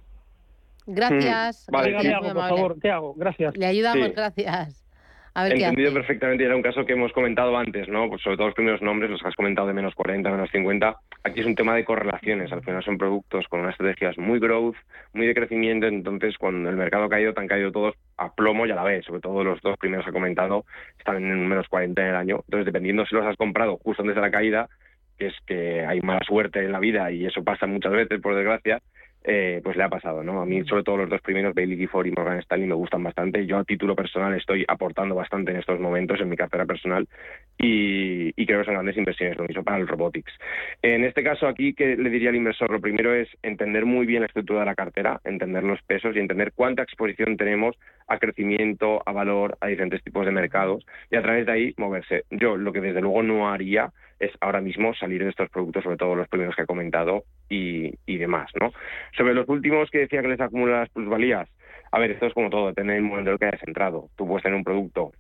Gracias. 0.88 1.67
Vale, 1.71 1.93
por 1.93 2.34
favor, 2.34 2.80
¿qué 2.82 2.91
hago? 2.91 3.13
Gracias. 3.15 3.55
Le 3.57 3.65
ayudamos, 3.65 4.13
gracias. 4.13 4.86
He 5.36 5.53
entendido 5.53 5.93
perfectamente, 5.93 6.45
era 6.45 6.55
un 6.55 6.61
caso 6.61 6.86
que 6.86 6.93
hemos 6.93 7.11
comentado 7.11 7.57
antes, 7.57 7.89
¿no? 7.89 8.07
Pues 8.07 8.21
sobre 8.21 8.38
todo 8.38 8.47
los 8.47 8.55
primeros 8.55 8.82
nombres, 8.82 9.11
los 9.11 9.21
que 9.21 9.28
has 9.28 9.36
comentado 9.36 9.67
de 9.67 9.73
menos 9.73 9.93
40, 9.95 10.30
menos 10.30 10.49
50. 10.51 10.95
Aquí 11.26 11.39
es 11.39 11.47
un 11.47 11.55
tema 11.55 11.73
de 11.76 11.84
correlaciones, 11.84 12.51
al 12.51 12.61
final 12.61 12.84
son 12.84 12.99
productos 12.99 13.47
con 13.47 13.61
unas 13.61 13.71
estrategias 13.71 14.15
muy 14.15 14.38
growth, 14.38 14.76
muy 15.11 15.26
de 15.26 15.34
crecimiento, 15.34 15.88
entonces 15.88 16.38
cuando 16.38 16.69
el 16.69 16.76
mercado 16.76 17.05
ha 17.05 17.09
caído, 17.09 17.34
tan 17.34 17.47
caído 17.47 17.71
todos 17.71 17.95
a 18.15 18.32
plomo, 18.36 18.67
ya 18.67 18.76
la 18.76 18.84
ves, 18.84 19.05
sobre 19.05 19.21
todo 19.21 19.43
los 19.43 19.59
dos 19.63 19.76
primeros 19.80 20.05
que 20.05 20.11
he 20.11 20.13
comentado, 20.13 20.65
están 20.99 21.15
en 21.15 21.47
menos 21.47 21.67
40 21.67 21.99
en 21.99 22.07
el 22.09 22.15
año. 22.15 22.41
Entonces, 22.45 22.67
dependiendo 22.67 23.07
si 23.07 23.15
los 23.15 23.26
has 23.26 23.38
comprado 23.38 23.78
justo 23.78 24.03
antes 24.03 24.15
de 24.15 24.21
la 24.21 24.30
caída, 24.30 24.69
que 25.17 25.26
es 25.26 25.34
que 25.47 25.84
hay 25.84 25.99
mala 26.01 26.21
suerte 26.28 26.63
en 26.63 26.71
la 26.71 26.80
vida 26.80 27.11
y 27.11 27.26
eso 27.26 27.43
pasa 27.43 27.65
muchas 27.65 27.93
veces, 27.93 28.21
por 28.21 28.36
desgracia, 28.36 28.84
eh, 29.28 29.59
pues 29.63 29.76
le 29.76 29.84
ha 29.84 29.89
pasado, 29.89 30.23
¿no? 30.23 30.39
A 30.39 30.45
mí, 30.45 30.63
sobre 30.65 30.84
todo 30.84 30.97
los 30.97 31.09
dos 31.09 31.21
primeros, 31.21 31.55
Bailey 31.55 31.78
Gifford 31.78 32.05
y 32.05 32.11
Morgan 32.11 32.38
Stanley, 32.39 32.67
me 32.67 32.76
gustan 32.76 33.01
bastante. 33.01 33.45
Yo, 33.47 33.57
a 33.57 33.63
título 33.63 33.95
personal, 33.95 34.36
estoy 34.36 34.63
aportando 34.67 35.15
bastante 35.15 35.51
en 35.51 35.57
estos 35.57 35.80
momentos 35.80 36.21
en 36.21 36.30
mi 36.30 36.38
cartera 36.38 36.65
personal 36.65 37.07
y, 37.57 38.32
creo 38.45 38.59
que 38.59 38.65
son 38.65 38.76
grandes 38.76 38.97
inversiones, 38.97 39.38
lo 39.38 39.45
mismo 39.45 39.63
para 39.63 39.78
el 39.78 39.88
robotics. 39.88 40.32
En 40.84 41.03
este 41.03 41.23
caso, 41.23 41.47
aquí, 41.47 41.73
¿qué 41.73 41.97
le 41.97 42.11
diría 42.11 42.30
al 42.30 42.36
inversor? 42.36 42.69
Lo 42.69 42.80
primero 42.80 43.15
es 43.15 43.28
entender 43.41 43.86
muy 43.86 44.05
bien 44.05 44.21
la 44.21 44.28
estructura 44.28 44.59
de 44.59 44.67
la 44.67 44.76
cartera, 44.76 45.19
entender 45.23 45.63
los 45.63 45.82
pesos 45.82 46.15
y 46.15 46.19
entender 46.19 46.51
cuánta 46.53 46.84
exposición 46.84 47.36
tenemos 47.36 47.76
a 48.07 48.19
crecimiento, 48.19 49.01
a 49.07 49.11
valor, 49.11 49.57
a 49.59 49.67
diferentes 49.67 50.03
tipos 50.03 50.26
de 50.28 50.32
mercados 50.32 50.86
y 51.09 51.15
a 51.15 51.23
través 51.23 51.47
de 51.47 51.51
ahí 51.51 51.73
moverse. 51.78 52.26
Yo, 52.30 52.57
lo 52.57 52.71
que 52.71 52.82
desde 52.82 53.01
luego 53.01 53.23
no 53.23 53.49
haría 53.49 53.91
es 54.20 54.32
ahora 54.41 54.61
mismo 54.61 54.93
salir 54.93 55.24
de 55.24 55.30
estos 55.30 55.49
productos, 55.49 55.84
sobre 55.84 55.97
todo 55.97 56.16
los 56.16 56.28
primeros 56.28 56.55
que 56.55 56.63
he 56.63 56.66
comentado 56.66 57.24
y, 57.49 57.93
demás, 58.18 58.49
¿no? 58.59 58.72
Sobre 59.18 59.34
los 59.34 59.47
últimos 59.49 59.89
que 59.89 59.99
decía 59.99 60.22
que 60.22 60.30
les 60.30 60.41
acumulan 60.41 60.82
las 60.82 60.89
plusvalías, 60.89 61.49
a 61.91 61.99
ver, 61.99 62.11
esto 62.11 62.26
es 62.26 62.34
como 62.34 62.49
todo, 62.49 62.68
depende 62.68 62.93
del 62.93 63.03
momento 63.03 63.30
en 63.30 63.34
el 63.34 63.39
que 63.39 63.45
hayas 63.45 63.68
entrado. 63.68 64.09
Tú 64.16 64.28
puedes 64.28 64.43
tener 64.43 64.57
un 64.57 64.63
producto 64.63 65.11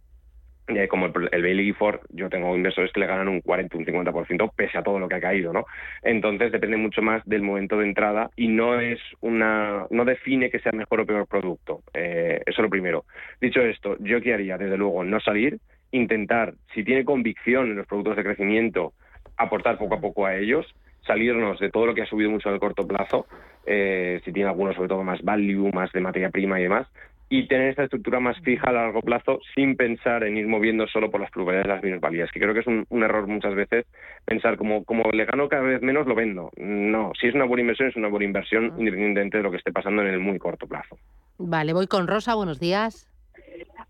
eh, 0.67 0.87
como 0.87 1.05
el, 1.05 1.13
el 1.31 1.41
Bailey 1.43 1.73
Ford, 1.73 1.99
yo 2.09 2.27
tengo 2.27 2.55
inversores 2.55 2.91
que 2.91 2.99
le 2.99 3.05
ganan 3.05 3.27
un 3.27 3.41
40, 3.41 3.77
un 3.77 3.85
50% 3.85 4.51
pese 4.55 4.77
a 4.79 4.83
todo 4.83 4.97
lo 4.97 5.07
que 5.07 5.15
ha 5.15 5.21
caído, 5.21 5.53
¿no? 5.53 5.65
Entonces 6.01 6.51
depende 6.51 6.75
mucho 6.77 7.03
más 7.03 7.23
del 7.25 7.43
momento 7.43 7.77
de 7.77 7.85
entrada 7.85 8.31
y 8.35 8.47
no 8.47 8.79
es 8.79 8.99
una, 9.21 9.85
no 9.91 10.05
define 10.05 10.49
que 10.49 10.59
sea 10.59 10.71
mejor 10.71 11.01
o 11.01 11.05
peor 11.05 11.27
producto. 11.27 11.83
Eh, 11.93 12.41
eso 12.47 12.61
es 12.61 12.63
lo 12.63 12.69
primero. 12.69 13.05
Dicho 13.39 13.61
esto, 13.61 13.95
yo 13.99 14.19
qué 14.21 14.33
haría, 14.33 14.57
desde 14.57 14.77
luego, 14.77 15.03
no 15.03 15.19
salir, 15.19 15.59
intentar, 15.95 16.53
si 16.73 16.83
tiene 16.83 17.05
convicción 17.05 17.71
en 17.71 17.77
los 17.77 17.87
productos 17.87 18.17
de 18.17 18.23
crecimiento, 18.23 18.93
aportar 19.37 19.77
poco 19.77 19.95
a 19.95 20.01
poco 20.01 20.25
a 20.25 20.35
ellos, 20.35 20.65
salirnos 21.05 21.59
de 21.59 21.69
todo 21.69 21.85
lo 21.85 21.95
que 21.95 22.01
ha 22.01 22.07
subido 22.07 22.29
mucho 22.29 22.49
en 22.49 22.55
el 22.55 22.59
corto 22.59 22.87
plazo, 22.87 23.27
eh, 23.65 24.21
si 24.25 24.31
tiene 24.31 24.49
algunos 24.49 24.75
sobre 24.75 24.89
todo 24.89 25.03
más 25.03 25.21
value, 25.21 25.71
más 25.71 25.91
de 25.91 26.01
materia 26.01 26.29
prima 26.29 26.59
y 26.59 26.63
demás, 26.63 26.87
y 27.27 27.47
tener 27.47 27.69
esta 27.69 27.83
estructura 27.83 28.19
más 28.19 28.39
fija 28.41 28.69
a 28.69 28.73
largo 28.73 29.01
plazo 29.01 29.39
sin 29.55 29.75
pensar 29.75 30.23
en 30.23 30.37
ir 30.37 30.47
moviendo 30.47 30.87
solo 30.87 31.09
por 31.09 31.21
las 31.21 31.31
probabilidades 31.31 31.67
de 31.67 31.73
las 31.73 31.83
minusvalías, 31.83 32.31
que 32.31 32.39
creo 32.39 32.53
que 32.53 32.59
es 32.59 32.67
un, 32.67 32.85
error 33.03 33.27
muchas 33.27 33.55
veces 33.55 33.85
pensar 34.25 34.57
como, 34.57 34.83
como 34.83 35.09
le 35.11 35.25
gano 35.25 35.49
cada 35.49 35.63
vez 35.63 35.81
menos, 35.81 36.05
lo 36.05 36.13
vendo. 36.13 36.51
No, 36.57 37.11
si 37.19 37.27
es 37.27 37.35
una 37.35 37.45
buena 37.45 37.61
inversión, 37.61 37.89
es 37.89 37.95
una 37.95 38.09
buena 38.09 38.25
inversión 38.25 38.73
independientemente 38.77 39.37
de 39.37 39.43
lo 39.43 39.51
que 39.51 39.57
esté 39.57 39.71
pasando 39.71 40.03
en 40.03 40.09
el 40.09 40.19
muy 40.19 40.37
corto 40.37 40.67
plazo. 40.67 40.97
Vale, 41.37 41.73
voy 41.73 41.87
con 41.87 42.07
Rosa, 42.07 42.35
buenos 42.35 42.59
días. 42.59 43.09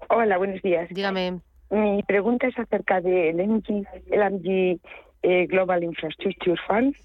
Hola, 0.09 0.37
buenos 0.37 0.61
días. 0.61 0.87
Dígame. 0.89 1.39
Mi 1.69 2.03
pregunta 2.03 2.47
es 2.47 2.57
acerca 2.59 3.01
del 3.01 3.37
MG, 3.37 3.85
el 4.11 4.33
MG 4.33 4.79
eh, 5.27 5.47
Global 5.47 5.83
Infrastructure 5.83 6.55
Fund, 6.67 6.95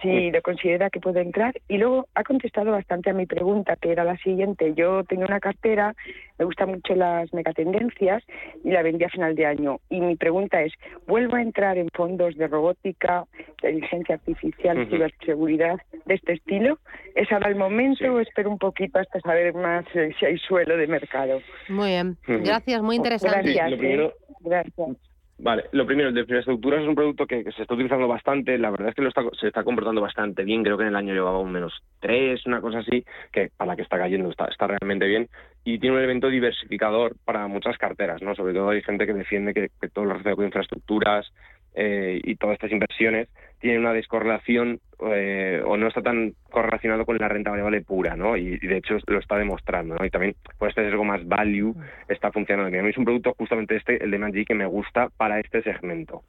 si 0.00 0.30
lo 0.30 0.40
considera 0.40 0.88
que 0.88 0.98
puede 0.98 1.20
entrar. 1.20 1.54
Y 1.68 1.76
luego 1.76 2.06
ha 2.14 2.24
contestado 2.24 2.72
bastante 2.72 3.10
a 3.10 3.12
mi 3.12 3.26
pregunta, 3.26 3.76
que 3.76 3.92
era 3.92 4.02
la 4.02 4.16
siguiente. 4.16 4.72
Yo 4.74 5.04
tengo 5.04 5.24
una 5.24 5.40
cartera, 5.40 5.94
me 6.38 6.46
gustan 6.46 6.70
mucho 6.70 6.94
las 6.94 7.30
megatendencias 7.34 8.22
y 8.64 8.70
la 8.70 8.82
vendí 8.82 9.04
a 9.04 9.10
final 9.10 9.34
de 9.34 9.44
año. 9.44 9.80
Y 9.90 10.00
mi 10.00 10.16
pregunta 10.16 10.62
es, 10.62 10.72
¿vuelvo 11.06 11.36
a 11.36 11.42
entrar 11.42 11.76
en 11.76 11.90
fondos 11.92 12.34
de 12.38 12.48
robótica, 12.48 13.26
inteligencia 13.48 14.14
artificial, 14.14 14.88
ciberseguridad 14.88 15.80
de 16.06 16.14
este 16.14 16.32
estilo? 16.32 16.78
¿Es 17.14 17.30
ahora 17.30 17.50
el 17.50 17.56
momento 17.56 18.10
o 18.10 18.20
espero 18.20 18.48
un 18.48 18.58
poquito 18.58 18.98
hasta 18.98 19.20
saber 19.20 19.52
más 19.52 19.84
eh, 19.94 20.14
si 20.18 20.24
hay 20.24 20.38
suelo 20.38 20.78
de 20.78 20.86
mercado? 20.86 21.42
Muy 21.68 21.88
bien, 21.88 22.16
gracias, 22.26 22.80
muy 22.80 22.96
interesante. 22.96 23.52
Gracias. 23.52 23.82
¿eh? 23.82 24.10
Gracias. 24.40 25.09
Vale, 25.42 25.64
lo 25.72 25.86
primero, 25.86 26.10
el 26.10 26.14
de 26.14 26.20
infraestructuras 26.20 26.82
es 26.82 26.88
un 26.88 26.94
producto 26.94 27.26
que, 27.26 27.42
se 27.44 27.62
está 27.62 27.72
utilizando 27.72 28.06
bastante, 28.06 28.58
la 28.58 28.70
verdad 28.70 28.90
es 28.90 28.94
que 28.94 29.00
lo 29.00 29.08
está, 29.08 29.22
se 29.40 29.46
está 29.46 29.64
comportando 29.64 30.02
bastante 30.02 30.44
bien, 30.44 30.62
creo 30.62 30.76
que 30.76 30.82
en 30.82 30.90
el 30.90 30.96
año 30.96 31.14
llevaba 31.14 31.38
un 31.38 31.50
menos 31.50 31.72
tres, 31.98 32.44
una 32.44 32.60
cosa 32.60 32.80
así, 32.80 33.06
que 33.32 33.50
para 33.56 33.70
la 33.70 33.76
que 33.76 33.82
está 33.82 33.96
cayendo 33.96 34.28
está, 34.28 34.44
está 34.46 34.66
realmente 34.66 35.06
bien, 35.06 35.30
y 35.64 35.78
tiene 35.78 35.96
un 35.96 36.02
elemento 36.02 36.28
diversificador 36.28 37.16
para 37.24 37.46
muchas 37.46 37.78
carteras, 37.78 38.20
¿no? 38.20 38.34
Sobre 38.34 38.52
todo 38.52 38.68
hay 38.68 38.82
gente 38.82 39.06
que 39.06 39.14
defiende 39.14 39.54
que, 39.54 39.70
que 39.80 39.88
todo 39.88 40.04
lo 40.04 40.10
relacionado 40.10 40.36
con 40.36 40.44
infraestructuras 40.44 41.32
eh, 41.74 42.20
y 42.22 42.36
todas 42.36 42.54
estas 42.54 42.72
inversiones 42.72 43.28
tienen 43.60 43.80
una 43.80 43.94
descorrelación 43.94 44.80
eh, 45.02 45.62
o 45.64 45.76
no 45.76 45.88
está 45.88 46.02
tan 46.02 46.34
correlacionado 46.50 47.06
con 47.06 47.16
la 47.18 47.28
renta 47.28 47.50
variable 47.50 47.80
pura, 47.82 48.16
¿no? 48.16 48.36
Y, 48.36 48.58
de 48.58 48.76
hecho 48.76 48.96
lo 49.06 49.18
está 49.18 49.38
demostrando, 49.38 49.96
¿no? 49.96 50.04
Y 50.04 50.10
también 50.10 50.34
por 50.58 50.68
este 50.68 50.86
algo 50.86 51.04
más 51.04 51.26
value 51.26 51.74
está 52.08 52.30
funcionando 52.32 52.70
bien. 52.70 52.86
Es 52.86 52.98
un 52.98 53.04
producto 53.04 53.34
justamente 53.38 53.76
este, 53.76 54.02
el 54.02 54.10
de 54.10 54.18
Magic, 54.18 54.48
que 54.48 54.54
me 54.54 54.66
gusta 54.66 55.08
para 55.16 55.40
este 55.40 55.62
segmento. 55.62 56.22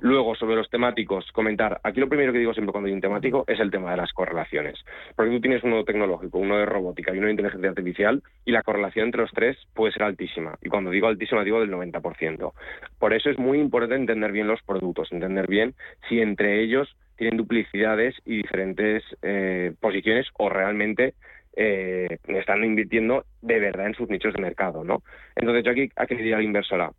Luego, 0.00 0.34
sobre 0.34 0.56
los 0.56 0.70
temáticos, 0.70 1.30
comentar, 1.32 1.80
aquí 1.82 2.00
lo 2.00 2.08
primero 2.08 2.32
que 2.32 2.38
digo 2.38 2.54
siempre 2.54 2.72
cuando 2.72 2.88
hay 2.88 2.94
un 2.94 3.00
temático 3.00 3.44
es 3.46 3.60
el 3.60 3.70
tema 3.70 3.90
de 3.90 3.98
las 3.98 4.12
correlaciones. 4.12 4.78
Porque 5.14 5.32
tú 5.32 5.40
tienes 5.40 5.62
uno 5.64 5.84
tecnológico, 5.84 6.38
uno 6.38 6.56
de 6.58 6.66
robótica 6.66 7.14
y 7.14 7.18
uno 7.18 7.26
de 7.26 7.32
inteligencia 7.32 7.70
artificial 7.70 8.22
y 8.44 8.52
la 8.52 8.62
correlación 8.62 9.06
entre 9.06 9.22
los 9.22 9.32
tres 9.32 9.56
puede 9.74 9.92
ser 9.92 10.04
altísima. 10.04 10.56
Y 10.62 10.68
cuando 10.68 10.90
digo 10.90 11.08
altísima 11.08 11.44
digo 11.44 11.60
del 11.60 11.70
90%. 11.70 12.52
Por 12.98 13.12
eso 13.12 13.30
es 13.30 13.38
muy 13.38 13.58
importante 13.58 13.96
entender 13.96 14.32
bien 14.32 14.46
los 14.46 14.62
productos, 14.62 15.12
entender 15.12 15.46
bien 15.46 15.74
si 16.08 16.20
entre 16.20 16.62
ellos 16.62 16.96
tienen 17.16 17.36
duplicidades 17.36 18.14
y 18.24 18.38
diferentes 18.38 19.02
eh, 19.22 19.74
posiciones 19.80 20.26
o 20.38 20.48
realmente 20.48 21.14
eh, 21.56 22.18
están 22.28 22.64
invirtiendo 22.64 23.24
de 23.42 23.58
verdad 23.58 23.86
en 23.86 23.94
sus 23.94 24.08
nichos 24.08 24.34
de 24.34 24.42
mercado, 24.42 24.84
¿no? 24.84 25.02
Entonces 25.34 25.64
yo 25.64 25.72
aquí 25.72 25.90
a 25.96 26.06
que 26.06 26.16
diría 26.16 26.36
al 26.36 26.42
inversora 26.42 26.90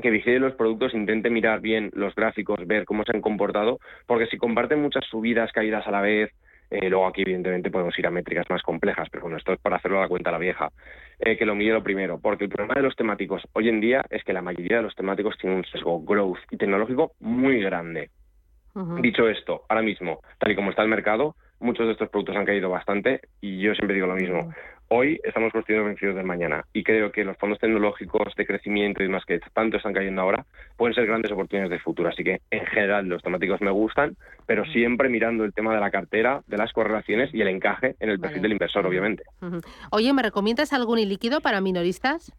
que 0.00 0.10
vigile 0.10 0.38
los 0.38 0.54
productos, 0.54 0.94
intente 0.94 1.28
mirar 1.28 1.60
bien 1.60 1.90
los 1.94 2.14
gráficos, 2.14 2.66
ver 2.66 2.84
cómo 2.86 3.04
se 3.04 3.14
han 3.14 3.20
comportado, 3.20 3.78
porque 4.06 4.26
si 4.26 4.38
comparten 4.38 4.80
muchas 4.80 5.04
subidas, 5.04 5.52
caídas 5.52 5.86
a 5.86 5.90
la 5.90 6.00
vez, 6.00 6.30
eh, 6.70 6.88
luego 6.88 7.06
aquí 7.06 7.20
evidentemente 7.20 7.70
podemos 7.70 7.98
ir 7.98 8.06
a 8.06 8.10
métricas 8.10 8.48
más 8.48 8.62
complejas, 8.62 9.08
pero 9.10 9.24
bueno, 9.24 9.36
esto 9.36 9.52
es 9.52 9.60
para 9.60 9.76
hacerlo 9.76 9.98
a 9.98 10.02
la 10.02 10.08
cuenta 10.08 10.30
la 10.30 10.38
vieja, 10.38 10.70
eh, 11.18 11.36
que 11.36 11.44
lo 11.44 11.54
mire 11.54 11.74
lo 11.74 11.82
primero, 11.82 12.18
porque 12.18 12.44
el 12.44 12.50
problema 12.50 12.74
de 12.74 12.82
los 12.82 12.96
temáticos 12.96 13.42
hoy 13.52 13.68
en 13.68 13.80
día 13.80 14.02
es 14.08 14.24
que 14.24 14.32
la 14.32 14.40
mayoría 14.40 14.78
de 14.78 14.84
los 14.84 14.94
temáticos 14.94 15.36
tienen 15.38 15.58
un 15.58 15.64
sesgo 15.66 16.00
growth 16.02 16.38
y 16.50 16.56
tecnológico 16.56 17.12
muy 17.20 17.60
grande. 17.60 18.08
Dicho 19.00 19.28
esto, 19.28 19.62
ahora 19.68 19.82
mismo, 19.82 20.20
tal 20.38 20.52
y 20.52 20.56
como 20.56 20.70
está 20.70 20.82
el 20.82 20.88
mercado, 20.88 21.36
muchos 21.60 21.86
de 21.86 21.92
estos 21.92 22.08
productos 22.08 22.36
han 22.36 22.44
caído 22.44 22.70
bastante 22.70 23.20
y 23.40 23.60
yo 23.60 23.74
siempre 23.74 23.94
digo 23.94 24.06
lo 24.06 24.14
mismo. 24.14 24.52
Hoy 24.88 25.18
estamos 25.24 25.52
construyendo 25.52 25.86
beneficios 25.86 26.14
del 26.14 26.26
mañana 26.26 26.66
y 26.74 26.84
creo 26.84 27.10
que 27.12 27.24
los 27.24 27.38
fondos 27.38 27.58
tecnológicos 27.58 28.34
de 28.36 28.44
crecimiento 28.44 29.02
y 29.02 29.06
demás 29.06 29.24
que 29.24 29.40
tanto 29.54 29.78
están 29.78 29.94
cayendo 29.94 30.20
ahora 30.20 30.44
pueden 30.76 30.94
ser 30.94 31.06
grandes 31.06 31.32
oportunidades 31.32 31.70
de 31.70 31.78
futuro. 31.78 32.10
Así 32.10 32.22
que 32.22 32.40
en 32.50 32.66
general 32.66 33.06
los 33.06 33.22
temáticos 33.22 33.62
me 33.62 33.70
gustan, 33.70 34.16
pero 34.44 34.66
siempre 34.66 35.08
mirando 35.08 35.44
el 35.44 35.54
tema 35.54 35.74
de 35.74 35.80
la 35.80 35.90
cartera, 35.90 36.42
de 36.46 36.58
las 36.58 36.72
correlaciones 36.72 37.32
y 37.32 37.40
el 37.40 37.48
encaje 37.48 37.94
en 38.00 38.10
el 38.10 38.20
perfil 38.20 38.42
del 38.42 38.52
inversor, 38.52 38.86
obviamente. 38.86 39.22
Oye, 39.90 40.12
¿me 40.12 40.22
recomiendas 40.22 40.74
algún 40.74 40.98
ilíquido 40.98 41.40
para 41.40 41.62
minoristas? 41.62 42.32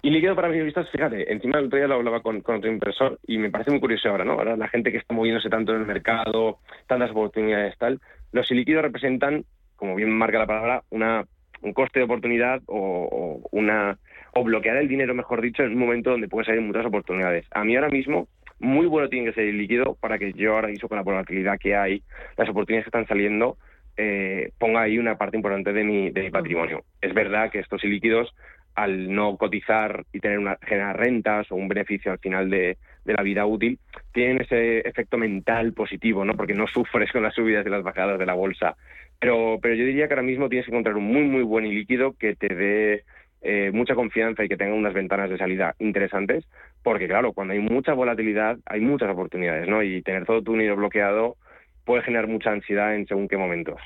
Y 0.00 0.10
líquido 0.10 0.36
para 0.36 0.48
minoristas, 0.48 0.88
fíjate, 0.90 1.32
encima 1.32 1.58
el 1.58 1.66
otro 1.66 1.78
día 1.78 1.88
lo 1.88 1.96
hablaba 1.96 2.20
con, 2.20 2.36
otro 2.38 2.70
inversor 2.70 3.18
y 3.26 3.36
me 3.38 3.50
parece 3.50 3.72
muy 3.72 3.80
curioso 3.80 4.08
ahora, 4.08 4.24
¿no? 4.24 4.34
Ahora 4.34 4.56
la 4.56 4.68
gente 4.68 4.92
que 4.92 4.98
está 4.98 5.12
moviéndose 5.12 5.50
tanto 5.50 5.74
en 5.74 5.80
el 5.80 5.86
mercado, 5.86 6.58
tantas 6.86 7.10
oportunidades, 7.10 7.76
tal, 7.78 8.00
los 8.30 8.48
ilíquidos 8.52 8.82
representan, 8.82 9.44
como 9.74 9.96
bien 9.96 10.10
marca 10.10 10.38
la 10.38 10.46
palabra, 10.46 10.82
una, 10.90 11.24
un 11.62 11.72
coste 11.72 11.98
de 11.98 12.04
oportunidad 12.04 12.62
o, 12.66 13.40
una 13.50 13.98
o 14.34 14.44
bloquear 14.44 14.76
el 14.76 14.86
dinero, 14.86 15.14
mejor 15.14 15.42
dicho, 15.42 15.64
en 15.64 15.72
un 15.72 15.80
momento 15.80 16.10
donde 16.10 16.28
puede 16.28 16.46
salir 16.46 16.60
muchas 16.60 16.86
oportunidades. 16.86 17.46
A 17.50 17.64
mí 17.64 17.74
ahora 17.74 17.88
mismo, 17.88 18.28
muy 18.60 18.86
bueno 18.86 19.08
tiene 19.08 19.26
que 19.26 19.32
ser 19.32 19.44
el 19.48 19.58
líquido 19.58 19.96
para 20.00 20.16
que 20.18 20.32
yo 20.32 20.54
ahora 20.54 20.68
mismo 20.68 20.88
con 20.88 20.96
la 20.96 21.02
volatilidad 21.02 21.58
que 21.58 21.74
hay, 21.74 22.04
las 22.36 22.48
oportunidades 22.48 22.84
que 22.84 22.96
están 22.96 23.08
saliendo, 23.08 23.56
eh, 23.96 24.52
ponga 24.58 24.82
ahí 24.82 24.96
una 24.96 25.18
parte 25.18 25.36
importante 25.36 25.72
de 25.72 25.82
mi, 25.82 26.10
de 26.10 26.22
mi 26.22 26.30
patrimonio. 26.30 26.84
Es 27.00 27.12
verdad 27.14 27.50
que 27.50 27.58
estos 27.58 27.82
ilíquidos 27.82 28.32
al 28.78 29.12
no 29.12 29.36
cotizar 29.36 30.04
y 30.12 30.20
tener 30.20 30.38
una, 30.38 30.56
generar 30.62 30.96
rentas 30.96 31.50
o 31.50 31.56
un 31.56 31.66
beneficio 31.66 32.12
al 32.12 32.20
final 32.20 32.48
de, 32.48 32.76
la 33.04 33.22
vida 33.22 33.46
útil, 33.46 33.78
tienen 34.12 34.42
ese 34.42 34.80
efecto 34.80 35.16
mental 35.16 35.72
positivo, 35.72 36.26
¿no? 36.26 36.36
Porque 36.36 36.52
no 36.52 36.66
sufres 36.66 37.10
con 37.10 37.22
las 37.22 37.34
subidas 37.34 37.66
y 37.66 37.70
las 37.70 37.82
bajadas 37.82 38.18
de 38.18 38.26
la 38.26 38.34
bolsa. 38.34 38.76
Pero, 39.18 39.58
pero 39.62 39.74
yo 39.74 39.86
diría 39.86 40.06
que 40.06 40.12
ahora 40.12 40.22
mismo 40.22 40.50
tienes 40.50 40.66
que 40.66 40.72
encontrar 40.72 40.94
un 40.94 41.06
muy, 41.06 41.22
muy 41.22 41.42
buen 41.42 41.64
líquido 41.64 42.12
que 42.12 42.36
te 42.36 42.54
dé 42.54 43.04
eh, 43.40 43.70
mucha 43.72 43.94
confianza 43.94 44.44
y 44.44 44.48
que 44.48 44.58
tenga 44.58 44.74
unas 44.74 44.92
ventanas 44.92 45.30
de 45.30 45.38
salida 45.38 45.74
interesantes, 45.78 46.44
porque 46.82 47.08
claro, 47.08 47.32
cuando 47.32 47.54
hay 47.54 47.60
mucha 47.60 47.94
volatilidad 47.94 48.58
hay 48.66 48.80
muchas 48.80 49.10
oportunidades, 49.10 49.66
¿no? 49.68 49.82
Y 49.82 50.02
tener 50.02 50.26
todo 50.26 50.42
tu 50.42 50.52
dinero 50.52 50.76
bloqueado 50.76 51.36
puede 51.84 52.02
generar 52.02 52.28
mucha 52.28 52.50
ansiedad 52.50 52.94
en 52.94 53.06
según 53.06 53.26
qué 53.26 53.38
momentos. 53.38 53.80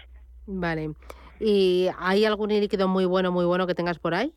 Vale. 0.46 0.90
¿Y 1.38 1.88
hay 1.98 2.24
algún 2.24 2.50
líquido 2.50 2.88
muy 2.88 3.04
bueno, 3.04 3.30
muy 3.30 3.44
bueno 3.44 3.66
que 3.66 3.74
tengas 3.74 3.98
por 3.98 4.14
ahí? 4.14 4.34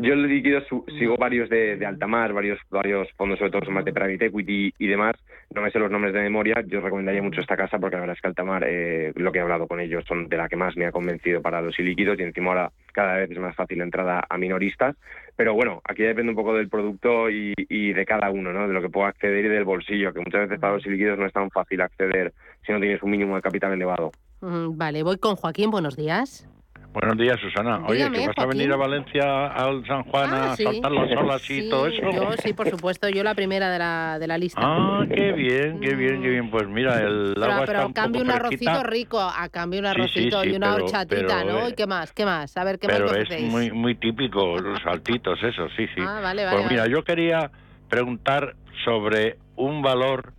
Yo 0.00 0.14
el 0.14 0.28
líquido 0.28 0.60
sigo 0.96 1.16
varios 1.16 1.50
de, 1.50 1.76
de 1.76 1.84
Altamar, 1.84 2.32
varios 2.32 2.60
varios 2.70 3.08
fondos, 3.16 3.36
sobre 3.36 3.50
todo 3.50 3.68
más 3.72 3.84
de 3.84 3.92
private 3.92 4.26
equity 4.26 4.72
y 4.78 4.86
demás. 4.86 5.16
No 5.52 5.60
me 5.60 5.72
sé 5.72 5.80
los 5.80 5.90
nombres 5.90 6.14
de 6.14 6.20
memoria. 6.20 6.62
Yo 6.68 6.80
recomendaría 6.80 7.20
mucho 7.20 7.40
esta 7.40 7.56
casa 7.56 7.80
porque 7.80 7.96
la 7.96 8.02
verdad 8.02 8.14
es 8.14 8.22
que 8.22 8.28
Altamar, 8.28 8.62
eh, 8.64 9.12
lo 9.16 9.32
que 9.32 9.38
he 9.38 9.42
hablado 9.42 9.66
con 9.66 9.80
ellos, 9.80 10.04
son 10.06 10.28
de 10.28 10.36
la 10.36 10.48
que 10.48 10.54
más 10.54 10.76
me 10.76 10.86
ha 10.86 10.92
convencido 10.92 11.42
para 11.42 11.60
los 11.60 11.76
ilíquidos 11.80 12.16
y 12.20 12.22
encima 12.22 12.50
ahora 12.50 12.70
cada 12.92 13.16
vez 13.16 13.28
es 13.28 13.38
más 13.40 13.56
fácil 13.56 13.78
la 13.78 13.84
entrada 13.84 14.22
a 14.28 14.38
minoristas. 14.38 14.94
Pero 15.34 15.54
bueno, 15.54 15.82
aquí 15.82 16.04
depende 16.04 16.30
un 16.30 16.36
poco 16.36 16.54
del 16.54 16.68
producto 16.68 17.28
y, 17.28 17.52
y 17.56 17.92
de 17.92 18.06
cada 18.06 18.30
uno, 18.30 18.52
¿no? 18.52 18.68
De 18.68 18.74
lo 18.74 18.80
que 18.80 18.90
pueda 18.90 19.08
acceder 19.08 19.46
y 19.46 19.48
del 19.48 19.64
bolsillo, 19.64 20.12
que 20.12 20.20
muchas 20.20 20.42
veces 20.42 20.60
para 20.60 20.74
los 20.74 20.86
ilíquidos 20.86 21.18
no 21.18 21.26
es 21.26 21.32
tan 21.32 21.50
fácil 21.50 21.80
acceder 21.80 22.32
si 22.64 22.70
no 22.70 22.78
tienes 22.78 23.02
un 23.02 23.10
mínimo 23.10 23.34
de 23.34 23.42
capital 23.42 23.72
elevado. 23.72 24.12
Vale, 24.40 25.02
voy 25.02 25.18
con 25.18 25.34
Joaquín. 25.34 25.72
Buenos 25.72 25.96
días. 25.96 26.48
Buenos 26.92 27.18
días, 27.18 27.38
Susana. 27.40 27.80
Oye, 27.86 28.10
¿que 28.10 28.26
vas 28.26 28.38
a 28.38 28.46
venir 28.46 28.72
a 28.72 28.76
Valencia 28.76 29.46
al 29.48 29.86
San 29.86 30.04
Juan 30.04 30.32
a 30.32 30.52
ah, 30.52 30.56
saltar 30.56 30.90
las 30.90 31.16
olas 31.16 31.50
y 31.50 31.68
todo 31.68 31.86
eso? 31.86 32.10
Yo 32.10 32.32
sí, 32.42 32.54
por 32.54 32.70
supuesto, 32.70 33.08
yo 33.08 33.22
la 33.22 33.34
primera 33.34 33.70
de 33.70 33.78
la, 33.78 34.18
de 34.18 34.26
la 34.26 34.38
lista. 34.38 34.60
Ah, 34.64 35.04
qué 35.08 35.32
bien, 35.32 35.80
qué 35.80 35.94
bien, 35.94 36.22
qué 36.22 36.28
bien. 36.30 36.50
Pues 36.50 36.66
mira, 36.66 36.98
el 36.98 37.34
pero, 37.34 37.52
agua 37.52 37.66
pero 37.66 37.86
está 37.88 38.06
un 38.06 38.16
un 38.16 38.30
arrocito 38.30 38.82
rico, 38.84 39.20
a 39.20 39.48
cambio 39.50 39.80
un 39.80 39.86
arrocito 39.86 40.44
y 40.44 40.56
una 40.56 40.74
horchatita, 40.74 41.44
¿no? 41.44 41.68
¿Y 41.68 41.74
qué 41.74 41.86
más? 41.86 42.12
¿Qué 42.12 42.24
más? 42.24 42.56
A 42.56 42.64
ver, 42.64 42.78
¿qué 42.78 42.88
pero 42.88 43.06
más 43.06 43.30
es 43.30 43.42
muy, 43.42 43.70
muy 43.70 43.94
típico, 43.94 44.58
los 44.60 44.80
saltitos, 44.82 45.42
eso, 45.42 45.68
sí, 45.76 45.86
sí. 45.94 46.00
Ah, 46.00 46.20
vale, 46.22 46.44
vale. 46.44 46.56
Pues 46.56 46.70
mira, 46.70 46.86
yo 46.88 47.04
quería 47.04 47.50
preguntar 47.88 48.56
sobre 48.84 49.36
un 49.56 49.82
valor 49.82 50.32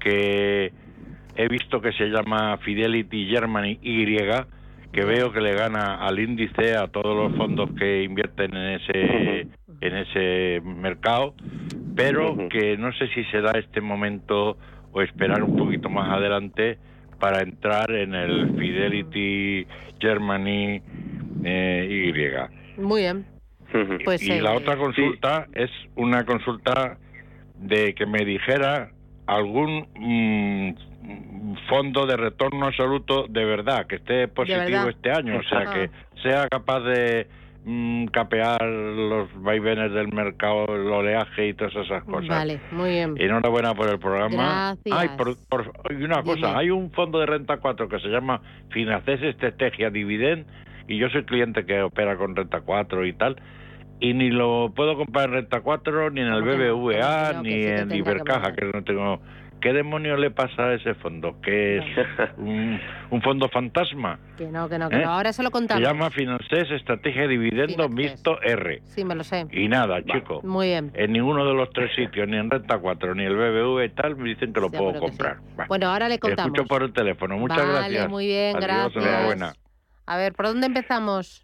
que 0.00 0.70
he 1.36 1.48
visto 1.48 1.80
que 1.80 1.92
se 1.92 2.06
llama 2.06 2.58
Fidelity 2.58 3.26
Germany 3.26 3.78
Y, 3.82 4.04
que 4.94 5.04
veo 5.04 5.32
que 5.32 5.40
le 5.40 5.54
gana 5.54 5.96
al 5.96 6.20
índice 6.20 6.76
a 6.76 6.86
todos 6.86 7.16
los 7.16 7.36
fondos 7.36 7.70
que 7.76 8.04
invierten 8.04 8.56
en 8.56 8.80
ese 8.80 9.48
en 9.80 9.96
ese 9.96 10.60
mercado, 10.64 11.34
pero 11.96 12.48
que 12.48 12.76
no 12.78 12.92
sé 12.92 13.08
si 13.08 13.24
se 13.24 13.40
da 13.40 13.52
este 13.58 13.80
momento 13.80 14.56
o 14.92 15.02
esperar 15.02 15.42
un 15.42 15.56
poquito 15.56 15.90
más 15.90 16.10
adelante 16.10 16.78
para 17.18 17.42
entrar 17.42 17.90
en 17.90 18.14
el 18.14 18.56
Fidelity 18.56 19.66
Germany 19.98 20.80
eh, 21.44 22.12
Y. 22.76 22.80
Muy 22.80 23.02
bien. 23.02 23.26
Pues, 24.04 24.22
y 24.22 24.40
la 24.40 24.54
eh, 24.54 24.56
otra 24.56 24.76
consulta 24.76 25.48
es 25.52 25.70
una 25.96 26.24
consulta 26.24 26.96
de 27.56 27.94
que 27.94 28.06
me 28.06 28.24
dijera 28.24 28.92
algún 29.26 29.86
mm, 29.94 31.54
fondo 31.68 32.06
de 32.06 32.16
retorno 32.16 32.66
absoluto 32.66 33.26
de 33.28 33.44
verdad, 33.44 33.86
que 33.86 33.96
esté 33.96 34.28
positivo 34.28 34.88
este 34.88 35.10
año, 35.10 35.38
o 35.38 35.42
sea, 35.44 35.72
que 35.72 35.90
sea 36.22 36.48
capaz 36.48 36.80
de 36.80 37.26
mm, 37.64 38.06
capear 38.06 38.62
los 38.62 39.28
vaivenes 39.42 39.92
del 39.92 40.12
mercado, 40.12 40.66
el 40.74 40.86
oleaje 40.86 41.48
y 41.48 41.54
todas 41.54 41.74
esas 41.76 42.04
cosas. 42.04 42.28
Vale, 42.28 42.60
muy 42.70 42.90
bien. 42.90 43.14
Enhorabuena 43.18 43.74
por 43.74 43.88
el 43.88 43.98
programa. 43.98 44.76
Gracias. 44.84 45.16
por, 45.48 45.72
y 45.90 46.02
una 46.02 46.22
cosa, 46.22 46.58
hay 46.58 46.70
un 46.70 46.90
fondo 46.90 47.18
de 47.20 47.26
renta 47.26 47.58
4 47.58 47.88
que 47.88 48.00
se 48.00 48.08
llama 48.08 48.40
Finances 48.70 49.22
Estrategia 49.22 49.90
Dividend 49.90 50.46
y 50.86 50.98
yo 50.98 51.08
soy 51.08 51.24
cliente 51.24 51.64
que 51.64 51.80
opera 51.80 52.16
con 52.16 52.36
renta 52.36 52.60
4 52.60 53.06
y 53.06 53.12
tal 53.14 53.36
y 54.04 54.12
ni 54.12 54.30
lo 54.30 54.70
puedo 54.74 54.96
comprar 54.96 55.30
en 55.30 55.32
Renta 55.32 55.62
4, 55.62 56.10
ni 56.10 56.20
en 56.20 56.26
el 56.26 56.42
BBVA, 56.42 57.40
ni 57.42 57.64
en 57.64 57.90
Ibercaja, 57.90 58.52
que 58.52 58.66
no 58.66 58.84
tengo 58.84 59.20
¿Qué 59.62 59.72
demonio 59.72 60.18
le 60.18 60.30
pasa 60.30 60.64
a 60.64 60.74
ese 60.74 60.92
fondo? 60.92 61.40
¿Que 61.40 61.78
es 61.78 61.84
un, 62.36 63.22
fondo 63.22 63.48
fantasma? 63.48 64.18
Que 64.36 64.44
no, 64.44 64.68
que 64.68 64.78
no, 64.78 64.90
que 64.90 64.96
no. 64.96 65.02
¿Eh? 65.02 65.04
Ahora 65.06 65.32
se 65.32 65.42
lo 65.42 65.50
contamos. 65.50 65.82
Se 65.82 65.88
llama 65.88 66.10
Finances 66.10 66.70
Estrategia 66.70 67.22
de 67.22 67.28
Dividendo 67.28 67.88
Mixto 67.88 68.42
R. 68.42 68.82
Sí, 68.84 69.06
me 69.06 69.14
lo 69.14 69.24
sé. 69.24 69.46
Y 69.52 69.68
nada, 69.68 70.04
chico. 70.04 70.42
Muy 70.42 70.66
bien. 70.66 70.92
En 70.92 71.14
ninguno 71.14 71.46
de 71.46 71.54
los 71.54 71.70
tres 71.70 71.94
sitios, 71.96 72.28
ni 72.28 72.36
en 72.36 72.50
Renta 72.50 72.76
4, 72.76 73.14
ni 73.14 73.24
el 73.24 73.36
BBV 73.36 73.84
y 73.84 73.88
tal, 73.88 74.16
me 74.16 74.28
dicen 74.28 74.52
que 74.52 74.60
lo 74.60 74.70
puedo 74.70 75.00
comprar. 75.00 75.38
Bueno, 75.66 75.88
ahora 75.88 76.10
le 76.10 76.18
contamos. 76.18 76.52
Escucho 76.52 76.68
por 76.68 76.82
el 76.82 76.92
teléfono. 76.92 77.38
Muchas 77.38 77.66
vale, 77.66 78.06
muy 78.08 78.26
bien, 78.26 78.58
gracias. 78.60 79.02
Enhorabuena. 79.02 79.54
A 80.04 80.18
ver, 80.18 80.34
¿por 80.34 80.44
dónde 80.44 80.66
empezamos? 80.66 81.43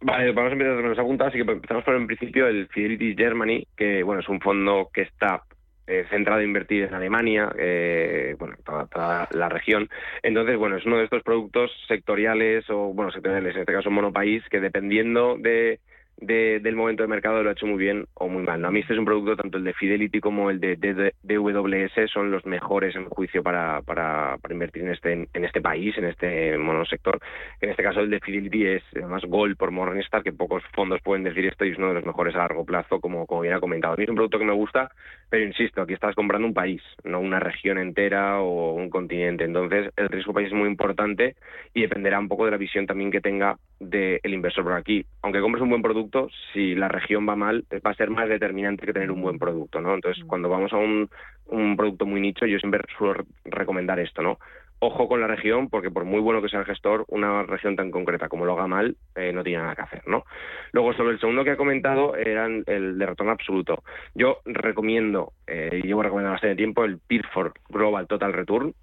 Vale, 0.00 0.32
vamos 0.32 0.50
a 0.50 0.52
empezar 0.52 0.74
con 0.76 0.88
las 0.88 0.96
preguntas, 0.96 1.28
así 1.28 1.42
que 1.42 1.50
empezamos 1.50 1.84
por 1.84 1.96
en 1.96 2.06
principio 2.06 2.46
el 2.46 2.68
Fidelity 2.68 3.14
Germany, 3.16 3.66
que 3.76 4.02
bueno 4.02 4.20
es 4.20 4.28
un 4.28 4.40
fondo 4.40 4.90
que 4.92 5.02
está 5.02 5.42
eh, 5.86 6.04
centrado 6.10 6.40
en 6.40 6.48
invertir 6.48 6.82
en 6.82 6.94
Alemania, 6.94 7.48
eh, 7.56 8.34
bueno, 8.38 8.56
toda, 8.64 9.28
la 9.30 9.48
región. 9.48 9.88
Entonces, 10.22 10.56
bueno, 10.56 10.76
es 10.76 10.84
uno 10.84 10.98
de 10.98 11.04
estos 11.04 11.22
productos 11.22 11.70
sectoriales 11.86 12.68
o, 12.70 12.92
bueno, 12.92 13.12
sectoriales, 13.12 13.54
en 13.54 13.60
este 13.60 13.72
caso 13.72 13.90
monopaís, 13.90 14.42
que 14.48 14.58
dependiendo 14.58 15.36
de 15.38 15.78
del 16.18 16.76
momento 16.76 17.02
de 17.02 17.08
mercado 17.08 17.42
lo 17.42 17.50
ha 17.50 17.52
hecho 17.52 17.66
muy 17.66 17.78
bien 17.78 18.06
o 18.14 18.28
muy 18.28 18.42
mal. 18.42 18.64
A 18.64 18.70
mí 18.70 18.80
este 18.80 18.94
es 18.94 18.98
un 18.98 19.04
producto, 19.04 19.36
tanto 19.36 19.58
el 19.58 19.64
de 19.64 19.74
Fidelity 19.74 20.20
como 20.20 20.50
el 20.50 20.60
de, 20.60 20.76
DWS, 21.22 22.10
son 22.10 22.30
los 22.30 22.46
mejores 22.46 22.96
en 22.96 23.08
juicio 23.08 23.42
para, 23.42 23.82
para, 23.82 24.38
invertir 24.50 24.84
en 24.84 24.92
este, 24.92 25.12
en 25.12 25.44
este 25.44 25.60
país, 25.60 25.96
en 25.98 26.06
este 26.06 26.56
monosector. 26.56 27.20
En 27.60 27.70
este 27.70 27.82
caso 27.82 28.00
el 28.00 28.10
de 28.10 28.20
Fidelity 28.20 28.66
es 28.66 28.82
además 28.94 29.24
Gold 29.26 29.56
por 29.56 29.70
Morningstar, 29.70 30.22
que 30.22 30.32
pocos 30.32 30.62
fondos 30.74 31.00
pueden 31.02 31.24
decir 31.24 31.44
esto 31.46 31.64
y 31.64 31.72
es 31.72 31.78
uno 31.78 31.88
de 31.88 31.94
los 31.94 32.06
mejores 32.06 32.34
a 32.34 32.38
largo 32.38 32.64
plazo, 32.64 33.00
como, 33.00 33.26
como 33.26 33.42
bien 33.42 33.54
ha 33.54 33.60
comentado. 33.60 33.94
A 33.94 33.96
mí 33.96 34.04
es 34.04 34.08
un 34.08 34.16
producto 34.16 34.38
que 34.38 34.44
me 34.44 34.52
gusta, 34.54 34.90
pero 35.28 35.44
insisto, 35.44 35.82
aquí 35.82 35.92
estás 35.92 36.14
comprando 36.14 36.48
un 36.48 36.54
país, 36.54 36.82
no 37.04 37.20
una 37.20 37.40
región 37.40 37.78
entera 37.78 38.40
o 38.40 38.72
un 38.72 38.88
continente. 38.88 39.44
Entonces 39.44 39.92
el 39.96 40.08
riesgo 40.08 40.32
país 40.32 40.48
es 40.48 40.54
muy 40.54 40.68
importante 40.68 41.36
y 41.74 41.82
dependerá 41.82 42.18
un 42.18 42.28
poco 42.28 42.46
de 42.46 42.52
la 42.52 42.56
visión 42.56 42.86
también 42.86 43.10
que 43.10 43.20
tenga 43.20 43.56
del 43.80 44.32
inversor 44.32 44.64
por 44.64 44.72
aquí. 44.74 45.04
Aunque 45.22 45.40
compres 45.40 45.62
un 45.62 45.70
buen 45.70 45.82
producto, 45.82 46.28
si 46.52 46.74
la 46.74 46.88
región 46.88 47.28
va 47.28 47.36
mal, 47.36 47.64
va 47.84 47.90
a 47.90 47.94
ser 47.94 48.10
más 48.10 48.28
determinante 48.28 48.86
que 48.86 48.92
tener 48.92 49.10
un 49.10 49.22
buen 49.22 49.38
producto, 49.38 49.80
¿no? 49.80 49.94
Entonces, 49.94 50.24
mm. 50.24 50.26
cuando 50.26 50.48
vamos 50.48 50.72
a 50.72 50.76
un, 50.76 51.08
un 51.46 51.76
producto 51.76 52.06
muy 52.06 52.20
nicho, 52.20 52.46
yo 52.46 52.58
siempre 52.58 52.82
suelo 52.96 53.24
recomendar 53.44 53.98
esto, 54.00 54.22
¿no? 54.22 54.38
Ojo 54.78 55.08
con 55.08 55.20
la 55.22 55.26
región, 55.26 55.70
porque 55.70 55.90
por 55.90 56.04
muy 56.04 56.20
bueno 56.20 56.42
que 56.42 56.50
sea 56.50 56.60
el 56.60 56.66
gestor, 56.66 57.06
una 57.08 57.44
región 57.44 57.76
tan 57.76 57.90
concreta 57.90 58.28
como 58.28 58.44
lo 58.44 58.52
haga 58.52 58.66
mal, 58.66 58.96
eh, 59.14 59.32
no 59.32 59.42
tiene 59.42 59.62
nada 59.62 59.74
que 59.74 59.82
hacer, 59.82 60.02
¿no? 60.06 60.24
Luego, 60.72 60.92
sobre 60.92 61.14
el 61.14 61.20
segundo 61.20 61.44
que 61.44 61.52
ha 61.52 61.56
comentado, 61.56 62.14
era 62.14 62.44
el 62.46 62.98
de 62.98 63.06
retorno 63.06 63.32
absoluto. 63.32 63.82
Yo 64.14 64.40
recomiendo, 64.44 65.32
eh, 65.46 65.80
llevo 65.82 66.02
recomendando 66.02 66.34
bastante 66.34 66.56
tiempo, 66.56 66.84
el 66.84 66.98
Pitford 66.98 67.52
Global 67.70 68.06
Total 68.06 68.34
Return, 68.34 68.74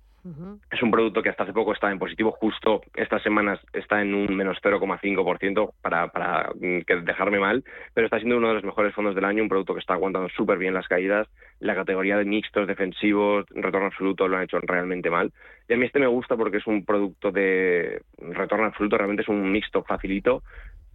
es 0.71 0.81
un 0.81 0.89
producto 0.89 1.21
que 1.21 1.29
hasta 1.29 1.43
hace 1.43 1.51
poco 1.51 1.73
estaba 1.73 1.91
en 1.91 1.99
positivo, 1.99 2.31
justo 2.31 2.81
estas 2.95 3.21
semanas 3.23 3.59
está 3.73 4.01
en 4.01 4.13
un 4.15 4.35
menos 4.35 4.57
0,5% 4.63 5.73
para, 5.81 6.07
para 6.07 6.49
mm, 6.55 7.03
dejarme 7.03 7.39
mal, 7.39 7.63
pero 7.93 8.05
está 8.05 8.17
siendo 8.17 8.37
uno 8.37 8.47
de 8.47 8.53
los 8.53 8.63
mejores 8.63 8.93
fondos 8.93 9.15
del 9.15 9.25
año, 9.25 9.43
un 9.43 9.49
producto 9.49 9.73
que 9.73 9.81
está 9.81 9.95
aguantando 9.95 10.29
súper 10.29 10.57
bien 10.57 10.73
las 10.73 10.87
caídas, 10.87 11.27
la 11.59 11.75
categoría 11.75 12.17
de 12.17 12.25
mixtos, 12.25 12.67
defensivos, 12.67 13.45
retorno 13.49 13.87
absoluto 13.87 14.27
lo 14.27 14.37
han 14.37 14.43
hecho 14.43 14.59
realmente 14.59 15.09
mal. 15.09 15.33
Y 15.67 15.73
a 15.73 15.77
mí 15.77 15.85
este 15.85 15.99
me 15.99 16.07
gusta 16.07 16.37
porque 16.37 16.57
es 16.57 16.67
un 16.67 16.85
producto 16.85 17.31
de 17.31 18.01
retorno 18.17 18.65
absoluto, 18.65 18.97
realmente 18.97 19.23
es 19.23 19.29
un 19.29 19.51
mixto 19.51 19.83
facilito, 19.83 20.43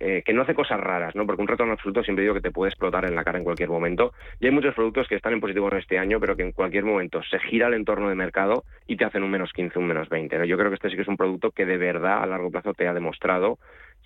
eh, 0.00 0.22
que 0.24 0.32
no 0.32 0.42
hace 0.42 0.54
cosas 0.54 0.78
raras, 0.78 1.14
¿no? 1.16 1.26
Porque 1.26 1.42
un 1.42 1.48
retorno 1.48 1.72
absoluto 1.72 2.02
siempre 2.02 2.22
digo 2.22 2.34
que 2.34 2.40
te 2.40 2.50
puede 2.50 2.70
explotar 2.70 3.04
en 3.04 3.14
la 3.14 3.24
cara 3.24 3.38
en 3.38 3.44
cualquier 3.44 3.68
momento. 3.68 4.12
Y 4.38 4.46
hay 4.46 4.52
muchos 4.52 4.74
productos 4.74 5.08
que 5.08 5.16
están 5.16 5.32
en 5.32 5.40
positivo 5.40 5.70
en 5.72 5.78
este 5.78 5.98
año, 5.98 6.20
pero 6.20 6.36
que 6.36 6.42
en 6.42 6.52
cualquier 6.52 6.84
momento 6.84 7.20
se 7.22 7.38
gira 7.40 7.66
el 7.66 7.74
entorno 7.74 8.08
de 8.08 8.14
mercado 8.14 8.64
y 8.86 8.96
te 8.96 9.04
hacen 9.04 9.22
un 9.22 9.30
menos 9.30 9.52
15, 9.52 9.78
un 9.78 9.86
menos 9.86 10.08
20. 10.08 10.46
Yo 10.46 10.56
creo 10.56 10.70
que 10.70 10.76
este 10.76 10.90
sí 10.90 10.96
que 10.96 11.02
es 11.02 11.08
un 11.08 11.16
producto 11.16 11.50
que 11.50 11.66
de 11.66 11.78
verdad 11.78 12.22
a 12.22 12.26
largo 12.26 12.50
plazo 12.50 12.74
te 12.74 12.86
ha 12.86 12.94
demostrado 12.94 13.58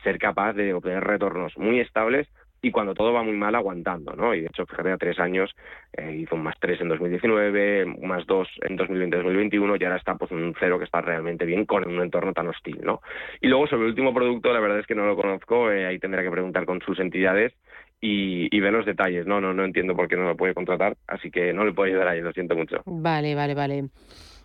ser 0.03 0.19
capaz 0.19 0.55
de 0.55 0.75
obtener 0.75 1.05
retornos 1.05 1.57
muy 1.57 1.81
estables 1.81 2.29
y 2.65 2.71
cuando 2.71 2.95
todo 2.95 3.13
va 3.13 3.25
muy 3.25 3.37
mal 3.37 3.55
aguantando, 3.57 4.15
¿no? 4.15 4.33
Y 4.35 4.41
de 4.41 4.47
hecho, 4.47 4.65
fíjate, 4.67 4.93
a 4.93 4.97
tres 4.97 5.19
años 5.19 5.51
eh, 5.93 6.17
hizo 6.21 6.37
un 6.37 6.45
más 6.45 6.55
tres 6.61 6.81
en 6.81 6.89
2019, 6.89 7.85
más 8.03 8.25
dos 8.25 8.49
en 8.63 8.79
2020-2021 8.79 9.81
y 9.81 9.85
ahora 9.85 9.97
está 9.97 10.15
pues 10.15 10.31
un 10.31 10.55
cero 10.59 10.79
que 10.79 10.85
está 10.85 11.01
realmente 11.01 11.45
bien 11.45 11.67
con 11.67 11.85
un 11.87 12.01
entorno 12.01 12.33
tan 12.33 12.47
hostil, 12.47 12.79
¿no? 12.83 13.03
Y 13.41 13.49
luego 13.49 13.67
sobre 13.67 13.83
el 13.83 13.89
último 13.89 14.15
producto, 14.15 14.53
la 14.53 14.61
verdad 14.61 14.79
es 14.79 14.87
que 14.87 14.95
no 14.95 15.07
lo 15.07 15.17
conozco, 15.17 15.73
eh, 15.73 15.87
ahí 15.87 15.99
tendré 15.99 16.23
que 16.23 16.31
preguntar 16.31 16.65
con 16.65 16.81
sus 16.83 17.01
entidades 17.01 17.53
y, 18.01 18.61
ver 18.61 18.73
los 18.73 18.87
detalles, 18.87 19.27
¿no? 19.27 19.41
¿no? 19.41 19.53
No 19.53 19.65
entiendo 19.65 19.97
por 19.97 20.07
qué 20.07 20.17
no 20.17 20.25
lo 20.25 20.37
puede 20.37 20.55
contratar, 20.55 20.97
así 21.09 21.33
que 21.33 21.53
no 21.53 21.65
le 21.65 21.73
puedo 21.73 21.89
ayudar 21.89 22.09
ahí, 22.09 22.21
lo 22.21 22.33
siento 22.33 22.55
mucho. 22.55 22.83
Vale, 22.85 23.35
vale, 23.35 23.55
vale. 23.55 23.85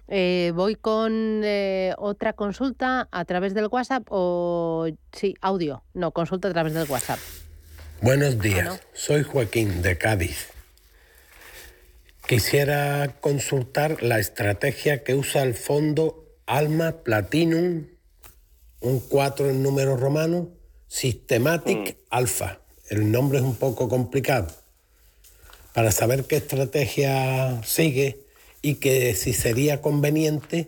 Eh, 0.08 0.52
voy 0.56 0.76
con 0.76 1.44
otra 1.98 2.34
consulta 2.34 3.08
a 3.12 3.26
través 3.26 3.54
del 3.54 3.68
WhatsApp 3.70 4.04
o 4.10 4.88
sí, 5.12 5.36
audio. 5.42 5.84
No, 5.94 6.12
consulta 6.12 6.48
a 6.48 6.54
través 6.54 6.74
del 6.74 6.90
WhatsApp. 6.90 7.20
Buenos 8.00 8.38
días, 8.40 8.80
soy 8.94 9.24
Joaquín 9.24 9.82
de 9.82 9.98
Cádiz. 9.98 10.50
Quisiera 12.28 13.16
consultar 13.20 14.04
la 14.04 14.20
estrategia 14.20 15.04
que 15.04 15.16
usa 15.16 15.42
el 15.42 15.56
fondo 15.56 16.24
Alma 16.46 17.04
Platinum, 17.04 17.88
un 18.82 19.00
4 19.00 19.50
en 19.50 19.64
número 19.64 19.98
romano, 19.98 20.50
Systematic 20.88 21.96
mm. 21.96 21.98
Alpha. 22.12 22.62
El 22.88 23.12
nombre 23.12 23.40
es 23.40 23.44
un 23.44 23.56
poco 23.56 23.90
complicado. 23.90 24.48
Para 25.74 25.92
saber 25.92 26.26
qué 26.26 26.36
estrategia 26.36 27.64
sigue 27.64 28.28
y 28.62 28.76
que 28.76 29.16
si 29.16 29.34
sería 29.34 29.82
conveniente 29.82 30.68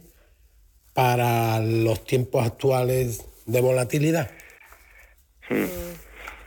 para 0.93 1.59
los 1.59 2.03
tiempos 2.05 2.43
actuales 2.43 3.21
de 3.45 3.61
volatilidad. 3.61 4.31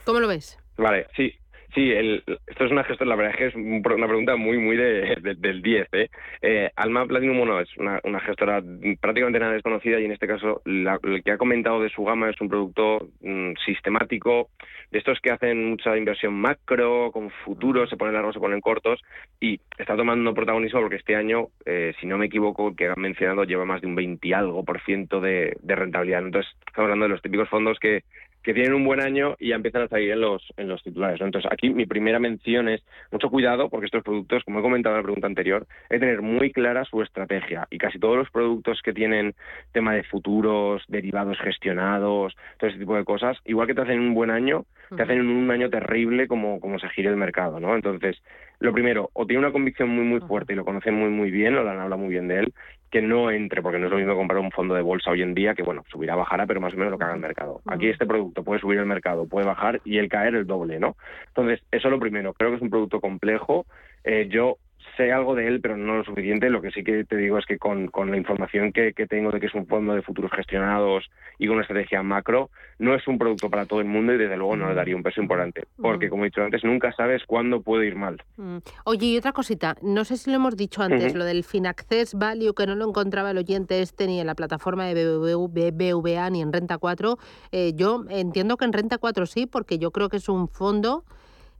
¿Cómo 0.03 0.19
lo 0.19 0.27
ves? 0.27 0.57
Vale, 0.77 1.07
sí. 1.15 1.33
Sí, 1.73 1.91
el, 1.91 2.23
esto 2.45 2.65
es 2.65 2.71
una 2.71 2.83
gestora, 2.83 3.09
la 3.09 3.15
verdad 3.15 3.33
es 3.33 3.37
que 3.37 3.47
es 3.47 3.55
una 3.55 4.07
pregunta 4.07 4.35
muy, 4.35 4.59
muy 4.59 4.77
de, 4.77 5.17
del 5.37 5.61
10. 5.63 5.87
¿eh? 5.93 6.09
¿eh? 6.41 6.71
Alma 6.75 7.07
Platinum 7.07 7.37
Mono 7.37 7.59
es 7.59 7.75
una, 7.77 7.99
una, 8.03 8.19
gestora 8.19 8.61
prácticamente 9.01 9.39
nada 9.39 9.53
desconocida 9.53 9.99
y 9.99 10.05
en 10.05 10.11
este 10.11 10.27
caso 10.27 10.61
la, 10.65 10.99
el 11.01 11.23
que 11.23 11.31
ha 11.31 11.37
comentado 11.37 11.81
de 11.81 11.89
su 11.89 12.03
gama 12.03 12.29
es 12.29 12.39
un 12.41 12.49
producto 12.49 13.07
mm, 13.21 13.53
sistemático, 13.65 14.49
de 14.91 14.99
estos 14.99 15.19
que 15.19 15.31
hacen 15.31 15.71
mucha 15.71 15.97
inversión 15.97 16.35
macro, 16.35 17.11
con 17.11 17.31
futuros, 17.43 17.89
se 17.89 17.97
ponen 17.97 18.13
largos, 18.13 18.35
se 18.35 18.39
ponen 18.39 18.61
cortos 18.61 19.01
y 19.39 19.59
está 19.77 19.95
tomando 19.95 20.35
protagonismo 20.35 20.79
porque 20.79 20.97
este 20.97 21.15
año, 21.15 21.47
eh, 21.65 21.93
si 21.99 22.05
no 22.05 22.19
me 22.19 22.27
equivoco, 22.27 22.75
que 22.75 22.87
han 22.87 23.01
mencionado 23.01 23.45
lleva 23.45 23.65
más 23.65 23.81
de 23.81 23.87
un 23.87 23.95
20 23.95 24.27
y 24.27 24.33
algo 24.33 24.63
por 24.63 24.79
ciento 24.83 25.19
de, 25.19 25.57
de 25.59 25.75
rentabilidad. 25.75 26.23
Entonces, 26.23 26.51
estamos 26.67 26.85
hablando 26.85 27.05
de 27.05 27.09
los 27.09 27.21
típicos 27.23 27.49
fondos 27.49 27.79
que 27.79 28.03
que 28.43 28.53
tienen 28.53 28.73
un 28.73 28.85
buen 28.85 28.99
año 28.99 29.35
y 29.39 29.49
ya 29.49 29.55
empiezan 29.55 29.83
a 29.83 29.87
salir 29.87 30.11
en 30.11 30.21
los, 30.21 30.43
en 30.57 30.67
los 30.67 30.83
titulares. 30.83 31.21
Entonces, 31.21 31.49
aquí 31.51 31.69
mi 31.69 31.85
primera 31.85 32.19
mención 32.19 32.67
es 32.67 32.83
mucho 33.11 33.29
cuidado 33.29 33.69
porque 33.69 33.85
estos 33.85 34.03
productos, 34.03 34.43
como 34.43 34.59
he 34.59 34.61
comentado 34.61 34.95
en 34.95 35.01
la 35.01 35.03
pregunta 35.03 35.27
anterior, 35.27 35.65
hay 35.89 35.97
que 35.97 36.05
tener 36.05 36.21
muy 36.21 36.51
clara 36.51 36.83
su 36.85 37.01
estrategia 37.01 37.67
y 37.71 37.77
casi 37.77 37.99
todos 37.99 38.17
los 38.17 38.29
productos 38.29 38.81
que 38.83 38.93
tienen 38.93 39.33
tema 39.71 39.93
de 39.93 40.03
futuros, 40.03 40.83
derivados 40.87 41.39
gestionados, 41.39 42.35
todo 42.57 42.69
ese 42.69 42.79
tipo 42.79 42.95
de 42.95 43.05
cosas, 43.05 43.37
igual 43.45 43.67
que 43.67 43.73
te 43.73 43.81
hacen 43.81 43.99
un 43.99 44.13
buen 44.13 44.29
año, 44.29 44.65
te 44.95 45.01
hacen 45.01 45.21
un 45.21 45.49
año 45.49 45.69
terrible 45.69 46.27
como, 46.27 46.59
como 46.59 46.77
se 46.77 46.89
gire 46.89 47.09
el 47.09 47.17
mercado, 47.17 47.59
¿no? 47.59 47.75
Entonces, 47.75 48.21
lo 48.63 48.73
primero, 48.73 49.09
o 49.13 49.25
tiene 49.25 49.39
una 49.39 49.51
convicción 49.51 49.89
muy 49.89 50.05
muy 50.05 50.21
fuerte 50.21 50.53
y 50.53 50.55
lo 50.55 50.63
conocen 50.63 50.95
muy 50.95 51.09
muy 51.09 51.31
bien, 51.31 51.55
o 51.55 51.63
le 51.63 51.69
han 51.69 51.79
hablado 51.79 52.01
muy 52.01 52.09
bien 52.09 52.27
de 52.27 52.39
él, 52.39 52.53
que 52.89 53.01
no 53.01 53.29
entre, 53.29 53.61
porque 53.61 53.79
no 53.79 53.87
es 53.87 53.91
lo 53.91 53.97
mismo 53.97 54.15
comprar 54.15 54.39
un 54.39 54.51
fondo 54.51 54.73
de 54.73 54.81
bolsa 54.81 55.11
hoy 55.11 55.21
en 55.21 55.33
día, 55.33 55.53
que 55.53 55.63
bueno, 55.63 55.83
subirá, 55.91 56.15
bajará, 56.15 56.45
pero 56.45 56.61
más 56.61 56.73
o 56.73 56.77
menos 56.77 56.91
lo 56.91 56.97
que 56.97 57.03
haga 57.03 57.15
el 57.15 57.19
mercado. 57.19 57.61
Aquí 57.65 57.89
este 57.89 58.05
producto 58.05 58.43
puede 58.43 58.61
subir 58.61 58.79
el 58.79 58.85
mercado, 58.85 59.27
puede 59.27 59.45
bajar 59.45 59.81
y 59.83 59.97
el 59.97 60.09
caer 60.09 60.35
el 60.35 60.47
doble, 60.47 60.79
¿no? 60.79 60.95
Entonces, 61.27 61.59
eso 61.71 61.87
es 61.87 61.91
lo 61.91 61.99
primero. 61.99 62.33
Creo 62.33 62.51
que 62.51 62.57
es 62.57 62.61
un 62.61 62.69
producto 62.69 63.01
complejo. 63.01 63.65
Eh, 64.03 64.27
yo 64.29 64.57
sé 64.97 65.11
algo 65.11 65.35
de 65.35 65.47
él, 65.47 65.61
pero 65.61 65.77
no 65.77 65.97
lo 65.97 66.03
suficiente. 66.03 66.49
Lo 66.49 66.61
que 66.61 66.71
sí 66.71 66.83
que 66.83 67.03
te 67.03 67.17
digo 67.17 67.37
es 67.37 67.45
que 67.45 67.57
con, 67.57 67.87
con 67.87 68.11
la 68.11 68.17
información 68.17 68.71
que, 68.71 68.93
que, 68.93 69.07
tengo 69.07 69.31
de 69.31 69.39
que 69.39 69.47
es 69.47 69.53
un 69.53 69.67
fondo 69.67 69.93
de 69.93 70.01
futuros 70.01 70.31
gestionados 70.31 71.09
y 71.39 71.47
con 71.47 71.55
una 71.55 71.63
estrategia 71.63 72.03
macro, 72.03 72.49
no 72.79 72.95
es 72.95 73.07
un 73.07 73.17
producto 73.17 73.49
para 73.49 73.65
todo 73.65 73.79
el 73.79 73.87
mundo 73.87 74.13
y 74.13 74.17
desde 74.17 74.37
luego 74.37 74.55
no 74.55 74.69
le 74.69 74.75
daría 74.75 74.95
un 74.95 75.03
peso 75.03 75.21
importante. 75.21 75.65
Porque, 75.77 76.09
como 76.09 76.23
he 76.23 76.27
dicho 76.27 76.41
antes, 76.41 76.63
nunca 76.63 76.91
sabes 76.93 77.23
cuándo 77.25 77.61
puede 77.61 77.87
ir 77.87 77.95
mal. 77.95 78.21
Mm. 78.37 78.57
Oye, 78.85 79.07
y 79.07 79.17
otra 79.17 79.31
cosita, 79.31 79.75
no 79.81 80.05
sé 80.05 80.17
si 80.17 80.29
lo 80.29 80.37
hemos 80.37 80.55
dicho 80.55 80.81
antes, 80.81 81.15
lo 81.15 81.25
del 81.25 81.43
Finaccess 81.43 82.15
Value, 82.15 82.53
que 82.53 82.65
no 82.65 82.75
lo 82.75 82.87
encontraba 82.87 83.31
el 83.31 83.37
oyente 83.37 83.81
este 83.81 84.07
ni 84.07 84.19
en 84.19 84.27
la 84.27 84.35
plataforma 84.35 84.85
de 84.85 84.93
BBVA 84.93 86.29
ni 86.29 86.41
en 86.41 86.53
Renta 86.53 86.77
4. 86.77 87.17
Eh, 87.51 87.73
yo 87.75 88.05
entiendo 88.09 88.57
que 88.57 88.65
en 88.65 88.73
Renta 88.73 88.97
4 88.97 89.25
sí, 89.25 89.45
porque 89.45 89.77
yo 89.77 89.91
creo 89.91 90.09
que 90.09 90.17
es 90.17 90.29
un 90.29 90.47
fondo 90.47 91.03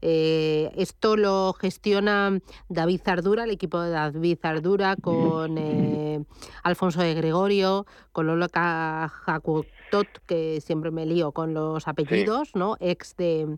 eh, 0.06 0.70
esto 0.76 1.16
lo 1.16 1.54
gestiona 1.54 2.38
David 2.68 3.00
Zardura, 3.02 3.44
el 3.44 3.50
equipo 3.50 3.80
de 3.80 3.90
David 3.90 4.38
Zardura, 4.38 4.96
con 4.96 5.56
eh, 5.56 6.22
Alfonso 6.62 7.00
de 7.00 7.14
Gregorio, 7.14 7.86
con 8.12 8.26
Lola 8.26 9.08
Jacutot, 9.08 10.06
que 10.26 10.60
siempre 10.60 10.90
me 10.90 11.06
lío 11.06 11.32
con 11.32 11.54
los 11.54 11.88
apellidos, 11.88 12.54
¿no? 12.54 12.76
Ex 12.80 13.16
de. 13.16 13.56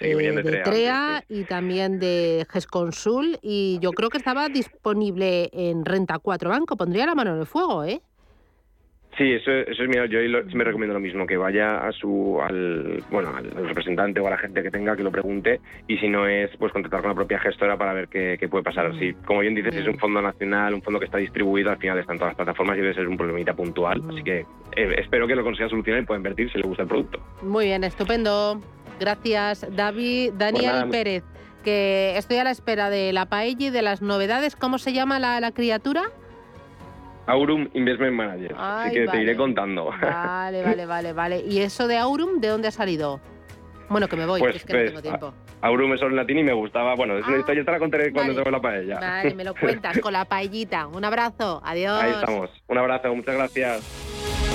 Eh, 0.00 0.62
TREA, 0.64 1.24
y 1.28 1.44
también 1.44 2.00
de 2.00 2.46
GESConsul 2.50 3.38
y 3.40 3.78
yo 3.80 3.92
creo 3.92 4.08
que 4.08 4.18
estaba 4.18 4.48
disponible 4.48 5.50
en 5.52 5.84
Renta 5.84 6.18
4 6.18 6.50
Banco. 6.50 6.76
Pondría 6.76 7.06
la 7.06 7.14
mano 7.14 7.34
en 7.34 7.40
el 7.40 7.46
fuego, 7.46 7.84
¿eh? 7.84 8.02
Sí, 9.20 9.32
eso, 9.32 9.50
eso 9.50 9.82
es 9.82 9.88
mío. 9.90 10.06
Yo 10.06 10.18
me 10.54 10.64
recomiendo 10.64 10.94
lo 10.94 11.00
mismo, 11.00 11.26
que 11.26 11.36
vaya 11.36 11.86
a 11.86 11.92
su, 11.92 12.40
al, 12.40 13.04
bueno, 13.10 13.28
al 13.36 13.50
representante 13.68 14.18
o 14.18 14.26
a 14.26 14.30
la 14.30 14.38
gente 14.38 14.62
que 14.62 14.70
tenga 14.70 14.96
que 14.96 15.02
lo 15.02 15.10
pregunte 15.10 15.60
y 15.86 15.98
si 15.98 16.08
no 16.08 16.26
es, 16.26 16.50
pues 16.56 16.72
contactar 16.72 17.02
con 17.02 17.10
la 17.10 17.14
propia 17.14 17.38
gestora 17.38 17.76
para 17.76 17.92
ver 17.92 18.08
qué, 18.08 18.48
puede 18.50 18.64
pasar. 18.64 18.86
Así, 18.86 19.12
como 19.26 19.40
bien 19.40 19.54
dices, 19.54 19.76
es 19.76 19.86
un 19.86 19.98
fondo 19.98 20.22
nacional, 20.22 20.72
un 20.72 20.80
fondo 20.80 20.98
que 20.98 21.04
está 21.04 21.18
distribuido, 21.18 21.70
al 21.70 21.76
final 21.76 21.98
están 21.98 22.16
todas 22.16 22.30
las 22.30 22.36
plataformas 22.36 22.78
y 22.78 22.80
debe 22.80 22.94
ser 22.94 23.06
un 23.06 23.18
problemita 23.18 23.52
puntual. 23.52 24.02
Así 24.08 24.22
que 24.22 24.38
eh, 24.74 24.94
espero 24.96 25.26
que 25.26 25.34
lo 25.34 25.44
consiga 25.44 25.68
solucionar 25.68 26.02
y 26.02 26.06
pueda 26.06 26.16
invertir 26.16 26.50
si 26.50 26.56
le 26.56 26.66
gusta 26.66 26.84
el 26.84 26.88
producto. 26.88 27.20
Muy 27.42 27.66
bien, 27.66 27.84
estupendo. 27.84 28.62
Gracias, 28.98 29.66
David. 29.76 30.32
Daniel 30.38 30.86
pues 30.88 30.92
Pérez, 30.92 31.24
que 31.62 32.16
estoy 32.16 32.38
a 32.38 32.44
la 32.44 32.52
espera 32.52 32.88
de 32.88 33.12
la 33.12 33.26
paella 33.26 33.66
y 33.66 33.70
de 33.70 33.82
las 33.82 34.00
novedades. 34.00 34.56
¿Cómo 34.56 34.78
se 34.78 34.94
llama 34.94 35.18
la, 35.18 35.40
la 35.40 35.52
criatura? 35.52 36.04
Aurum 37.30 37.68
Investment 37.74 38.14
Manager. 38.14 38.54
Así 38.58 38.94
que 38.94 39.06
te 39.06 39.22
iré 39.22 39.36
contando. 39.36 39.90
Vale, 40.02 40.62
vale, 40.64 40.86
vale, 40.86 41.12
vale. 41.12 41.44
¿Y 41.46 41.60
eso 41.60 41.86
de 41.86 41.96
Aurum 41.96 42.40
de 42.40 42.48
dónde 42.48 42.68
ha 42.68 42.72
salido? 42.72 43.20
Bueno, 43.88 44.08
que 44.08 44.16
me 44.16 44.26
voy, 44.26 44.40
pues, 44.40 44.56
es 44.56 44.64
que 44.64 44.72
no 44.72 44.84
tengo 44.86 45.02
tiempo. 45.02 45.34
Aurum 45.62 45.92
es 45.94 46.00
y 46.02 46.34
me 46.42 46.52
gustaba. 46.52 46.94
Bueno, 46.94 47.18
es 47.18 47.26
una 47.26 47.36
ah, 47.36 47.40
historia, 47.40 47.64
te 47.64 47.70
la 47.70 47.78
contaré 47.78 48.12
cuando 48.12 48.34
tengo 48.34 48.50
la 48.50 48.60
paella. 48.60 48.98
Vale, 49.00 49.34
me 49.34 49.44
lo 49.44 49.54
cuentas 49.54 49.98
con 50.02 50.12
la 50.12 50.24
paellita. 50.24 50.86
Un 50.86 51.04
abrazo, 51.04 51.60
adiós. 51.64 52.02
Ahí 52.02 52.12
estamos. 52.12 52.50
Un 52.68 52.78
abrazo, 52.78 53.14
muchas 53.14 53.34
gracias. 53.34 54.49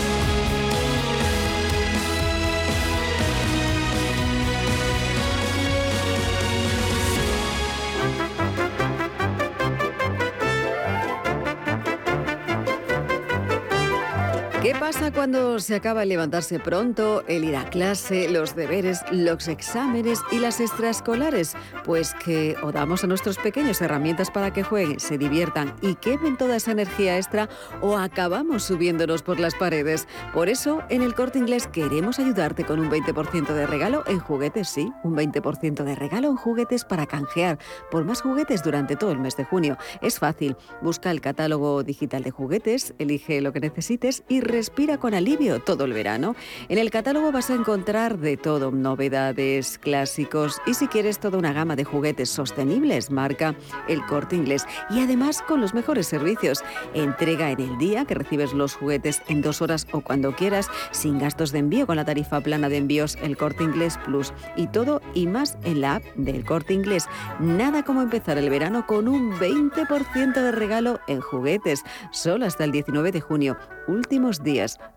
Pasa 14.85 15.11
cuando 15.11 15.57
se 15.57 15.73
acaba 15.73 16.03
el 16.03 16.09
levantarse 16.09 16.59
pronto, 16.59 17.23
el 17.27 17.43
ir 17.43 17.55
a 17.55 17.67
clase, 17.71 18.29
los 18.29 18.55
deberes, 18.55 19.01
los 19.11 19.47
exámenes 19.47 20.19
y 20.31 20.37
las 20.37 20.59
extraescolares? 20.59 21.55
Pues 21.83 22.13
que 22.13 22.55
o 22.61 22.71
damos 22.71 23.03
a 23.03 23.07
nuestros 23.07 23.39
pequeños 23.39 23.81
herramientas 23.81 24.29
para 24.29 24.53
que 24.53 24.61
jueguen, 24.61 24.99
se 24.99 25.17
diviertan 25.17 25.73
y 25.81 25.95
quemen 25.95 26.37
toda 26.37 26.57
esa 26.57 26.69
energía 26.69 27.17
extra 27.17 27.49
o 27.81 27.97
acabamos 27.97 28.63
subiéndonos 28.65 29.23
por 29.23 29.39
las 29.39 29.55
paredes. 29.55 30.07
Por 30.35 30.49
eso, 30.49 30.83
en 30.89 31.01
el 31.01 31.15
corte 31.15 31.39
inglés 31.39 31.65
queremos 31.65 32.19
ayudarte 32.19 32.63
con 32.63 32.79
un 32.79 32.91
20% 32.91 33.55
de 33.55 33.65
regalo 33.65 34.03
en 34.05 34.19
juguetes, 34.19 34.69
sí, 34.69 34.91
un 35.01 35.15
20% 35.15 35.83
de 35.83 35.95
regalo 35.95 36.27
en 36.27 36.35
juguetes 36.35 36.85
para 36.85 37.07
canjear 37.07 37.57
por 37.89 38.05
más 38.05 38.21
juguetes 38.21 38.61
durante 38.61 38.95
todo 38.95 39.11
el 39.11 39.17
mes 39.17 39.35
de 39.35 39.45
junio. 39.45 39.79
Es 40.03 40.19
fácil, 40.19 40.55
busca 40.83 41.09
el 41.09 41.21
catálogo 41.21 41.81
digital 41.81 42.21
de 42.21 42.29
juguetes, 42.29 42.93
elige 42.99 43.41
lo 43.41 43.51
que 43.51 43.61
necesites 43.61 44.23
y 44.29 44.41
respira 44.75 44.97
con 44.97 45.13
alivio 45.13 45.61
todo 45.61 45.85
el 45.85 45.93
verano. 45.93 46.35
En 46.67 46.77
el 46.77 46.91
catálogo 46.91 47.31
vas 47.31 47.49
a 47.49 47.53
encontrar 47.53 48.17
de 48.17 48.35
todo, 48.35 48.71
novedades, 48.71 49.77
clásicos 49.77 50.61
y 50.67 50.73
si 50.73 50.89
quieres 50.89 51.19
toda 51.19 51.37
una 51.37 51.53
gama 51.53 51.77
de 51.77 51.85
juguetes 51.85 52.29
sostenibles, 52.29 53.09
marca 53.09 53.55
el 53.87 54.05
corte 54.05 54.35
inglés. 54.35 54.65
Y 54.89 54.99
además 54.99 55.41
con 55.41 55.61
los 55.61 55.73
mejores 55.73 56.07
servicios. 56.07 56.61
Entrega 56.93 57.51
en 57.51 57.61
el 57.61 57.77
día 57.77 58.03
que 58.03 58.15
recibes 58.15 58.51
los 58.51 58.75
juguetes 58.75 59.21
en 59.29 59.41
dos 59.41 59.61
horas 59.61 59.87
o 59.93 60.01
cuando 60.01 60.35
quieras, 60.35 60.67
sin 60.91 61.19
gastos 61.19 61.53
de 61.53 61.59
envío 61.59 61.87
con 61.87 61.95
la 61.95 62.03
tarifa 62.03 62.41
plana 62.41 62.67
de 62.67 62.75
envíos 62.75 63.17
el 63.23 63.37
corte 63.37 63.63
inglés 63.63 63.97
plus. 64.03 64.33
Y 64.57 64.67
todo 64.67 65.01
y 65.13 65.27
más 65.27 65.57
en 65.63 65.79
la 65.79 65.95
app 65.95 66.03
del 66.15 66.43
corte 66.43 66.73
inglés. 66.73 67.07
Nada 67.39 67.83
como 67.83 68.01
empezar 68.01 68.37
el 68.37 68.49
verano 68.49 68.85
con 68.85 69.07
un 69.07 69.31
20% 69.39 70.33
de 70.33 70.51
regalo 70.51 70.99
en 71.07 71.21
juguetes. 71.21 71.83
Solo 72.11 72.45
hasta 72.45 72.65
el 72.65 72.73
19 72.73 73.13
de 73.13 73.21
junio. 73.21 73.57
Últimos 73.87 74.43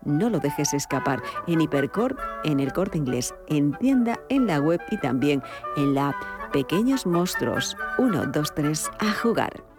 No 0.05 0.29
lo 0.29 0.39
dejes 0.39 0.73
escapar 0.73 1.21
en 1.47 1.61
Hipercor, 1.61 2.17
en 2.43 2.59
el 2.59 2.73
corte 2.73 2.97
inglés, 2.97 3.33
en 3.47 3.73
tienda, 3.73 4.19
en 4.29 4.47
la 4.47 4.59
web 4.59 4.81
y 4.91 4.97
también 4.97 5.41
en 5.77 5.93
la 5.93 6.09
app. 6.09 6.51
Pequeños 6.51 7.05
monstruos. 7.05 7.77
1, 7.97 8.27
2, 8.27 8.53
3, 8.55 8.91
a 8.99 9.11
jugar. 9.13 9.69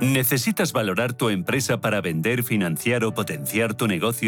¿Necesitas 0.00 0.72
valorar 0.72 1.12
tu 1.12 1.28
empresa 1.28 1.80
para 1.80 2.00
vender, 2.00 2.44
financiar 2.44 3.04
o 3.04 3.14
potenciar 3.14 3.74
tu 3.74 3.88
negocio? 3.88 4.16